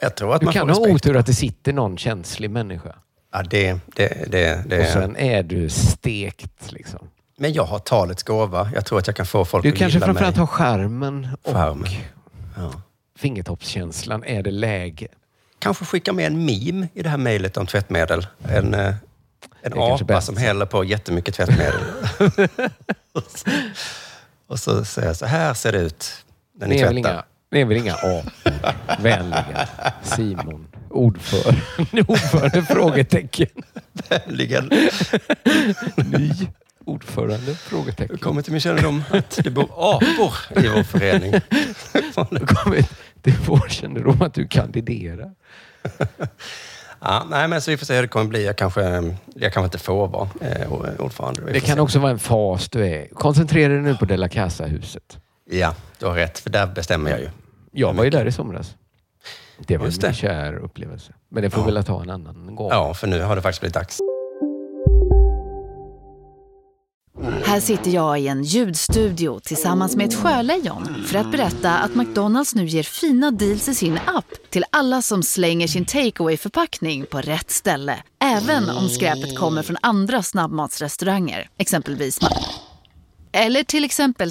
Jag 0.00 0.14
tror 0.14 0.34
att 0.34 0.40
Du 0.40 0.44
man 0.44 0.54
kan 0.54 0.68
får 0.68 0.74
ha 0.74 0.80
respekt. 0.80 1.06
otur 1.06 1.16
att 1.16 1.26
det 1.26 1.34
sitter 1.34 1.72
någon 1.72 1.98
känslig 1.98 2.50
människa. 2.50 2.94
Ja, 3.32 3.42
det, 3.42 3.72
det, 3.94 4.30
det, 4.30 4.62
det. 4.66 4.80
Och 4.80 4.86
sen 4.86 5.16
är 5.16 5.42
du 5.42 5.68
stekt. 5.70 6.72
Liksom. 6.72 6.98
Men 7.38 7.52
jag 7.52 7.64
har 7.64 7.78
talets 7.78 8.22
gåva. 8.22 8.70
Jag 8.74 8.86
tror 8.86 8.98
att 8.98 9.06
jag 9.06 9.16
kan 9.16 9.26
få 9.26 9.44
folk 9.44 9.62
Du 9.62 9.68
att 9.72 9.78
kanske 9.78 9.96
gilla 9.96 10.06
framförallt 10.06 10.36
mig. 10.36 10.40
har 10.40 10.46
skärmen 10.46 11.28
och 11.42 11.52
Charmen. 11.54 11.88
Ja. 12.56 12.72
fingertoppskänslan. 13.18 14.24
Är 14.24 14.42
det 14.42 14.50
läge? 14.50 15.08
Kanske 15.58 15.84
skicka 15.84 16.12
med 16.12 16.26
en 16.26 16.44
meme 16.44 16.88
i 16.94 17.02
det 17.02 17.08
här 17.08 17.16
mejlet 17.18 17.56
om 17.56 17.66
tvättmedel. 17.66 18.26
En, 18.44 18.74
eh, 18.74 18.94
en 19.62 19.72
kanske 19.72 19.82
apa 19.94 20.04
bäst. 20.04 20.26
som 20.26 20.36
häller 20.36 20.66
på 20.66 20.84
jättemycket 20.84 21.34
tvättmedel. 21.34 21.80
och, 23.12 23.22
så, 23.28 23.50
och 24.46 24.58
så 24.58 24.84
säger 24.84 25.08
jag 25.08 25.16
så 25.16 25.26
här 25.26 25.54
ser 25.54 25.72
det 25.72 25.78
ut 25.78 26.24
när 26.58 26.66
ni 26.66 26.74
Ni 26.74 26.80
tvättar. 26.80 26.94
inga, 26.96 27.24
ni 27.50 27.60
är 27.60 27.64
väl 27.64 27.76
inga 27.76 27.94
apor? 27.94 28.32
Vänliga. 29.02 29.68
Simon. 30.02 30.66
Ordförande. 30.90 31.60
Ordförande? 32.08 32.62
Frågetecken. 32.62 33.48
Vänligen. 34.08 34.70
Ny 35.96 36.30
ordförande? 36.84 37.54
Frågetecken. 37.54 38.16
Det 38.16 38.22
kommer 38.22 38.42
till 38.42 38.52
min 38.52 38.60
kännedom 38.60 39.04
att 39.10 39.40
det 39.44 39.50
bor 39.50 39.70
apor 39.76 40.64
i 40.64 40.68
vår 40.68 40.82
förening. 40.82 41.32
Det 42.30 42.46
kommer 42.46 42.84
till 43.22 43.34
vår 43.46 43.68
kännedom 43.68 44.22
att 44.22 44.34
du 44.34 44.48
kandiderar. 44.48 45.30
Ja, 47.00 47.26
nej, 47.30 47.48
men 47.48 47.62
så 47.62 47.70
vi 47.70 47.76
får 47.76 47.86
se 47.86 47.94
hur 47.94 48.02
det 48.02 48.08
kommer 48.08 48.26
bli. 48.26 48.46
Jag 48.46 48.56
kanske, 48.56 48.82
jag 49.34 49.52
kanske 49.52 49.64
inte 49.64 49.78
får 49.78 50.08
vara 50.08 50.28
eh, 50.40 50.72
ordförande. 50.98 51.52
Det 51.52 51.60
kan 51.60 51.74
se. 51.74 51.80
också 51.80 51.98
vara 51.98 52.10
en 52.10 52.18
fas 52.18 52.68
du 52.68 52.86
är. 52.86 53.08
Koncentrera 53.14 53.72
dig 53.72 53.82
nu 53.82 53.94
på 53.96 54.04
De 54.04 54.16
la 54.16 54.28
Casa-huset. 54.28 55.18
Ja, 55.50 55.74
du 55.98 56.06
har 56.06 56.14
rätt. 56.14 56.38
För 56.38 56.50
där 56.50 56.66
bestämmer 56.66 57.10
jag 57.10 57.20
ju. 57.20 57.28
Jag 57.72 57.94
var 57.94 58.04
ju 58.04 58.10
där 58.10 58.26
i 58.26 58.32
somras. 58.32 58.74
Det 59.66 59.76
var 59.76 59.86
Just 59.86 60.04
en 60.04 60.10
det. 60.10 60.16
kär 60.16 60.54
upplevelse. 60.56 61.12
Men 61.30 61.42
det 61.42 61.50
får 61.50 61.60
Ja. 61.62 61.66
vi 61.66 61.72
väl 61.72 61.84
ta 61.84 62.02
en 62.02 62.10
annan 62.10 62.56
gång. 62.56 62.68
Ja, 62.70 62.94
för 62.94 63.06
nu 63.06 63.22
har 63.22 63.36
det 63.36 63.42
faktiskt 63.42 63.60
blivit 63.60 63.74
dags. 63.74 63.98
Här 67.44 67.60
sitter 67.60 67.90
jag 67.90 68.20
i 68.20 68.28
en 68.28 68.42
ljudstudio 68.44 69.40
tillsammans 69.40 69.96
med 69.96 70.06
ett 70.08 70.14
sjölejon 70.14 71.04
för 71.06 71.18
att 71.18 71.30
berätta 71.32 71.78
att 71.78 71.94
McDonalds 71.94 72.54
nu 72.54 72.66
ger 72.66 72.82
fina 72.82 73.30
deals 73.30 73.68
i 73.68 73.74
sin 73.74 73.98
app 74.06 74.24
till 74.50 74.64
alla 74.70 75.02
som 75.02 75.22
slänger 75.22 75.66
sin 75.66 75.84
takeaway 75.84 76.36
förpackning 76.36 77.06
på 77.10 77.20
rätt 77.20 77.50
ställe. 77.50 77.96
Även 78.24 78.70
om 78.70 78.88
skräpet 78.88 79.38
kommer 79.38 79.62
från 79.62 79.76
andra 79.82 80.22
snabbmatsrestauranger, 80.22 81.48
exempelvis 81.58 82.18
Eller 83.32 83.62
till 83.64 83.84
exempel 83.84 84.30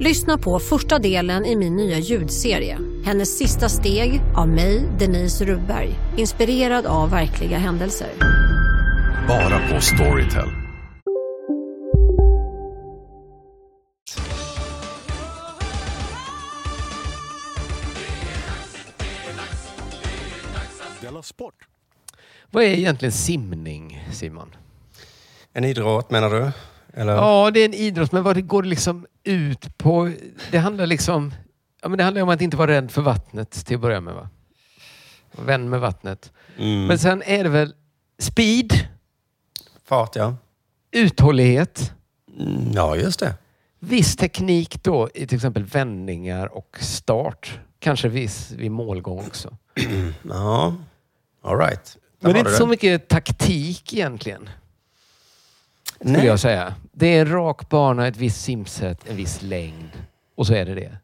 Lyssna 0.00 0.38
på 0.38 0.58
första 0.58 0.98
delen 0.98 1.44
i 1.44 1.56
min 1.56 1.76
nya 1.76 1.98
ljudserie. 1.98 2.78
Hennes 3.04 3.38
sista 3.38 3.68
steg 3.68 4.20
av 4.36 4.48
mig, 4.48 4.82
Denise 4.98 5.44
Rubberg. 5.44 5.94
Inspirerad 6.16 6.86
av 6.86 7.10
verkliga 7.10 7.58
händelser. 7.58 8.08
Bara 9.28 9.68
på 9.68 9.80
Storytel. 9.80 10.48
Sport. 21.22 21.68
Vad 22.50 22.64
är 22.64 22.68
egentligen 22.68 23.12
simning, 23.12 24.08
Simon? 24.12 24.54
En 25.52 25.64
idrott 25.64 26.10
menar 26.10 26.30
du? 26.30 26.50
Eller? 26.98 27.12
Ja, 27.14 27.50
det 27.50 27.60
är 27.60 27.64
en 27.64 27.74
idrott, 27.74 28.12
men 28.12 28.22
vad 28.22 28.36
det 28.36 28.42
går 28.42 28.62
liksom 28.62 29.06
ut 29.24 29.78
på... 29.78 30.12
Det 30.50 30.58
handlar 30.58 30.86
liksom... 30.86 31.34
Ja, 31.82 31.88
men 31.88 31.98
det 31.98 32.04
handlar 32.04 32.22
om 32.22 32.28
att 32.28 32.40
inte 32.40 32.56
vara 32.56 32.70
rädd 32.70 32.90
för 32.90 33.02
vattnet 33.02 33.50
till 33.66 33.74
att 33.74 33.80
börja 33.80 34.00
med. 34.00 34.14
Va? 34.14 34.28
Vän 35.32 35.68
med 35.68 35.80
vattnet. 35.80 36.32
Mm. 36.58 36.86
Men 36.86 36.98
sen 36.98 37.22
är 37.22 37.44
det 37.44 37.50
väl 37.50 37.74
speed? 38.18 38.72
Fart, 39.84 40.16
ja. 40.16 40.36
Uthållighet. 40.90 41.92
Mm, 42.40 42.72
Ja, 42.72 42.96
just 42.96 43.20
det. 43.20 43.34
Viss 43.78 44.16
teknik 44.16 44.82
då 44.82 45.08
i 45.14 45.26
till 45.26 45.36
exempel 45.36 45.64
vändningar 45.64 46.46
och 46.46 46.78
start. 46.80 47.58
Kanske 47.78 48.08
viss 48.08 48.50
vid 48.50 48.70
målgång 48.70 49.18
också. 49.26 49.56
Ja, 50.22 50.74
all 51.42 51.58
right. 51.58 51.96
Men 52.20 52.32
det 52.32 52.38
är 52.38 52.40
inte 52.40 52.52
så 52.56 52.66
mycket 52.66 53.08
taktik 53.08 53.94
egentligen. 53.94 54.48
Skulle 55.94 56.12
Nej. 56.12 56.26
jag 56.26 56.40
säga. 56.40 56.74
Det 56.98 57.06
är 57.06 57.20
en 57.20 57.32
rak 57.32 57.68
bana, 57.68 58.06
ett 58.06 58.16
visst 58.16 58.40
simsätt, 58.40 59.08
en 59.10 59.16
viss 59.16 59.42
längd. 59.42 59.90
Och 60.36 60.46
så 60.46 60.54
är 60.54 60.64
det 60.64 60.74
det. 60.74 60.96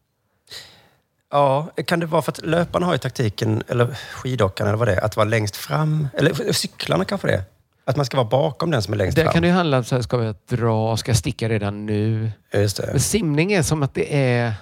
Ja, 1.30 1.70
kan 1.86 2.00
det 2.00 2.06
vara 2.06 2.22
för 2.22 2.32
att 2.32 2.46
löparna 2.46 2.86
har 2.86 2.92
ju 2.92 2.98
taktiken, 2.98 3.62
eller 3.68 3.86
skidåkarna 4.10 4.70
eller 4.70 4.78
vad 4.78 4.88
det 4.88 4.94
är, 4.94 5.04
att 5.04 5.16
vara 5.16 5.24
längst 5.24 5.56
fram. 5.56 6.08
Eller 6.14 6.52
cyklarna 6.52 7.04
kanske 7.04 7.26
det. 7.26 7.42
Att 7.84 7.96
man 7.96 8.06
ska 8.06 8.16
vara 8.16 8.28
bakom 8.28 8.70
den 8.70 8.82
som 8.82 8.94
är 8.94 8.98
längst 8.98 9.16
Där 9.16 9.22
fram. 9.24 9.32
kan 9.32 9.42
det 9.42 9.48
ju 9.48 9.54
handla 9.54 9.78
om, 9.78 9.84
så 9.84 9.94
här, 9.94 10.02
ska 10.02 10.24
jag 10.24 10.36
dra, 10.48 10.96
ska 10.96 11.10
jag 11.10 11.16
sticka 11.16 11.48
redan 11.48 11.86
nu? 11.86 12.30
Just 12.54 12.76
det. 12.76 12.86
Men 12.86 13.00
simning 13.00 13.52
är 13.52 13.62
som 13.62 13.82
att 13.82 13.94
det 13.94 14.16
är... 14.34 14.54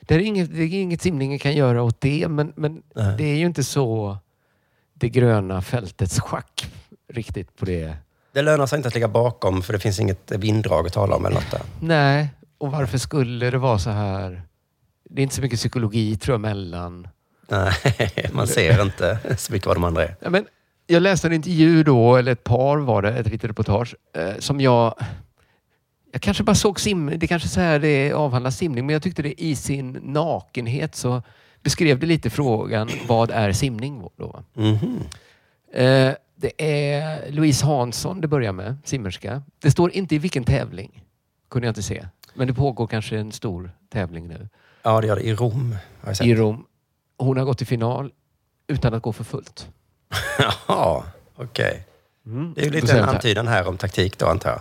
Det 0.00 0.14
är 0.14 0.18
inget, 0.18 0.54
det 0.54 0.62
är 0.62 0.80
inget 0.80 1.02
simningen 1.02 1.38
kan 1.38 1.52
göra 1.52 1.82
åt 1.82 2.00
det, 2.00 2.28
men, 2.28 2.52
men 2.56 2.82
Nej. 2.94 3.14
det 3.18 3.24
är 3.24 3.36
ju 3.36 3.46
inte 3.46 3.64
så 3.64 4.18
det 4.94 5.08
gröna 5.08 5.62
fältets 5.62 6.20
schack 6.20 6.70
riktigt 7.12 7.56
på 7.56 7.64
det. 7.64 7.96
Det 8.32 8.42
lönar 8.42 8.66
sig 8.66 8.76
inte 8.76 8.88
att 8.88 8.94
ligga 8.94 9.08
bakom 9.08 9.62
för 9.62 9.72
det 9.72 9.78
finns 9.78 10.00
inget 10.00 10.30
vinddrag 10.30 10.86
att 10.86 10.92
tala 10.92 11.16
om 11.16 11.26
eller 11.26 11.34
något 11.36 11.50
där. 11.50 11.60
Nej, 11.80 12.28
och 12.58 12.70
varför 12.70 12.98
skulle 12.98 13.50
det 13.50 13.58
vara 13.58 13.78
så 13.78 13.90
här? 13.90 14.42
Det 15.10 15.20
är 15.20 15.22
inte 15.22 15.34
så 15.34 15.42
mycket 15.42 15.58
psykologi 15.58 16.16
tror 16.16 16.34
jag 16.34 16.40
mellan... 16.40 17.08
Nej, 17.48 17.72
man 18.32 18.46
ser 18.46 18.82
inte 18.82 19.18
så 19.38 19.52
mycket 19.52 19.66
vad 19.66 19.76
de 19.76 19.84
andra 19.84 20.04
är. 20.04 20.16
Ja, 20.20 20.30
men 20.30 20.46
jag 20.86 21.02
läste 21.02 21.26
en 21.26 21.32
intervju 21.32 21.82
då, 21.84 22.16
eller 22.16 22.32
ett 22.32 22.44
par 22.44 22.76
var 22.76 23.02
det, 23.02 23.10
ett 23.18 23.26
litet 23.26 23.50
reportage, 23.50 23.94
eh, 24.16 24.38
som 24.38 24.60
jag... 24.60 24.94
Jag 26.12 26.22
kanske 26.22 26.42
bara 26.42 26.54
såg 26.54 26.80
sim... 26.80 27.12
Det 27.16 27.26
kanske 27.26 27.48
så 27.48 27.60
här 27.60 27.78
det 27.78 28.12
avhandlar 28.12 28.50
simning, 28.50 28.86
men 28.86 28.92
jag 28.92 29.02
tyckte 29.02 29.22
det 29.22 29.42
i 29.42 29.56
sin 29.56 29.98
nakenhet 30.02 30.94
så 30.94 31.22
beskrev 31.62 31.98
det 31.98 32.06
lite 32.06 32.30
frågan, 32.30 32.90
vad 33.06 33.30
är 33.30 33.52
simning 33.52 34.02
då? 34.16 34.42
Mhm. 34.54 35.00
Eh, 35.72 36.12
det 36.40 36.52
är 36.58 37.30
Louise 37.30 37.66
Hansson 37.66 38.20
det 38.20 38.28
börjar 38.28 38.52
med, 38.52 38.76
simmerska. 38.84 39.42
Det 39.58 39.70
står 39.70 39.90
inte 39.90 40.14
i 40.14 40.18
vilken 40.18 40.44
tävling, 40.44 41.04
kunde 41.50 41.66
jag 41.66 41.70
inte 41.70 41.82
se. 41.82 42.06
Men 42.34 42.46
det 42.46 42.54
pågår 42.54 42.86
kanske 42.86 43.18
en 43.18 43.32
stor 43.32 43.72
tävling 43.90 44.28
nu 44.28 44.48
Ja, 44.82 45.00
det 45.00 45.06
gör 45.06 45.16
det 45.16 45.22
i 45.22 45.34
Rom. 45.34 45.76
I 46.22 46.34
Rom. 46.34 46.66
Hon 47.18 47.36
har 47.36 47.44
gått 47.44 47.58
till 47.58 47.66
final 47.66 48.12
utan 48.66 48.94
att 48.94 49.02
gå 49.02 49.12
för 49.12 49.24
fullt. 49.24 49.68
Jaha, 50.38 51.04
okej. 51.34 51.86
Mm. 52.26 52.54
Det 52.54 52.60
är 52.60 52.64
ju 52.64 52.70
lite 52.70 52.98
en 52.98 53.08
antydan 53.08 53.48
här 53.48 53.68
om 53.68 53.76
taktik 53.76 54.18
då, 54.18 54.26
antar 54.26 54.50
jag. 54.50 54.60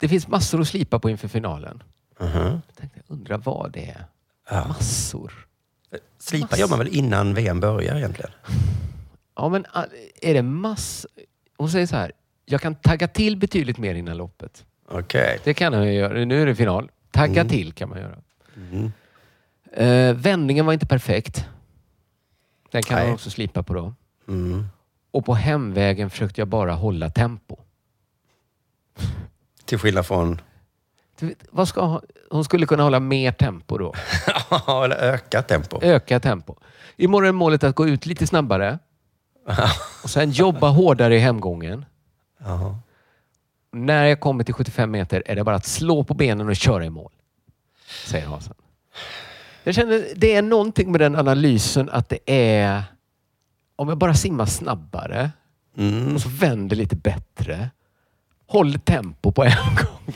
Det 0.00 0.08
finns 0.08 0.28
massor 0.28 0.60
att 0.60 0.68
slipa 0.68 0.98
på 0.98 1.10
inför 1.10 1.28
finalen. 1.28 1.82
Mhm. 2.20 2.60
Jag 2.66 2.76
tänkte, 2.76 3.00
undra 3.06 3.36
vad 3.36 3.72
det 3.72 3.88
är. 3.88 4.06
Ja. 4.50 4.68
Massor. 4.68 5.46
Slipa 6.18 6.56
gör 6.56 6.68
man 6.68 6.78
väl 6.78 6.88
innan 6.88 7.34
VM 7.34 7.60
börjar 7.60 7.96
egentligen? 7.96 8.30
Ja, 9.36 9.48
men 9.48 9.66
ah, 9.72 9.84
är 10.22 10.34
det 10.34 10.42
mass... 10.42 11.06
Hon 11.56 11.70
säger 11.70 11.86
så 11.86 11.96
här, 11.96 12.12
jag 12.44 12.60
kan 12.60 12.74
tagga 12.74 13.08
till 13.08 13.36
betydligt 13.36 13.78
mer 13.78 13.94
innan 13.94 14.16
loppet. 14.16 14.64
Okej. 14.88 15.38
Det 15.44 15.54
kan 15.54 15.72
jag 15.72 15.92
göra. 15.94 16.24
Nu 16.24 16.42
är 16.42 16.46
det 16.46 16.54
final. 16.54 16.90
Tagga 17.10 17.40
Mm. 17.40 17.48
till 17.48 17.72
kan 17.72 17.88
man 17.88 17.98
göra. 17.98 18.18
Mm. 18.56 18.92
Eh, 19.72 20.14
vändningen 20.16 20.66
var 20.66 20.72
inte 20.72 20.86
perfekt. 20.86 21.46
Den 22.70 22.82
kan 22.82 22.96
Nej. 22.96 23.06
man 23.06 23.14
också 23.14 23.30
slipa 23.30 23.62
på 23.62 23.74
då. 23.74 23.94
Mm. 24.28 24.66
Och 25.10 25.24
på 25.24 25.34
hemvägen 25.34 26.10
försökte 26.10 26.40
jag 26.40 26.48
bara 26.48 26.72
hålla 26.72 27.10
tempo. 27.10 27.56
Till 29.64 29.78
skillnad 29.78 30.06
från... 30.06 30.40
Vad 31.50 31.68
ska 31.68 31.84
hon, 31.86 32.00
hon 32.30 32.44
skulle 32.44 32.66
kunna 32.66 32.82
hålla 32.82 33.00
mer 33.00 33.32
tempo 33.32 33.78
då. 33.78 33.94
eller 34.84 34.96
öka 34.96 35.42
tempo. 35.42 35.78
Öka 35.82 36.20
tempo. 36.20 36.56
Imorgon 36.96 37.28
är 37.28 37.32
målet 37.32 37.64
att 37.64 37.74
gå 37.74 37.88
ut 37.88 38.06
lite 38.06 38.26
snabbare. 38.26 38.78
Och 40.02 40.10
sen 40.10 40.30
jobba 40.30 40.68
hårdare 40.68 41.16
i 41.16 41.18
hemgången. 41.18 41.84
Jaha. 42.38 42.78
När 43.72 44.04
jag 44.04 44.20
kommer 44.20 44.44
till 44.44 44.54
75 44.54 44.90
meter 44.90 45.22
är 45.26 45.36
det 45.36 45.44
bara 45.44 45.56
att 45.56 45.66
slå 45.66 46.04
på 46.04 46.14
benen 46.14 46.48
och 46.48 46.56
köra 46.56 46.84
i 46.84 46.90
mål. 46.90 47.12
Säger 48.06 48.26
Hasan. 48.26 48.54
Jag 49.64 49.74
känner 49.74 50.04
det 50.16 50.34
är 50.34 50.42
någonting 50.42 50.92
med 50.92 51.00
den 51.00 51.16
analysen 51.16 51.90
att 51.90 52.08
det 52.08 52.18
är 52.26 52.82
om 53.76 53.88
jag 53.88 53.98
bara 53.98 54.14
simmar 54.14 54.46
snabbare 54.46 55.30
Mm. 55.76 56.14
och 56.14 56.20
så 56.20 56.28
vänder 56.28 56.76
lite 56.76 56.96
bättre. 56.96 57.70
Håller 58.46 58.78
tempo 58.78 59.32
på 59.32 59.44
en 59.44 59.52
gång. 59.76 60.14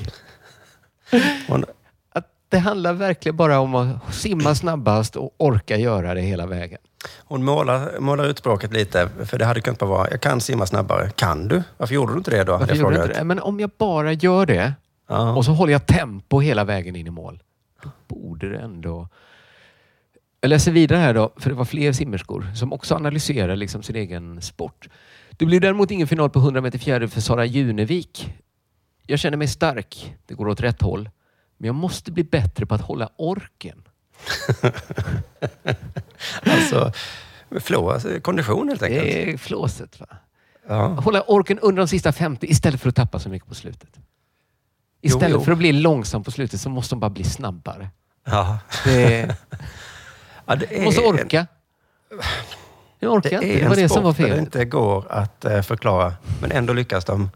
Att 2.13 2.27
det 2.49 2.59
handlar 2.59 2.93
verkligen 2.93 3.37
bara 3.37 3.59
om 3.61 3.75
att 3.75 4.15
simma 4.15 4.55
snabbast 4.55 5.17
och 5.17 5.35
orka 5.37 5.77
göra 5.77 6.15
det 6.15 6.21
hela 6.21 6.47
vägen. 6.47 6.79
Hon 7.19 7.45
målar, 7.45 8.01
målar 8.01 8.25
ut 8.25 8.39
språket 8.39 8.73
lite, 8.73 9.09
för 9.25 9.39
det 9.39 9.45
hade 9.45 9.61
kunnat 9.61 9.83
vara, 9.83 10.11
jag 10.11 10.21
kan 10.21 10.41
simma 10.41 10.67
snabbare. 10.67 11.11
Kan 11.11 11.49
du? 11.49 11.63
Varför 11.77 11.95
gjorde 11.95 12.13
du 12.13 12.19
inte 12.19 12.31
det 12.31 12.45
då? 12.45 12.53
Varför 12.53 12.69
jag 12.69 12.77
gjorde 12.77 12.97
du 12.97 13.03
inte 13.03 13.19
det? 13.19 13.25
Men 13.25 13.39
om 13.41 13.61
jag 13.61 13.71
bara 13.79 14.13
gör 14.13 14.47
det 14.47 14.73
Ja. 15.09 15.35
och 15.37 15.45
så 15.45 15.53
håller 15.53 15.73
jag 15.73 15.87
tempo 15.87 16.41
hela 16.41 16.65
vägen 16.65 16.97
in 16.97 17.07
i 17.07 17.11
mål. 17.11 17.43
Då 17.83 17.91
borde 18.09 18.49
det 18.49 18.59
ändå... 18.59 19.09
Jag 20.41 20.49
läser 20.49 20.73
vidare 20.73 20.99
här 20.99 21.15
då, 21.15 21.33
för 21.37 21.51
det 21.51 21.57
var 21.57 21.65
fler 21.65 21.93
simmerskor 21.93 22.47
som 22.55 22.73
också 22.73 22.95
analyserar 22.95 23.57
liksom 23.57 23.83
sin 23.83 23.97
egen 23.97 24.43
sport. 24.43 24.89
Det 25.31 25.47
blir 25.47 25.61
däremot 25.61 25.91
ingen 25.91 26.07
final 26.07 26.31
på 26.31 26.39
100 26.39 26.61
meter 26.61 26.79
fjäril 26.79 27.09
för 27.09 27.21
Sara 27.21 27.45
Junevik. 27.45 28.35
Jag 29.07 29.19
känner 29.19 29.37
mig 29.37 29.49
stark. 29.49 30.15
Det 30.27 30.35
går 30.35 30.49
åt 30.49 30.61
rätt 30.61 30.83
håll. 30.83 31.11
Men 31.59 31.67
jag 31.67 31.75
måste 31.75 32.13
bli 32.13 32.25
bättre 32.25 32.67
på 32.67 32.75
att 32.75 32.81
hålla 32.81 33.09
orken. 33.17 33.83
Alltså, 36.43 36.93
flow, 37.61 37.91
alltså, 37.91 38.21
kondition 38.21 38.69
helt 38.69 38.83
enkelt. 38.83 39.03
Det 39.05 39.33
är 39.33 39.37
flåset. 39.37 40.01
Va? 40.01 40.07
Ja. 40.69 40.87
Hålla 40.87 41.21
orken 41.23 41.59
under 41.59 41.83
de 41.83 41.89
sista 41.89 42.13
50 42.13 42.47
istället 42.47 42.81
för 42.81 42.89
att 42.89 42.95
tappa 42.97 43.19
så 43.19 43.29
mycket 43.29 43.49
på 43.49 43.55
slutet. 43.55 43.89
Jo, 43.95 44.01
Istället 45.01 45.31
jo. 45.31 45.41
för 45.45 45.53
att 45.53 45.59
bli 45.59 45.73
långsam 45.73 46.25
på 46.25 46.31
slutet 46.31 46.61
så 46.61 46.69
måste 46.71 46.95
de 46.95 47.01
bara 47.01 47.11
bli 47.11 47.25
snabbare. 47.25 47.89
Ja. 48.25 48.59
Det, 48.85 49.37
Ja, 50.47 50.55
det 50.57 50.67
de 50.67 50.85
måste 50.85 51.01
är- 51.03 51.07
orka. 51.09 51.47
Jag 52.99 53.13
orkar 53.13 53.31
Det 53.31 53.37
inte. 53.37 53.49
är 53.49 53.59
Det 53.63 53.69
var 53.69 53.77
en 53.77 53.83
det 53.83 53.89
som 53.89 54.03
var 54.05 54.13
där 54.13 54.23
det 54.25 54.29
fel. 54.31 54.39
inte 54.39 54.65
går 54.65 55.13
att 55.13 55.45
eh, 55.45 55.63
förklara, 55.63 56.15
men 56.41 56.53
ändå 56.53 56.73
lyckas 56.73 57.05
de. 57.05 57.31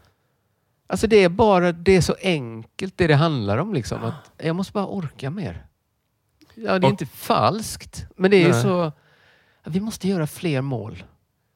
Alltså 0.86 1.06
det 1.06 1.16
är 1.24 1.28
bara, 1.28 1.72
det 1.72 1.96
är 1.96 2.00
så 2.00 2.14
enkelt 2.22 2.94
det 2.96 3.06
det 3.06 3.14
handlar 3.14 3.58
om. 3.58 3.74
Liksom, 3.74 4.04
att 4.04 4.30
jag 4.38 4.56
måste 4.56 4.72
bara 4.72 4.86
orka 4.86 5.30
mer. 5.30 5.64
Ja, 6.64 6.78
det 6.78 6.86
är 6.86 6.90
inte 6.90 7.06
falskt, 7.06 8.04
men 8.16 8.30
det 8.30 8.36
är 8.42 8.46
ju 8.46 8.62
så... 8.62 8.92
Vi 9.64 9.80
måste 9.80 10.08
göra 10.08 10.26
fler 10.26 10.60
mål. 10.60 11.04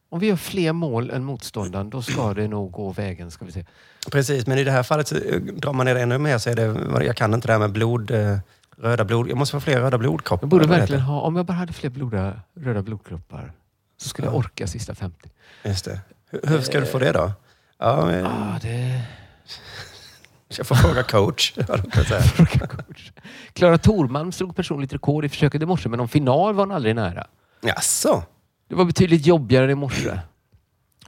Om 0.08 0.20
vi 0.20 0.26
gör 0.26 0.36
fler 0.36 0.72
mål 0.72 1.10
än 1.10 1.24
motståndaren, 1.24 1.90
då 1.90 2.02
ska 2.02 2.34
det 2.34 2.48
nog 2.48 2.72
gå 2.72 2.92
vägen. 2.92 3.30
Ska 3.30 3.44
vi 3.44 3.52
se. 3.52 3.64
Precis, 4.12 4.46
men 4.46 4.58
i 4.58 4.64
det 4.64 4.70
här 4.70 4.82
fallet 4.82 5.08
så 5.08 5.16
eh, 5.16 5.40
drar 5.40 5.72
man 5.72 5.86
ner 5.86 5.94
det 5.94 6.00
ännu 6.02 6.18
mer 6.18 6.38
så 6.38 6.50
är 6.50 6.54
det, 6.56 7.04
jag 7.06 7.16
kan 7.16 7.34
inte 7.34 7.46
det 7.48 7.52
här 7.52 7.60
med 7.60 7.72
blod, 7.72 8.10
eh, 8.10 8.38
röda 8.76 9.04
blod, 9.04 9.28
jag 9.30 9.36
måste 9.36 9.52
få 9.56 9.60
fler 9.60 9.80
röda 9.80 9.98
blodkroppar. 9.98 10.42
Jag 10.42 10.48
borde 10.50 10.66
verkligen 10.66 11.02
ha, 11.02 11.20
om 11.20 11.36
jag 11.36 11.46
bara 11.46 11.52
hade 11.52 11.72
fler 11.72 11.90
bloda, 11.90 12.40
röda 12.56 12.82
blodkroppar 12.82 13.52
så 13.96 14.08
skulle 14.08 14.26
jag 14.28 14.34
Ja. 14.34 14.38
orka 14.38 14.66
sista 14.66 14.94
50. 14.94 15.30
Just 15.64 15.84
det. 15.84 16.00
Hur, 16.30 16.40
hur 16.44 16.60
ska 16.60 16.80
du 16.80 16.86
få 16.86 16.98
det 16.98 17.12
då? 17.12 17.32
Ja, 17.78 18.06
men, 18.06 18.26
Ah, 18.26 18.58
det... 18.62 19.02
Jag 20.58 20.66
får 20.66 20.74
fråga 20.74 21.02
coach. 21.02 21.52
Klara 23.52 23.78
Thorman 23.78 24.32
slog 24.32 24.56
personligt 24.56 24.92
rekord 24.92 25.24
i 25.24 25.28
försöket 25.28 25.62
i 25.62 25.66
morse, 25.66 25.88
men 25.88 25.98
någon 25.98 26.08
final 26.08 26.54
var 26.54 26.66
hon 26.66 26.74
aldrig 26.74 26.94
nära. 26.94 27.26
Jaså? 27.60 28.22
Det 28.68 28.74
var 28.74 28.84
betydligt 28.84 29.26
jobbigare 29.26 29.72
i 29.72 29.74
morse. 29.74 30.20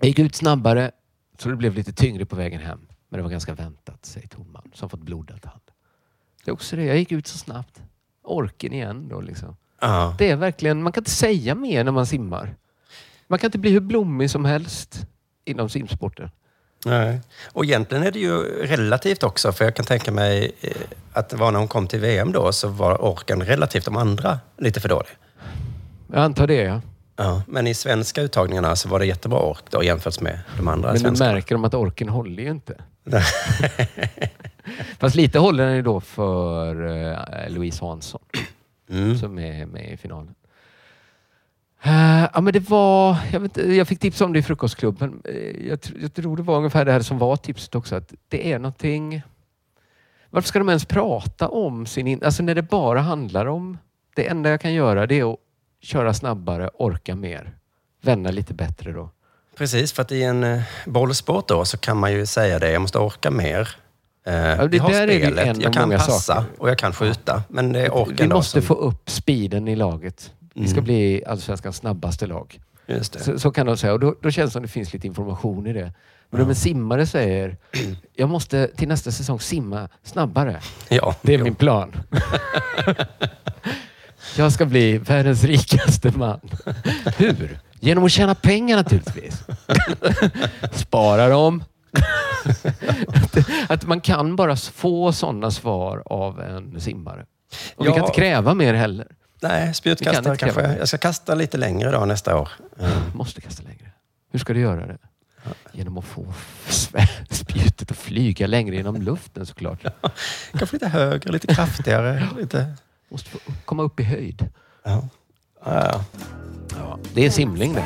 Jag 0.00 0.08
gick 0.08 0.18
ut 0.18 0.34
snabbare, 0.34 0.90
så 1.38 1.48
det 1.48 1.56
blev 1.56 1.74
lite 1.74 1.92
tyngre 1.92 2.26
på 2.26 2.36
vägen 2.36 2.60
hem. 2.60 2.86
Men 3.08 3.18
det 3.18 3.22
var 3.22 3.30
ganska 3.30 3.54
väntat, 3.54 4.04
säger 4.04 4.28
Thorman, 4.28 4.70
som 4.74 4.90
fått 4.90 5.00
blodad 5.00 5.44
hand. 5.44 5.60
Det 6.44 6.50
är 6.50 6.52
också 6.52 6.76
det, 6.76 6.84
jag 6.84 6.96
gick 6.96 7.12
ut 7.12 7.26
så 7.26 7.38
snabbt. 7.38 7.82
Orken 8.22 8.72
igen 8.72 9.08
då 9.08 9.20
liksom. 9.20 9.56
Ja. 9.80 10.14
Det 10.18 10.30
är 10.30 10.36
verkligen, 10.36 10.82
man 10.82 10.92
kan 10.92 11.00
inte 11.00 11.10
säga 11.10 11.54
mer 11.54 11.84
när 11.84 11.92
man 11.92 12.06
simmar. 12.06 12.56
Man 13.26 13.38
kan 13.38 13.48
inte 13.48 13.58
bli 13.58 13.70
hur 13.70 13.80
blommig 13.80 14.30
som 14.30 14.44
helst 14.44 15.06
inom 15.44 15.68
simsporten. 15.68 16.30
Nej. 16.84 17.20
Och 17.52 17.64
egentligen 17.64 18.02
är 18.06 18.10
det 18.10 18.18
ju 18.18 18.42
relativt 18.66 19.22
också, 19.22 19.52
för 19.52 19.64
jag 19.64 19.74
kan 19.74 19.84
tänka 19.84 20.12
mig 20.12 20.52
eh, 20.60 20.70
att 21.12 21.28
det 21.28 21.36
var 21.36 21.52
när 21.52 21.58
hon 21.58 21.68
kom 21.68 21.86
till 21.88 22.00
VM 22.00 22.32
då 22.32 22.52
så 22.52 22.68
var 22.68 23.04
orken 23.04 23.42
relativt 23.44 23.84
de 23.84 23.96
andra 23.96 24.38
lite 24.58 24.80
för 24.80 24.88
dålig. 24.88 25.10
Jag 26.12 26.22
antar 26.22 26.46
det 26.46 26.54
ja. 26.62 26.80
Ja, 27.16 27.42
men 27.46 27.66
i 27.66 27.74
svenska 27.74 28.22
uttagningarna 28.22 28.76
så 28.76 28.88
var 28.88 28.98
det 28.98 29.06
jättebra 29.06 29.38
ork 29.40 29.64
då 29.70 29.82
jämfört 29.84 30.20
med 30.20 30.40
de 30.56 30.68
andra 30.68 30.88
Men 30.88 30.94
nu 30.94 31.00
svenskarna. 31.00 31.32
märker 31.32 31.54
de 31.54 31.64
att 31.64 31.74
orken 31.74 32.08
håller 32.08 32.42
ju 32.42 32.50
inte. 32.50 32.74
Fast 34.98 35.16
lite 35.16 35.38
håller 35.38 35.66
den 35.66 35.76
ju 35.76 35.82
då 35.82 36.00
för 36.00 36.86
eh, 37.12 37.48
Louise 37.48 37.84
Hansson 37.84 38.20
Mm. 38.90 39.18
som 39.18 39.38
är 39.38 39.66
med 39.66 39.92
i 39.92 39.96
finalen. 39.96 40.34
Eh, 41.82 42.28
ja, 42.34 42.40
men 42.40 42.52
det 42.52 42.70
var, 42.70 43.16
jag, 43.32 43.40
vet, 43.40 43.56
inte, 43.56 43.74
jag 43.74 43.88
fick 43.88 44.00
tips 44.00 44.20
om 44.20 44.32
det 44.32 44.38
i 44.38 44.42
frukostklubben. 44.42 45.22
Eh, 45.24 45.68
jag, 45.68 45.78
jag 46.00 46.14
tror 46.14 46.36
det 46.36 46.42
var 46.42 46.56
ungefär 46.56 46.84
det 46.84 46.92
här 46.92 47.00
som 47.00 47.18
var 47.18 47.36
tipset 47.36 47.74
också. 47.74 47.96
Att 47.96 48.14
det 48.28 48.52
är 48.52 48.58
någonting... 48.58 49.22
Varför 50.30 50.48
ska 50.48 50.58
de 50.58 50.68
ens 50.68 50.84
prata 50.84 51.48
om 51.48 51.86
sin... 51.86 52.06
In, 52.06 52.24
alltså 52.24 52.42
när 52.42 52.54
det 52.54 52.62
bara 52.62 53.00
handlar 53.00 53.46
om... 53.46 53.78
Det 54.16 54.26
enda 54.28 54.50
jag 54.50 54.60
kan 54.60 54.74
göra 54.74 55.06
det 55.06 55.20
är 55.20 55.32
att 55.32 55.38
köra 55.80 56.14
snabbare, 56.14 56.70
orka 56.74 57.14
mer. 57.14 57.56
Vända 58.02 58.30
lite 58.30 58.54
bättre 58.54 58.92
då. 58.92 59.10
Precis, 59.56 59.92
för 59.92 60.02
att 60.02 60.12
i 60.12 60.22
en 60.22 60.44
eh, 60.44 60.62
bollsport 60.86 61.48
då 61.48 61.64
så 61.64 61.78
kan 61.78 61.96
man 61.96 62.12
ju 62.12 62.26
säga 62.26 62.58
det, 62.58 62.70
jag 62.70 62.82
måste 62.82 62.98
orka 62.98 63.30
mer. 63.30 63.68
Eh, 64.26 64.32
det 64.32 64.68
vi 64.68 64.78
har 64.78 64.90
där 64.90 65.08
är 65.08 65.18
spelet, 65.18 65.46
en 65.46 65.56
av 65.56 65.62
jag 65.62 65.72
kan 65.72 65.90
passa 65.90 66.12
saker. 66.12 66.44
och 66.58 66.70
jag 66.70 66.78
kan 66.78 66.92
skjuta. 66.92 67.42
Men 67.48 67.72
det 67.72 67.80
är 67.80 67.94
orken 67.94 68.16
Vi 68.16 68.34
måste 68.34 68.60
som... 68.60 68.62
få 68.62 68.74
upp 68.74 69.10
speeden 69.10 69.68
i 69.68 69.76
laget. 69.76 70.32
Vi 70.56 70.68
ska 70.68 70.74
Mm. 70.78 70.84
bli 70.84 71.24
allsvenskans 71.26 71.76
snabbaste 71.76 72.26
lag. 72.26 72.60
Så, 73.00 73.38
så 73.38 73.50
kan 73.50 73.66
de 73.66 73.76
säga. 73.76 73.92
Och 73.92 74.00
då, 74.00 74.14
då 74.22 74.30
känns 74.30 74.50
det 74.50 74.52
som 74.52 74.62
det 74.62 74.68
finns 74.68 74.92
lite 74.92 75.06
information 75.06 75.66
i 75.66 75.72
det. 75.72 75.92
Men 76.30 76.40
om 76.40 76.48
en 76.48 76.54
simmare 76.54 77.06
säger 77.06 77.56
jag 78.14 78.28
måste 78.28 78.66
till 78.76 78.88
nästa 78.88 79.10
säsong 79.10 79.40
simma 79.40 79.88
snabbare. 80.02 80.60
Ja, 80.88 81.14
det 81.22 81.34
är 81.34 81.38
min 81.38 81.54
plan. 81.54 81.92
jag 84.36 84.52
ska 84.52 84.64
bli 84.64 84.98
världens 84.98 85.44
rikaste 85.44 86.18
man. 86.18 86.40
Hur? 87.16 87.58
Genom 87.80 88.04
att 88.04 88.12
tjäna 88.12 88.34
pengar 88.34 88.76
naturligtvis. 88.76 89.42
Spara 90.72 91.28
dem. 91.28 91.64
att, 93.68 93.86
man 93.86 94.00
kan 94.00 94.36
bara 94.36 94.56
få 94.56 95.12
sådana 95.12 95.50
svar 95.50 96.02
av 96.06 96.40
en 96.40 96.80
simmare. 96.80 97.26
Och 97.76 97.84
vi 97.84 97.88
Ja. 97.88 97.94
kan 97.94 98.04
inte 98.04 98.20
kräva 98.20 98.54
mer 98.54 98.74
heller. 98.74 99.06
Nej, 99.40 99.64
kan 99.64 99.74
spjutkastare 99.74 100.36
kräva 100.36 100.60
kanske. 100.60 100.78
Jag 100.78 100.88
ska 100.88 100.98
kasta 100.98 101.34
lite 101.34 101.56
längre 101.56 101.90
då 101.90 102.04
nästa 102.04 102.36
år. 102.36 102.48
Måste 103.14 103.40
kasta 103.40 103.62
längre. 103.62 103.90
Hur 104.32 104.38
ska 104.38 104.52
du 104.52 104.60
göra 104.60 104.86
det? 104.86 104.98
Genom 105.72 105.98
att 105.98 106.04
få 106.04 106.32
spjutet 107.30 107.90
att 107.90 107.96
flyga 107.96 108.46
längre 108.46 108.76
genom 108.76 109.02
luften 109.02 109.46
såklart. 109.46 109.84
Kanske 110.58 110.76
lite 110.76 110.88
högre, 110.88 111.32
lite 111.32 111.54
kraftigare. 111.54 112.28
Lite... 112.38 112.74
Måste 113.08 113.30
få 113.30 113.38
komma 113.64 113.82
upp 113.82 114.00
i 114.00 114.02
höjd. 114.02 114.48
Ja. 114.82 115.08
Ja. 115.64 116.04
Ja, 116.76 116.98
det 117.14 117.26
är 117.26 117.30
simling 117.30 117.74
det. 117.74 117.84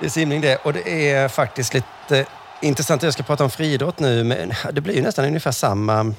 Det 0.00 0.06
är 0.06 0.10
simning 0.10 0.40
det. 0.40 0.56
Och 0.56 0.72
det 0.72 1.10
är 1.10 1.28
faktiskt 1.28 1.74
lite 1.74 2.26
intressant. 2.62 3.02
Jag 3.02 3.12
ska 3.12 3.22
prata 3.22 3.44
om 3.44 3.50
friidrott 3.50 3.98
nu, 3.98 4.24
men 4.24 4.52
det 4.72 4.80
blir 4.80 4.94
ju 4.94 5.02
nästan 5.02 5.24
ungefär 5.24 5.52
samma... 5.52 6.14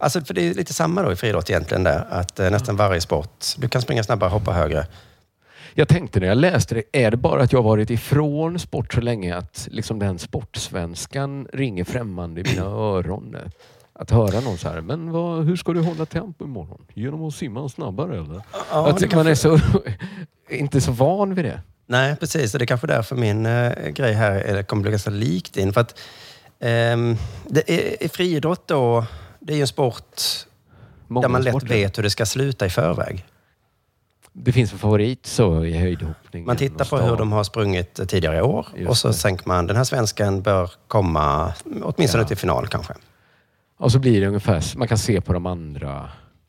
Alltså, 0.00 0.20
för 0.20 0.34
det 0.34 0.48
är 0.48 0.54
lite 0.54 0.72
samma 0.72 1.02
då 1.02 1.12
i 1.12 1.16
friidrott 1.16 1.50
egentligen 1.50 1.84
där. 1.84 2.06
Att 2.10 2.40
eh, 2.40 2.50
nästan 2.50 2.76
varje 2.76 3.00
sport, 3.00 3.44
du 3.56 3.68
kan 3.68 3.82
springa 3.82 4.02
snabbare, 4.02 4.30
hoppa 4.30 4.52
högre. 4.52 4.86
Jag 5.74 5.88
tänkte 5.88 6.20
när 6.20 6.26
jag 6.26 6.38
läste 6.38 6.74
det, 6.74 6.82
är 6.92 7.10
det 7.10 7.16
bara 7.16 7.42
att 7.42 7.52
jag 7.52 7.62
varit 7.62 7.90
ifrån 7.90 8.58
sport 8.58 8.94
så 8.94 9.00
länge 9.00 9.36
att 9.36 9.68
liksom 9.70 9.98
den 9.98 10.18
sportsvenskan 10.18 11.48
ringer 11.52 11.84
främmande 11.84 12.40
i 12.40 12.44
mina 12.44 12.62
öron? 12.66 13.36
Att 13.92 14.10
höra 14.10 14.40
någon 14.40 14.58
så 14.58 14.68
här, 14.68 14.80
men 14.80 15.10
vad, 15.10 15.44
hur 15.44 15.56
ska 15.56 15.72
du 15.72 15.80
hålla 15.80 16.06
tempo 16.06 16.44
imorgon? 16.44 16.86
Genom 16.94 17.24
att 17.24 17.34
simma 17.34 17.68
snabbare 17.68 18.18
eller? 18.18 18.42
Ja, 18.70 18.96
kan 18.96 19.16
man 19.16 19.26
är 19.26 19.34
så, 19.34 19.60
inte 20.50 20.80
så 20.80 20.92
van 20.92 21.34
vid 21.34 21.44
det. 21.44 21.60
Nej, 21.86 22.16
precis. 22.16 22.54
Och 22.54 22.58
det 22.58 22.64
är 22.64 22.66
kanske 22.66 22.86
därför 22.86 23.16
min 23.16 23.46
eh, 23.46 23.88
grej 23.88 24.12
här 24.12 24.32
är, 24.32 24.62
kommer 24.62 24.82
bli 24.82 24.90
ganska 24.90 25.10
likt 25.10 25.54
din. 25.54 25.72
För 25.72 25.80
att 25.80 25.98
ehm, 26.60 27.16
det 27.48 27.70
är, 27.70 28.02
i 28.02 28.08
friidrott 28.08 28.66
då, 28.66 29.04
det 29.40 29.52
är 29.52 29.56
ju 29.56 29.60
en 29.60 29.66
sport 29.68 30.20
Många 31.08 31.22
där 31.26 31.32
man 31.32 31.42
lätt 31.42 31.52
sporter. 31.52 31.68
vet 31.68 31.98
hur 31.98 32.02
det 32.02 32.10
ska 32.10 32.26
sluta 32.26 32.66
i 32.66 32.70
förväg. 32.70 33.24
Det 34.32 34.52
finns 34.52 34.72
en 34.72 34.78
favorit 34.78 35.26
så 35.26 35.64
i 35.64 35.72
höjdhoppning. 35.78 36.44
Man 36.46 36.56
tittar 36.56 36.84
på 36.84 36.98
hur 36.98 37.16
de 37.16 37.32
har 37.32 37.44
sprungit 37.44 38.08
tidigare 38.08 38.42
år 38.42 38.66
och 38.88 38.96
så 38.96 39.12
sänker 39.12 39.48
man, 39.48 39.66
den 39.66 39.76
här 39.76 39.84
svensken 39.84 40.42
bör 40.42 40.70
komma 40.88 41.52
åtminstone 41.82 42.22
Ja. 42.22 42.28
till 42.28 42.36
final 42.36 42.66
kanske. 42.68 42.94
Och 43.78 43.92
så 43.92 43.98
blir 43.98 44.20
det 44.20 44.26
ungefär, 44.26 44.64
man 44.78 44.88
kan 44.88 44.98
se 44.98 45.20
på 45.20 45.32
de 45.32 45.46
andra. 45.46 46.08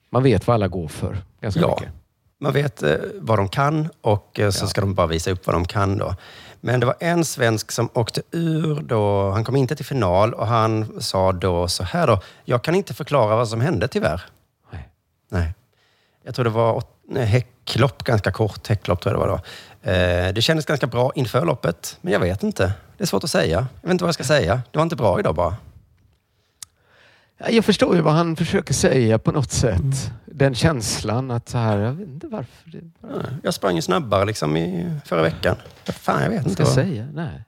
Man 0.09 0.23
vet 0.23 0.47
vad 0.47 0.53
alla 0.53 0.67
går 0.67 0.87
för 0.87 1.17
ganska 1.41 1.61
Ja. 1.61 1.67
mycket. 1.79 1.93
Man 2.39 2.53
vet 2.53 2.83
eh, 2.83 2.95
vad 3.19 3.39
de 3.39 3.49
kan 3.49 3.89
och 4.01 4.39
eh, 4.39 4.49
så 4.49 4.67
ska 4.67 4.81
de 4.81 4.93
bara 4.93 5.07
visa 5.07 5.31
upp 5.31 5.47
vad 5.47 5.55
de 5.55 5.65
kan 5.65 5.97
då. 5.97 6.15
Men 6.61 6.79
det 6.79 6.85
var 6.85 6.95
en 6.99 7.25
svensk 7.25 7.71
som 7.71 7.89
åkte 7.93 8.21
ur 8.31 8.81
då, 8.81 9.31
han 9.31 9.43
kom 9.43 9.55
inte 9.55 9.75
till 9.75 9.85
final 9.85 10.33
och 10.33 10.47
han 10.47 11.01
sa 11.01 11.31
då 11.31 11.67
så 11.67 11.83
här 11.83 12.07
då, 12.07 12.19
jag 12.45 12.63
kan 12.63 12.75
inte 12.75 12.93
förklara 12.93 13.35
vad 13.35 13.49
som 13.49 13.61
hände 13.61 13.87
tyvärr. 13.87 14.23
Nej. 14.71 14.89
Nej. 15.29 15.53
Jag 16.23 16.35
tror 16.35 16.45
det 16.45 16.51
var 16.51 16.83
häcklopp, 17.15 18.03
ganska 18.03 18.31
kort 18.31 18.67
häcklopp 18.67 19.01
tror 19.01 19.13
jag 19.13 19.21
det 19.21 19.31
var 19.31 19.37
då. 19.37 19.43
Eh, 19.91 20.33
det 20.33 20.41
kändes 20.41 20.65
ganska 20.65 20.87
bra 20.87 21.11
inför 21.15 21.45
loppet, 21.45 21.97
men 22.01 22.13
jag 22.13 22.19
vet 22.19 22.43
inte. 22.43 22.73
Det 22.97 23.03
är 23.03 23.07
svårt 23.07 23.23
att 23.23 23.31
säga. 23.31 23.67
Jag 23.81 23.87
vet 23.87 23.91
inte 23.91 24.03
vad 24.03 24.07
jag 24.07 24.15
ska 24.15 24.23
säga. 24.23 24.61
Det 24.71 24.77
var 24.77 24.83
inte 24.83 24.95
bra 24.95 25.19
idag 25.19 25.35
bara. 25.35 25.55
Ja, 27.43 27.49
Jag 27.49 27.65
förstår 27.65 27.95
ju 27.95 28.01
vad 28.01 28.13
han 28.13 28.35
försöker 28.35 28.73
säga 28.73 29.19
på 29.19 29.31
något 29.31 29.51
sätt. 29.51 30.11
Den 30.25 30.55
känslan 30.55 31.31
att 31.31 31.49
så 31.49 31.57
här, 31.57 31.77
jag 31.79 31.91
vet 31.93 32.07
inte 32.07 32.27
varför. 32.27 32.69
Det, 32.71 32.77
Ja, 33.01 33.07
Jag 33.43 33.53
sprang 33.53 33.75
ju 33.75 33.81
snabbare 33.81 34.25
liksom 34.25 34.57
i 34.57 34.99
förra 35.05 35.21
veckan. 35.21 35.55
Fan, 35.85 36.23
jag 36.23 36.29
vet 36.29 36.39
inte. 36.39 36.53
ska 36.53 36.63
vad- 36.63 36.73
säga? 36.73 37.07
Nej. 37.13 37.43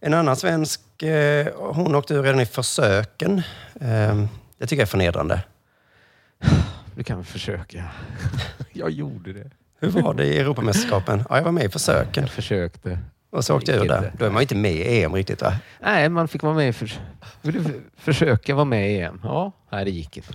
En 0.00 0.14
annan 0.14 0.36
svensk, 0.36 1.02
eh, 1.02 1.46
hon 1.56 1.94
åkte 1.94 2.14
ur 2.14 2.22
redan 2.22 2.40
i 2.40 2.46
försöken. 2.46 3.38
Eh, 3.80 4.24
det 4.58 4.66
tycker 4.66 4.76
jag 4.76 4.80
är 4.82 4.86
förnedrande. 4.86 5.42
Vi 6.94 7.04
kan 7.04 7.24
försöka. 7.24 7.84
jag 8.72 8.90
gjorde 8.90 9.32
det. 9.32 9.50
Hur 9.80 9.88
var 9.90 10.14
det 10.14 10.26
i 10.26 10.38
Europamästerskapen? 10.38 11.24
Ja, 11.28 11.36
jag 11.36 11.44
var 11.44 11.52
med 11.52 11.64
i 11.64 11.68
försöken. 11.68 12.22
Jag 12.24 12.30
försökte. 12.30 12.98
Och 13.30 13.44
så 13.44 13.56
åkte 13.56 13.72
jag 13.72 13.84
ur 13.84 13.88
där. 13.88 14.12
Då 14.18 14.24
är 14.24 14.30
man 14.30 14.40
ju 14.40 14.42
inte 14.42 14.54
med 14.54 14.72
i 14.72 15.02
EM 15.02 15.14
riktigt 15.14 15.42
va? 15.42 15.54
Nej, 15.80 16.08
man 16.08 16.28
fick 16.28 16.42
vara 16.42 16.54
med 16.54 16.68
i... 16.68 16.72
För... 16.72 16.92
Vill 17.42 17.54
du 17.54 17.60
f- 17.70 17.74
försöka 17.96 18.54
vara 18.54 18.64
med 18.64 18.92
i 18.92 19.00
EM? 19.00 19.20
Ja, 19.24 19.52
nej 19.72 19.84
det 19.84 19.90
gick 19.90 20.16
inte. 20.16 20.32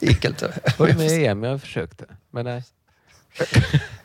Gick 0.00 0.24
inte. 0.24 0.52
Var 0.76 0.86
du 0.86 0.94
med 0.94 1.06
i 1.12 1.26
EM? 1.26 1.42
Jag 1.44 1.60
försökte. 1.60 2.04
Men 2.30 2.44
nej. 2.44 2.64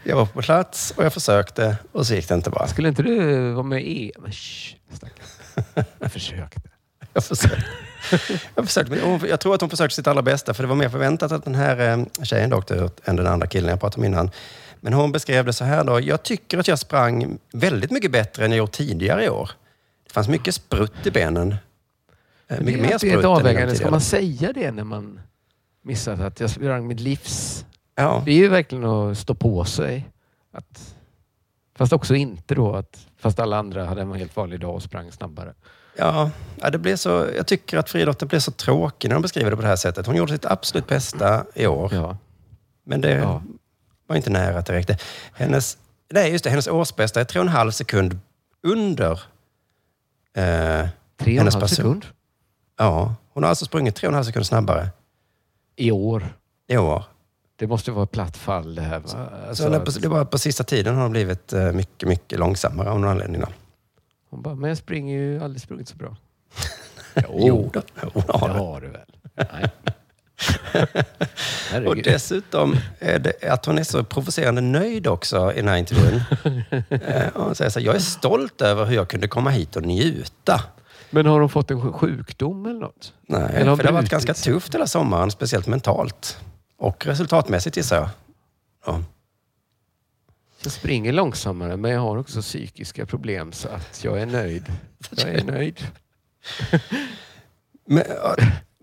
Jag 0.04 0.16
var 0.16 0.26
på 0.26 0.42
plats 0.42 0.94
och 0.98 1.06
jag 1.06 1.14
försökte 1.14 1.78
och 1.92 2.08
så 2.08 2.14
gick 2.16 2.28
det 2.28 2.36
inte 2.36 2.50
bra. 2.50 2.68
Skulle 2.68 2.88
inte 2.88 3.04
du 3.04 3.52
vara 3.52 3.64
med 3.64 3.82
i 3.84 4.12
EM? 4.16 4.32
Shh. 4.32 4.76
Jag 6.00 6.12
försökte. 6.12 6.62
Jag 7.14 7.24
försökte. 7.24 7.64
Jag, 8.56 8.66
försökte, 8.66 8.92
men 8.96 9.20
jag 9.30 9.40
tror 9.40 9.56
att 9.56 9.62
hon 9.62 9.70
försökte 9.70 9.96
sitt 9.96 10.08
allra 10.08 10.22
bästa, 10.22 10.54
för 10.54 10.64
det 10.64 10.68
var 10.70 10.76
mer 10.76 10.90
förväntat 10.90 11.32
att 11.32 11.44
den 11.46 11.56
här 11.56 11.98
eh, 12.00 12.24
tjejen 12.24 12.50
då 12.50 12.58
åkte 12.58 12.74
ut 12.74 13.02
än 13.06 13.16
den 13.16 13.28
andra 13.28 13.48
killen 13.48 13.70
jag 13.70 13.80
pratade 13.80 14.02
om 14.02 14.06
innan. 14.06 14.32
Men 14.84 14.94
hon 14.94 15.12
beskrev 15.12 15.46
det 15.46 15.54
så 15.54 15.64
här 15.64 15.84
då. 15.84 16.00
Jag 16.00 16.24
tycker 16.24 16.58
att 16.58 16.68
jag 16.68 16.80
sprang 16.80 17.38
väldigt 17.54 17.92
mycket 17.92 18.12
bättre 18.12 18.46
än 18.46 18.52
jag 18.52 18.58
gjort 18.58 18.72
tidigare 18.72 19.26
i 19.26 19.30
år. 19.30 19.52
Det 20.08 20.14
fanns 20.14 20.28
mycket 20.28 20.56
sprutt 20.56 21.06
i 21.08 21.12
benen. 21.12 21.52
Eh, 21.52 21.56
Men 22.48 22.66
Mycket 22.66 22.82
det 22.82 22.88
är 22.88 22.90
mer 22.92 22.98
sprutt 22.98 23.14
ett 23.14 23.20
än 23.20 23.26
avvägande. 23.26 23.60
tidigare. 23.62 23.76
Ska 23.76 23.90
man 23.92 24.02
säga 24.02 24.54
det 24.54 24.72
när 24.72 24.84
man 24.84 25.20
missat 25.84 26.20
att 26.20 26.40
jag 26.40 26.50
sprang 26.50 26.88
mitt 26.88 27.00
livs... 27.00 27.66
Ja. 27.96 28.22
Det 28.26 28.32
är 28.32 28.36
ju 28.36 28.48
verkligen 28.48 28.86
att 28.86 29.18
stå 29.18 29.34
på 29.36 29.66
sig. 29.66 30.10
Att, 30.54 30.96
fast 31.78 31.94
också 31.94 32.16
inte 32.16 32.56
då. 32.56 32.76
Att, 32.76 33.08
fast 33.20 33.40
alla 33.40 33.58
andra 33.58 33.86
hade 33.86 34.02
en 34.02 34.14
helt 34.14 34.36
vanlig 34.36 34.60
dag 34.60 34.76
och 34.76 34.84
sprang 34.84 35.12
snabbare. 35.12 35.54
Ja, 35.98 36.32
det 36.72 36.78
blev 36.78 36.96
så, 36.96 37.28
jag 37.36 37.48
tycker 37.48 37.78
att 37.78 37.90
friidrotten 37.90 38.28
blev 38.28 38.40
så 38.40 38.52
tråkig 38.52 39.08
när 39.10 39.16
de 39.16 39.22
beskriver 39.22 39.50
det 39.50 39.56
på 39.56 39.62
det 39.62 39.68
här 39.68 39.76
sättet. 39.76 40.06
Hon 40.08 40.16
gjorde 40.16 40.32
sitt 40.32 40.46
absolut 40.46 40.88
bästa 40.88 41.46
i 41.56 41.68
år. 41.68 41.90
Ja. 41.94 42.18
Men 42.86 43.02
det 43.02 43.12
Ja. 43.12 43.42
Var 44.08 44.16
inte 44.16 44.30
nära 44.30 44.58
att 44.60 44.66
det 44.66 44.74
räckte. 44.74 44.98
Hennes, 45.34 45.78
nej, 46.14 46.32
just 46.32 46.44
det, 46.44 46.50
hennes 46.50 46.68
årsbästa 46.68 47.22
är 47.22 47.26
tre 47.26 47.40
och 47.40 47.46
en 47.46 47.52
halv 47.52 47.72
sekund 47.72 48.20
under 48.64 49.12
eh, 49.12 50.88
Tre 51.18 51.40
och 51.40 51.46
en 51.46 51.52
halv 51.52 51.52
person. 51.52 51.68
sekund 51.68 52.06
Ja, 52.78 53.16
hon 53.34 53.44
har 53.44 53.50
alltså 53.50 53.66
sprungit 53.66 53.96
tre 53.96 54.08
och 54.08 54.12
en 54.12 54.16
halv 54.16 54.24
sekund 54.26 54.46
snabbare 54.46 54.90
i 55.76 55.92
år. 55.92 56.36
i 56.68 56.78
år. 56.78 57.04
Det 57.56 57.68
måste 57.68 57.92
vara 57.92 58.04
ett 58.04 58.12
platt 58.12 58.38
fall 58.38 58.76
det 58.76 58.82
här. 58.82 59.00
Va? 59.00 59.30
Alltså 59.48 59.64
så 59.64 59.70
det, 59.70 60.00
det 60.02 60.08
var 60.08 60.26
på 60.26 60.38
sista 60.38 60.64
tiden 60.64 60.96
har 60.96 61.02
hon 61.04 61.12
blivit 61.12 61.54
eh, 61.54 61.72
mycket, 61.72 62.10
mycket 62.10 62.40
långsammare 62.40 62.90
av 62.90 63.00
någon 63.00 63.10
anledning. 63.10 63.42
då. 63.42 63.48
Hon 64.30 64.42
bara, 64.42 64.56
men 64.56 64.68
jag 64.70 64.78
springer 64.78 65.18
ju 65.18 65.44
aldrig 65.44 65.62
sprungit 65.62 65.88
så 65.88 65.96
bra. 65.96 66.16
Jo, 67.30 67.70
då. 67.74 67.82
Jo, 68.04 68.24
det 68.28 68.34
har 68.38 68.48
det. 68.48 68.54
har 68.54 68.82
du 68.82 68.88
väl? 68.88 69.16
Nej. 69.54 69.72
Och 71.88 71.96
dessutom 71.96 72.76
är 73.00 73.20
det 73.20 73.44
att 73.52 73.66
hon 73.66 73.78
är 73.78 73.84
så 73.84 74.04
provocerande 74.04 74.62
nöjd 74.62 75.08
också 75.08 75.54
i 75.54 75.56
den 75.56 75.68
här 75.68 75.78
intervjun. 75.78 76.22
Eh, 76.90 77.24
Hon 77.34 77.56
säger 77.56 77.72
så 77.72 77.80
här, 77.80 77.86
jag 77.86 77.96
är 77.96 78.00
stolt 78.00 78.62
över 78.62 78.86
hur 78.86 78.96
jag 78.96 79.08
kunde 79.10 79.28
komma 79.28 79.50
hit 79.50 79.76
och 79.76 79.84
njuta. 79.84 80.62
Men 81.10 81.26
har 81.26 81.40
hon 81.40 81.50
fått 81.50 81.72
en 81.72 81.78
sj- 81.82 81.94
sjukdom 81.94 82.66
eller 82.66 82.80
något? 82.80 83.14
Nej, 83.28 83.42
Eller 83.54 83.66
har 83.70 83.76
för 83.76 83.84
det 83.84 83.90
har 83.90 83.94
varit 83.94 84.10
ganska 84.10 84.34
tufft 84.34 84.74
hela 84.76 84.88
sommaren, 84.88 85.32
speciellt 85.32 85.68
mentalt. 85.68 86.38
Och 86.78 87.06
resultatmässigt 87.06 87.78
gissar 87.78 87.96
jag. 87.96 88.10
Ja. 88.86 89.04
Jag 90.64 90.72
springer 90.72 91.12
långsammare 91.14 91.78
men 91.78 91.92
jag 91.92 92.00
har 92.00 92.18
också 92.18 92.42
psykiska 92.42 93.06
problem 93.06 93.52
så 93.52 93.68
att 93.70 94.04
jag 94.04 94.22
är 94.22 94.26
nöjd. 94.26 94.66
Jag 95.12 95.30
är 95.30 95.44
nöjd. 95.44 95.80
Men, 97.86 98.04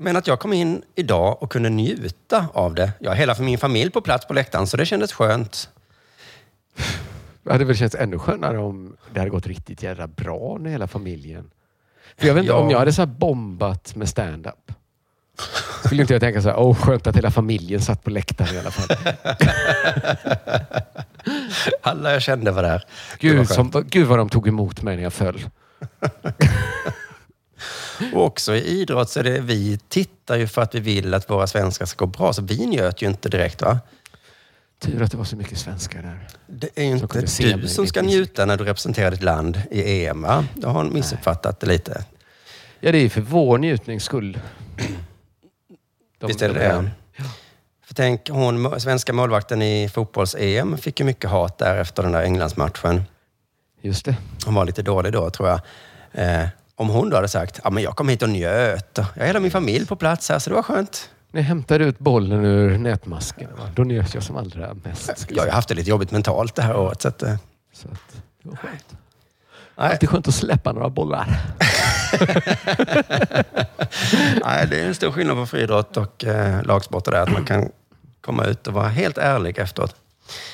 men 0.01 0.17
att 0.17 0.27
jag 0.27 0.41
kom 0.41 0.53
in 0.53 0.83
idag 0.95 1.43
och 1.43 1.53
kunde 1.53 1.69
njuta 1.69 2.47
av 2.53 2.75
det. 2.75 2.93
Jag 3.01 3.11
har 3.11 3.17
hela 3.17 3.35
min 3.39 3.59
familj 3.59 3.91
på 3.91 4.01
plats 4.01 4.27
på 4.27 4.35
läktaren, 4.35 4.67
så 4.67 4.77
det 4.77 4.87
kändes 4.87 5.13
skönt. 5.13 5.71
Det 7.43 7.53
hade 7.53 7.65
väl 7.65 7.77
känts 7.77 7.95
ännu 7.95 8.19
skönare 8.19 8.59
om 8.59 8.97
det 9.13 9.19
hade 9.21 9.31
gått 9.31 9.47
riktigt 9.47 9.83
jävla 9.83 10.07
bra 10.07 10.59
med 10.59 10.73
hela 10.73 10.87
familjen. 10.87 11.51
För 12.17 12.27
jag 12.27 12.35
vet 12.35 12.43
inte, 12.43 12.53
Ja. 12.53 12.59
om 12.59 12.71
jag 12.71 12.79
hade 12.79 12.93
så 12.93 13.07
bombat 13.07 13.95
med 13.97 14.09
stand-up. 14.09 14.73
Skulle 15.85 16.01
inte 16.03 16.15
jag 16.15 16.21
tänka 16.23 16.43
så 16.43 16.49
här, 16.49 16.59
åh 16.59 16.77
skönt 16.77 17.07
att 17.07 17.17
hela 17.17 17.31
familjen 17.31 17.81
satt 17.81 18.05
på 18.05 18.11
läktaren 18.11 18.55
i 18.55 18.59
alla 18.59 18.71
fall. 18.71 18.97
Alla 21.83 22.13
jag 22.13 22.23
kände 22.23 22.51
var 22.51 22.63
där. 22.63 22.85
Det 23.21 23.29
var 23.29 23.35
Gud, 23.37 23.49
skönt. 23.49 23.73
som, 23.73 23.85
gud 23.89 24.07
vad 24.07 24.19
de 24.19 24.29
tog 24.29 24.49
emot 24.49 24.83
mig 24.83 24.97
när 24.97 25.03
jag 25.03 25.13
föll. 25.13 25.41
Och 28.15 28.25
också 28.25 28.55
i 28.57 28.61
idrott 28.81 29.11
så 29.11 29.21
är 29.21 29.25
det 29.25 29.41
vi 29.41 29.79
tittar 29.89 30.37
ju 30.37 30.47
för 30.47 30.63
att 30.63 30.75
vi 30.75 30.81
vill 30.81 31.15
att 31.15 31.31
våra 31.31 31.47
svenskar 31.47 31.87
ska 31.87 32.05
gå 32.05 32.07
bra. 32.07 32.33
Så 32.33 32.43
vi 32.43 32.67
njöt 32.67 33.03
ju 33.03 33.07
inte 33.07 33.29
direkt 33.29 33.63
va? 33.63 33.79
Tur 34.79 35.03
att 35.03 35.11
det 35.11 35.17
var 35.17 35.25
så 35.25 35.37
mycket 35.37 35.59
svenskar 35.59 36.03
där. 36.03 36.29
Det 36.47 36.69
är 36.75 36.85
ju 36.85 36.91
inte 36.91 37.21
du 37.53 37.69
som 37.69 37.87
ska 37.87 38.03
njuta 38.03 38.47
när 38.47 38.57
du 38.57 38.65
representerar 38.65 39.11
ditt 39.11 39.23
land 39.23 39.63
i 39.71 40.07
EM 40.07 40.23
va? 40.23 40.45
Du 40.55 40.67
har 40.67 40.85
missuppfattat 40.85 41.61
det 41.61 41.67
lite. 41.67 42.05
Ja, 42.81 42.93
det 42.93 42.99
är 42.99 43.09
för 43.09 43.21
vår 43.21 43.59
njutnings 43.59 44.05
skull. 44.05 44.39
De- 46.19 46.27
Visst 46.27 46.43
är 46.43 46.49
det 46.49 46.69
de 46.69 46.85
det? 46.85 46.91
För 47.85 47.95
tänk, 47.95 48.29
hon 48.29 48.81
svenska 48.81 49.13
målvakten 49.13 49.63
i 49.63 49.89
fotbolls-EM 49.89 50.77
fick 50.79 51.01
ju 51.01 51.07
mycket 51.07 51.31
hat 51.31 51.59
där 51.59 51.77
efter 51.77 52.03
den 52.03 52.13
där 52.13 52.23
Englandsmatchen. 52.23 53.03
Just 53.83 54.05
det. 54.05 54.17
Hon 54.45 54.55
var 54.55 54.65
lite 54.65 54.83
dålig 54.83 55.13
då 55.13 55.31
tror 55.31 55.49
jag. 55.49 55.61
Eh, 56.13 56.49
om 56.81 56.89
hon 56.89 57.11
då 57.11 57.17
hade 57.17 57.29
sagt, 57.29 57.61
ja 57.65 57.71
men 57.71 57.83
jag 57.83 57.97
kom 57.97 58.09
hit 58.09 58.23
och 58.23 58.29
njöt. 58.29 58.91
Jag 58.95 59.05
har 59.05 59.27
hela 59.27 59.41
min 59.41 59.51
familj 59.51 59.87
på 59.87 59.97
plats 59.97 60.29
här 60.29 60.39
så 60.39 60.51
det 60.51 60.57
var 60.57 60.63
skönt. 60.63 61.11
Jag 61.33 61.43
hämtade 61.43 61.85
ut 61.85 61.99
bollen 61.99 62.45
ur 62.45 62.79
nätmasken, 62.79 63.49
va? 63.59 63.71
då 63.75 63.83
njöt 63.83 64.15
jag 64.15 64.23
som 64.23 64.37
allra 64.37 64.75
mest. 64.75 65.27
Jag 65.29 65.39
har 65.43 65.47
ju 65.47 65.53
haft 65.53 65.69
det 65.69 65.75
lite 65.75 65.91
jobbigt 65.91 66.11
mentalt 66.11 66.55
det 66.55 66.63
här 66.63 66.77
året. 66.77 67.03
Så 67.03 67.09
att, 67.09 67.23
eh, 67.23 67.35
Så 67.73 67.89
att, 67.89 68.23
det 68.43 68.49
var 68.49 68.57
skönt. 68.57 68.97
Nej. 69.77 69.91
Alltid 69.91 70.09
skönt 70.09 70.29
att 70.29 70.35
släppa 70.35 70.73
några 70.73 70.89
bollar. 70.89 71.27
Nej, 74.45 74.67
det 74.71 74.81
är 74.81 74.87
en 74.87 74.95
stor 74.95 75.13
skillnad 75.13 75.37
på 75.37 75.47
friidrott 75.47 75.97
och 75.97 76.25
eh, 76.25 76.63
lagsporter 76.63 77.13
där. 77.13 77.23
Att 77.23 77.33
man 77.33 77.45
kan 77.45 77.69
komma 78.21 78.45
ut 78.45 78.67
och 78.67 78.75
vara 78.75 78.89
helt 78.89 79.19
ärlig 79.19 79.59
efteråt. 79.59 79.97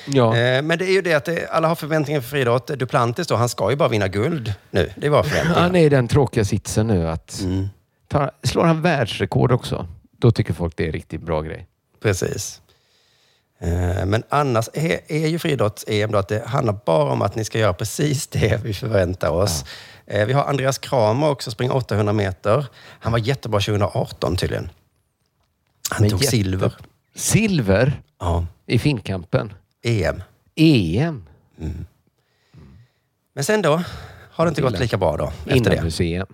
Ja. 0.07 0.37
Eh, 0.37 0.63
men 0.63 0.79
det 0.79 0.85
är 0.85 0.93
ju 0.93 1.03
det 1.03 1.15
att 1.15 1.25
det, 1.25 1.47
alla 1.51 1.69
har 1.69 1.75
förväntningar 1.75 2.21
för 2.21 2.29
friidrott. 2.29 2.67
Duplantis 2.67 3.27
då, 3.27 3.37
han 3.37 3.49
ska 3.49 3.71
ju 3.71 3.77
bara 3.77 3.89
vinna 3.89 4.09
guld 4.09 4.53
nu. 4.71 4.91
Det 4.97 5.09
var 5.09 5.23
förväntningar. 5.23 5.61
Han 5.61 5.77
är 5.77 5.85
i 5.85 5.89
den 5.89 6.09
tråkiga 6.09 6.45
sitsen 6.45 6.87
nu 6.87 7.09
att 7.09 7.41
Mm. 7.41 7.69
tar, 8.09 8.31
slår 8.43 8.65
han 8.65 8.83
världsrekord 8.83 9.53
också, 9.53 9.89
då 10.19 10.31
tycker 10.31 10.53
folk 10.55 10.77
det 10.77 10.83
är 10.83 10.87
en 10.87 10.93
riktigt 10.93 11.23
bra 11.23 11.43
grej. 11.43 11.67
Precis. 12.03 12.61
Eh, 13.61 14.07
Men 14.07 14.23
annars 14.29 14.69
är, 14.75 14.99
är 15.09 15.27
ju 15.27 15.39
friidrotts-EM 15.39 16.13
då 16.13 16.19
att 16.19 16.29
det 16.29 16.47
handlar 16.47 16.79
bara 16.87 17.13
om 17.13 17.23
att 17.23 17.35
ni 17.35 17.45
ska 17.45 17.59
göra 17.59 17.73
precis 17.73 18.27
det 18.33 18.61
vi 18.65 18.75
förväntar 18.75 19.31
oss. 19.31 19.65
Eh, 20.07 20.27
Vi 20.27 20.33
har 20.33 20.45
Andreas 20.45 20.79
Kramer 20.79 21.29
också, 21.31 21.51
springer 21.51 21.77
800 21.77 22.13
meter. 22.13 22.67
Han 23.01 23.13
var 23.13 23.19
jättebra 23.19 23.61
2018 23.61 24.37
tydligen. 24.37 24.71
Han 25.91 26.03
Men 26.03 26.11
tog 26.11 26.21
jätte- 26.21 26.31
silver. 26.31 26.73
Silver 27.15 28.01
Ja, 28.21 28.47
i 28.67 28.79
finkampen. 28.79 29.53
EM. 29.87 30.23
EM. 30.57 31.27
Men 33.35 33.45
sen 33.45 33.63
då 33.63 33.83
har 34.31 34.45
det 34.45 34.49
inte 34.49 34.63
gått 34.63 34.79
lika 34.79 34.97
bra 34.97 35.17
då 35.17 35.33
efter. 35.47 35.73
Inomhus-EM. 35.73 36.27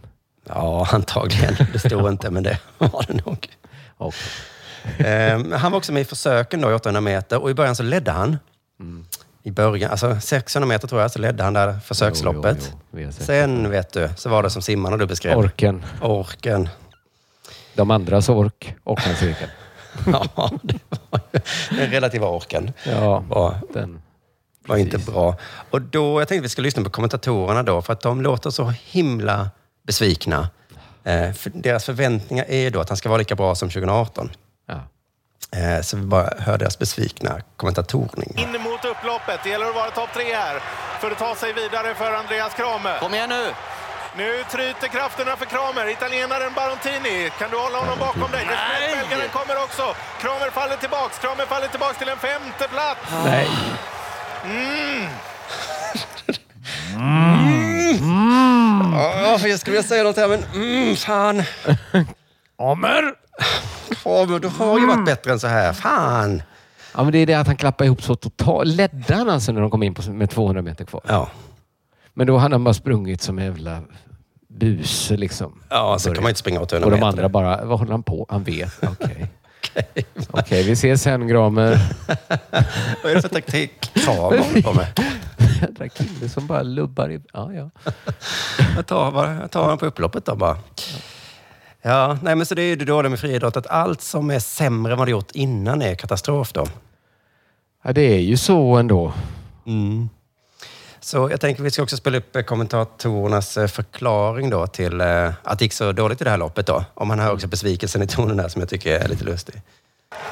Ja, 0.49 0.89
antagligen. 0.93 1.57
Det 1.73 1.79
stod 1.79 2.09
inte, 2.09 2.31
men 2.31 2.43
det 2.43 2.59
var 2.79 3.05
det 3.09 3.25
nog. 3.27 3.49
Okej. 3.97 5.07
Eh, 5.07 5.59
han 5.59 5.73
var 5.73 5.79
också 5.79 5.93
med 5.93 6.03
i 6.03 6.05
försöken 6.05 6.61
då 6.61 6.71
i 6.71 6.75
800 6.75 7.01
meter 7.01 7.43
och 7.43 7.51
i 7.51 7.55
början 7.55 7.77
så 7.77 7.83
ledde 7.83 8.11
han. 8.11 8.39
I 9.43 9.51
början, 9.51 9.91
alltså 9.91 10.21
600 10.21 10.67
meter 10.67 10.89
tror 10.89 11.01
jag, 11.01 11.11
så 11.11 11.19
ledde 11.19 11.43
han 11.45 11.53
där 11.53 11.79
försöksloppet. 11.85 12.59
Jo, 12.73 12.79
jo, 12.93 13.01
jo. 13.01 13.13
Sen 13.13 13.71
vet 13.71 13.93
du, 13.93 14.11
så 14.17 14.29
var 14.29 14.43
det 14.43 14.51
som 14.51 14.63
simmarna 14.63 14.97
du 14.97 15.07
beskrev. 15.07 15.39
Orken. 15.39 15.85
Orken. 16.03 16.69
De 17.75 17.91
andras 17.91 18.29
ork 18.29 18.75
och 18.85 19.01
egen. 19.23 19.49
Ja, 20.37 20.51
det 20.63 20.79
var 21.11 21.21
den 21.71 21.91
relativa 21.91 22.27
orken. 22.27 22.73
Ja, 22.85 23.19
var, 23.29 23.55
den. 23.73 24.03
var 24.67 24.77
inte 24.77 24.99
bra. 24.99 25.37
Och 25.71 25.83
då, 25.83 26.21
jag 26.21 26.29
tänkte 26.29 26.43
vi 26.43 26.49
skulle 26.49 26.67
lyssna 26.67 26.83
på 26.85 26.91
kommentatorerna 26.91 27.63
då, 27.63 27.83
för 27.83 27.93
att 27.93 28.01
de 28.01 28.23
låter 28.23 28.51
så 28.51 28.73
himla 28.85 29.51
besvikna. 29.87 30.49
Eh, 31.05 31.33
för 31.33 31.51
deras 31.55 31.85
förväntningar 31.85 32.45
är 32.49 32.71
då 32.71 32.81
att 32.81 32.89
han 32.89 32.97
ska 32.97 33.09
vara 33.09 33.19
lika 33.19 33.35
bra 33.35 33.55
som 33.55 33.69
2018. 33.69 34.31
Ja. 34.67 34.81
Eh, 35.59 35.83
så 35.83 35.97
vi 35.97 36.03
bara 36.03 36.31
hör 36.39 36.59
deras 36.59 36.79
besvikna 36.79 37.41
kommentatorning. 37.57 38.35
In 38.37 38.53
mot 38.63 38.85
upploppet. 38.85 39.41
Det 39.45 39.51
gäller 39.51 39.67
att 39.67 39.75
vara 39.75 39.91
topp 39.91 40.11
tre 40.15 40.35
här 40.35 40.63
för 41.01 41.11
att 41.11 41.19
ta 41.19 41.35
sig 41.35 41.53
vidare 41.53 41.95
för 41.95 42.13
Andreas 42.13 42.55
Kramer. 42.55 42.99
Kom 42.99 43.15
igen 43.15 43.29
nu! 43.29 43.45
Nu 44.17 44.45
tryter 44.51 44.89
krafterna 44.89 45.37
för 45.37 45.47
Kramer. 45.47 45.91
Italienaren 45.91 46.53
Barontini. 46.55 47.31
Kan 47.39 47.51
du 47.51 47.57
hålla 47.57 47.79
honom 47.79 47.99
bakom 47.99 48.31
dig? 48.31 48.47
Nej! 48.47 48.97
Belgaren 48.97 49.31
kommer 49.31 49.57
också. 49.65 49.83
Kramer 50.21 50.51
faller 50.51 50.77
tillbaks. 50.77 51.19
Kramer 51.19 51.47
faller 51.47 51.69
tillbaks 51.69 51.99
till 51.99 52.09
en 52.09 52.17
femte 52.17 52.69
plats. 52.75 53.01
Nej. 53.25 53.49
Mm. 54.45 55.09
Ja, 59.25 59.39
för 59.39 59.49
jag 59.49 59.61
skulle 59.61 59.77
vilja 59.77 59.89
säga 59.89 60.03
något 60.03 60.17
här, 60.17 60.29
men 60.29 60.45
mm, 60.55 60.97
fan. 60.97 61.43
Amer! 62.59 63.15
Kramer, 64.03 64.39
du 64.39 64.49
har 64.49 64.79
ju 64.79 64.87
varit 64.87 65.05
bättre 65.05 65.33
än 65.33 65.41
så 65.41 65.47
här. 65.47 65.73
Fan! 65.73 66.43
Ja, 66.95 67.03
men 67.03 67.13
det 67.13 67.19
är 67.19 67.27
det 67.27 67.35
att 67.35 67.47
han 67.47 67.57
klappar 67.57 67.85
ihop 67.85 68.03
så 68.03 68.17
totalt. 68.17 68.69
Ledde 68.69 69.15
han 69.15 69.31
alltså 69.31 69.53
när 69.53 69.61
de 69.61 69.71
kom 69.71 69.83
in 69.83 69.95
på, 69.95 70.11
med 70.11 70.31
200 70.31 70.63
meter 70.63 70.85
kvar? 70.85 71.03
Ja. 71.07 71.31
Men 72.15 72.27
då 72.27 72.37
hade 72.37 72.55
han 72.55 72.65
bara 72.65 72.75
sprungit 72.75 73.23
som 73.23 73.39
en 73.39 73.45
jävla 73.45 73.81
buse 74.49 75.17
liksom. 75.17 75.63
Ja, 75.69 75.99
så 75.99 76.15
kan 76.15 76.23
man 76.23 76.31
inte 76.31 76.41
springa 76.41 76.61
800 76.61 76.85
Och 76.87 76.91
de 76.91 76.97
meter. 76.97 77.09
andra 77.09 77.29
bara, 77.29 77.65
vad 77.65 77.79
håller 77.79 77.93
han 77.93 78.03
på? 78.03 78.27
Han 78.29 78.43
vet. 78.45 78.73
Okej. 78.83 79.31
Okej, 80.31 80.63
vi 80.63 80.73
ses 80.73 81.03
sen 81.03 81.29
Gramer. 81.29 81.79
Vad 83.03 83.11
är 83.13 83.15
det 83.15 83.23
för 83.23 83.29
taktik 83.29 83.91
Kramer 83.95 84.39
håller 84.39 84.63
på 84.63 84.73
med? 84.73 84.87
Jädra 85.63 85.89
kille 85.89 86.29
som 86.29 86.47
bara 86.47 86.63
lubbar 86.63 87.11
i... 87.11 87.21
Ja, 87.33 87.53
ja. 87.53 87.71
Jag 88.77 88.87
tar, 88.87 89.31
jag 89.41 89.51
tar 89.51 89.63
honom 89.63 89.79
på 89.79 89.87
upploppet 89.87 90.25
då 90.25 90.35
bara. 90.37 90.57
Ja, 91.83 92.19
nej 92.23 92.37
men 92.37 92.47
så 92.47 92.55
det 92.55 92.63
är 92.63 92.67
ju 92.67 92.77
det 92.77 92.85
dåliga 92.85 93.11
med 93.11 93.19
friidrott, 93.21 93.57
att 93.57 93.67
allt 93.67 94.01
som 94.03 94.31
är 94.31 94.39
sämre 94.39 94.93
än 94.93 94.99
vad 94.99 95.07
det 95.09 95.13
gjort 95.13 95.31
innan 95.33 95.83
är 95.83 95.95
katastrof 95.95 96.53
då. 96.53 96.67
ja, 97.85 97.93
det 97.93 98.03
är 98.03 98.21
ju 98.21 98.37
så 98.37 98.77
ändå. 98.77 99.13
Mm. 99.67 100.09
Så 101.05 101.31
jag 101.31 101.41
tänker 101.41 101.63
vi 101.63 101.71
ska 101.71 101.83
också 101.83 101.97
spela 101.97 102.19
upp 102.19 102.37
eh, 102.37 102.43
kommentatorernas 102.43 103.57
eh, 103.57 103.67
förklaring 103.67 104.51
då 104.51 104.67
till 104.67 105.01
eh, 105.01 105.31
att 105.43 105.59
det 105.59 105.65
gick 105.65 105.73
så 105.73 105.93
dåligt 105.93 106.21
i 106.21 106.25
det 106.25 106.31
här 106.31 106.37
loppet 106.39 106.67
då. 106.67 106.85
Om 106.95 107.09
man 107.09 107.19
hör 107.19 107.33
också 107.33 107.47
besvikelsen 107.47 108.03
i 108.03 108.07
tonen 108.07 108.37
där 108.37 108.49
som 108.49 108.61
jag 108.61 108.69
tycker 108.69 109.01
är 109.01 109.09
lite 109.09 109.25
lustig. 109.25 109.63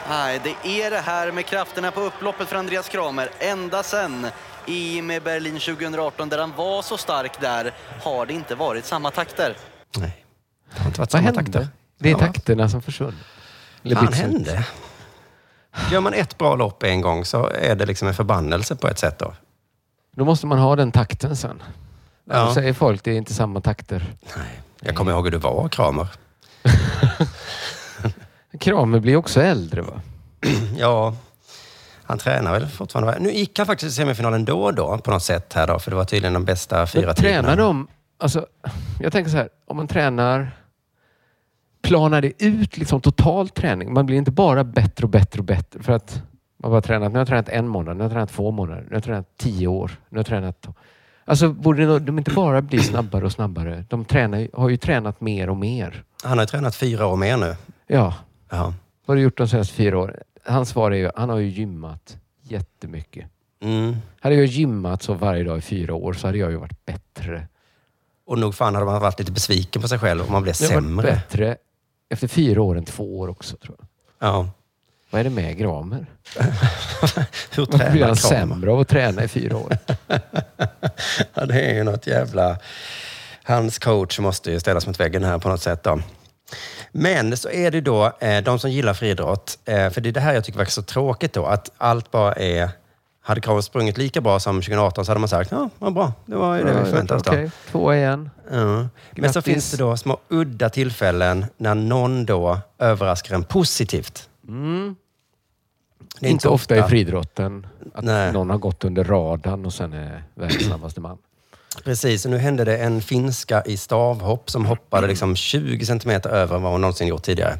Nej, 0.08 0.40
det 0.44 0.82
är 0.82 0.90
det 0.90 0.98
här 0.98 1.32
med 1.32 1.46
krafterna 1.46 1.90
på 1.90 2.00
upploppet 2.00 2.48
för 2.48 2.56
Andreas 2.56 2.88
Kramer. 2.88 3.30
Ända 3.38 3.82
sen 3.82 4.26
i 4.66 5.02
med 5.02 5.22
Berlin 5.22 5.58
2018 5.58 6.28
där 6.28 6.38
han 6.38 6.52
var 6.56 6.82
så 6.82 6.96
stark 6.96 7.40
där 7.40 7.74
har 8.02 8.26
det 8.26 8.32
inte 8.32 8.54
varit 8.54 8.84
samma 8.84 9.10
takter. 9.10 9.56
Nej, 9.96 10.24
det 10.74 10.80
har 10.80 10.86
inte 10.86 11.00
varit 11.00 11.12
Vad 11.12 11.20
samma 11.20 11.24
hände? 11.24 11.42
takter. 11.52 11.68
Det 11.98 12.08
är 12.08 12.12
Ja. 12.12 12.18
takterna 12.18 12.68
som 12.68 12.80
bytts 12.80 13.00
ut. 13.00 13.14
hände? 14.14 14.64
Gör 15.90 16.00
man 16.00 16.14
ett 16.14 16.38
bra 16.38 16.54
lopp 16.56 16.82
en 16.82 17.00
gång 17.00 17.24
så 17.24 17.46
är 17.46 17.74
det 17.74 17.86
liksom 17.86 18.08
en 18.08 18.14
förbannelse 18.14 18.76
på 18.76 18.88
ett 18.88 18.98
sätt 18.98 19.18
då. 19.18 19.34
Då 20.12 20.24
måste 20.24 20.46
man 20.46 20.58
ha 20.58 20.76
den 20.76 20.92
takten 20.92 21.36
sen. 21.36 21.62
Ja. 22.24 22.44
Då 22.44 22.54
säger 22.54 22.72
folk 22.72 23.04
det 23.04 23.10
är 23.10 23.16
inte 23.16 23.34
samma 23.34 23.60
takter. 23.60 24.14
Nej, 24.36 24.60
jag 24.80 24.94
kommer 24.94 25.12
ihåg 25.12 25.24
hur 25.24 25.30
du 25.30 25.38
var, 25.38 25.68
Kramer. 25.68 26.08
Kramer 28.60 29.00
blir 29.00 29.16
också 29.16 29.42
äldre 29.42 29.82
va? 29.82 30.00
Ja, 30.78 31.14
han 32.02 32.18
tränar 32.18 32.52
väl 32.52 32.66
fortfarande. 32.66 33.18
Nu 33.20 33.32
gick 33.32 33.58
han 33.58 33.66
faktiskt 33.66 33.92
i 33.92 33.94
semifinalen 33.94 34.44
då 34.44 34.62
och 34.62 34.74
då 34.74 34.98
på 34.98 35.10
något 35.10 35.22
sätt 35.22 35.52
här 35.52 35.66
då, 35.66 35.78
för 35.78 35.90
det 35.90 35.96
var 35.96 36.04
tydligen 36.04 36.32
de 36.32 36.44
bästa 36.44 36.86
fyra 36.86 37.06
Men 37.06 37.14
tränar 37.14 37.56
de... 37.56 37.86
Alltså, 38.18 38.46
jag 39.00 39.12
tänker 39.12 39.30
så 39.30 39.36
här, 39.36 39.48
om 39.66 39.76
man 39.76 39.88
tränar... 39.88 40.56
Planar 41.82 42.20
det 42.22 42.44
ut 42.44 42.76
liksom 42.76 43.00
total 43.00 43.48
träning? 43.48 43.92
Man 43.92 44.06
blir 44.06 44.16
inte 44.16 44.30
bara 44.30 44.64
bättre 44.64 45.04
och 45.04 45.10
bättre 45.10 45.38
och 45.38 45.44
bättre 45.44 45.82
för 45.82 45.92
att 45.92 46.22
man 46.62 46.70
bara 46.70 46.80
tränat. 46.82 47.12
Nu 47.12 47.18
har 47.18 47.20
jag 47.20 47.28
tränat 47.28 47.48
en 47.48 47.68
månad, 47.68 47.96
nu 47.96 48.02
har 48.02 48.04
jag 48.04 48.12
tränat 48.12 48.30
två 48.30 48.50
månader, 48.50 48.82
nu 48.82 48.88
har 48.88 48.94
jag 48.96 49.04
tränat 49.04 49.36
tio 49.36 49.66
år, 49.66 49.90
nu 50.08 50.16
har 50.16 50.18
jag 50.18 50.26
tränat... 50.26 50.66
Alltså 51.24 51.52
borde 51.52 51.98
de 51.98 52.18
inte 52.18 52.30
bara 52.30 52.62
bli 52.62 52.78
snabbare 52.78 53.24
och 53.24 53.32
snabbare? 53.32 53.84
De 53.88 54.04
tränar, 54.04 54.48
har 54.52 54.68
ju 54.68 54.76
tränat 54.76 55.20
mer 55.20 55.50
och 55.50 55.56
mer. 55.56 56.04
Han 56.22 56.38
har 56.38 56.42
ju 56.42 56.46
tränat 56.46 56.76
fyra 56.76 57.06
år 57.06 57.16
mer 57.16 57.36
nu. 57.36 57.56
Ja. 57.86 58.14
Ja. 58.50 58.64
Vad 58.64 58.74
har 59.06 59.16
du 59.16 59.22
gjort 59.22 59.38
de 59.38 59.48
senaste 59.48 59.74
fyra 59.74 59.98
åren? 59.98 60.16
Hans 60.44 60.68
svar 60.68 60.90
är 60.90 60.96
ju, 60.96 61.10
han 61.16 61.28
har 61.28 61.38
ju 61.38 61.48
gymmat 61.48 62.16
jättemycket. 62.42 63.26
Mm. 63.62 63.96
Hade 64.20 64.34
jag 64.34 64.44
gymmat 64.46 65.02
så 65.02 65.14
varje 65.14 65.44
dag 65.44 65.58
i 65.58 65.60
fyra 65.60 65.94
år 65.94 66.12
så 66.12 66.26
hade 66.26 66.38
jag 66.38 66.50
ju 66.50 66.56
varit 66.56 66.86
bättre. 66.86 67.46
Och 68.26 68.38
nog 68.38 68.54
fan 68.54 68.74
hade 68.74 68.86
man 68.86 69.00
varit 69.00 69.18
lite 69.18 69.32
besviken 69.32 69.82
på 69.82 69.88
sig 69.88 69.98
själv 69.98 70.22
om 70.26 70.32
man 70.32 70.42
blev 70.42 70.54
Jag 70.60 70.68
sämre. 70.68 71.06
bättre 71.06 71.56
efter 72.08 72.28
fyra 72.28 72.62
år 72.62 72.78
än 72.78 72.84
två 72.84 73.18
år 73.18 73.28
också 73.28 73.56
tror 73.56 73.76
jag. 73.78 73.86
Ja. 74.28 74.48
Vad 75.10 75.20
är 75.20 75.24
det 75.24 75.30
med 75.30 75.58
Gramer? 75.58 76.06
Hur 77.50 77.66
Varför 77.66 77.78
blir 77.78 77.90
tränar 77.90 78.06
han 78.06 78.16
sämre 78.16 78.70
av 78.70 78.80
att 78.80 78.88
träna 78.88 79.24
i 79.24 79.28
fyra 79.28 79.56
år? 79.56 79.76
Ja, 81.34 81.46
det 81.46 81.60
är 81.60 81.74
ju 81.74 81.84
något 81.84 82.06
jävla... 82.06 82.58
Hans 83.42 83.78
coach 83.78 84.18
måste 84.18 84.50
ju 84.50 84.60
ställas 84.60 84.86
mot 84.86 85.00
väggen 85.00 85.24
här 85.24 85.38
på 85.38 85.48
något 85.48 85.62
sätt. 85.62 85.82
Då. 85.82 86.00
Men 86.92 87.36
så 87.36 87.50
är 87.50 87.70
det 87.70 87.80
då 87.80 88.12
eh, 88.20 88.42
de 88.44 88.58
som 88.58 88.70
gillar 88.70 88.94
friidrott, 88.94 89.58
eh, 89.64 89.90
för 89.90 90.00
det 90.00 90.08
är 90.08 90.12
det 90.12 90.20
här 90.20 90.34
jag 90.34 90.44
tycker 90.44 90.58
verkar 90.58 90.70
så 90.70 90.82
tråkigt 90.82 91.32
då, 91.32 91.46
att 91.46 91.70
allt 91.76 92.10
bara 92.10 92.32
är... 92.32 92.70
Hade 93.22 93.40
Kramer 93.40 93.60
sprungit 93.60 93.98
lika 93.98 94.20
bra 94.20 94.40
som 94.40 94.56
2018 94.56 95.04
så 95.04 95.10
hade 95.10 95.20
man 95.20 95.28
sagt, 95.28 95.50
ja, 95.50 95.70
vad 95.78 95.92
bra, 95.92 96.12
det 96.26 96.36
var 96.36 96.56
ju 96.56 96.64
det 96.64 96.72
vi 96.84 96.90
förväntade 96.90 97.20
oss. 97.20 97.26
Okej, 97.26 97.50
två 97.70 97.94
igen. 97.94 98.30
Ja. 98.50 98.88
Men 99.10 99.32
så 99.32 99.42
finns 99.42 99.70
det 99.70 99.76
då 99.76 99.96
små 99.96 100.18
udda 100.28 100.70
tillfällen 100.70 101.46
när 101.56 101.74
någon 101.74 102.26
då 102.26 102.58
överraskar 102.78 103.34
en 103.34 103.44
positivt. 103.44 104.29
Mm. 104.48 104.96
Det 106.20 106.26
är 106.26 106.30
inte 106.30 106.48
ofta 106.48 106.76
i 106.76 106.82
friidrotten 106.82 107.66
att 107.94 108.04
Nej. 108.04 108.32
någon 108.32 108.50
har 108.50 108.58
gått 108.58 108.84
under 108.84 109.04
radarn 109.04 109.66
och 109.66 109.72
sen 109.72 109.92
är 109.92 110.24
världens 110.34 110.64
snabbaste 110.66 111.00
man. 111.00 111.18
Precis, 111.84 112.24
och 112.24 112.30
nu 112.30 112.38
hände 112.38 112.64
det 112.64 112.78
en 112.78 113.02
finska 113.02 113.62
i 113.64 113.76
stavhopp 113.76 114.50
som 114.50 114.66
hoppade 114.66 115.06
liksom 115.06 115.36
20 115.36 115.86
centimeter 115.86 116.30
över 116.30 116.58
vad 116.58 116.72
hon 116.72 116.80
någonsin 116.80 117.08
gjort 117.08 117.22
tidigare. 117.22 117.58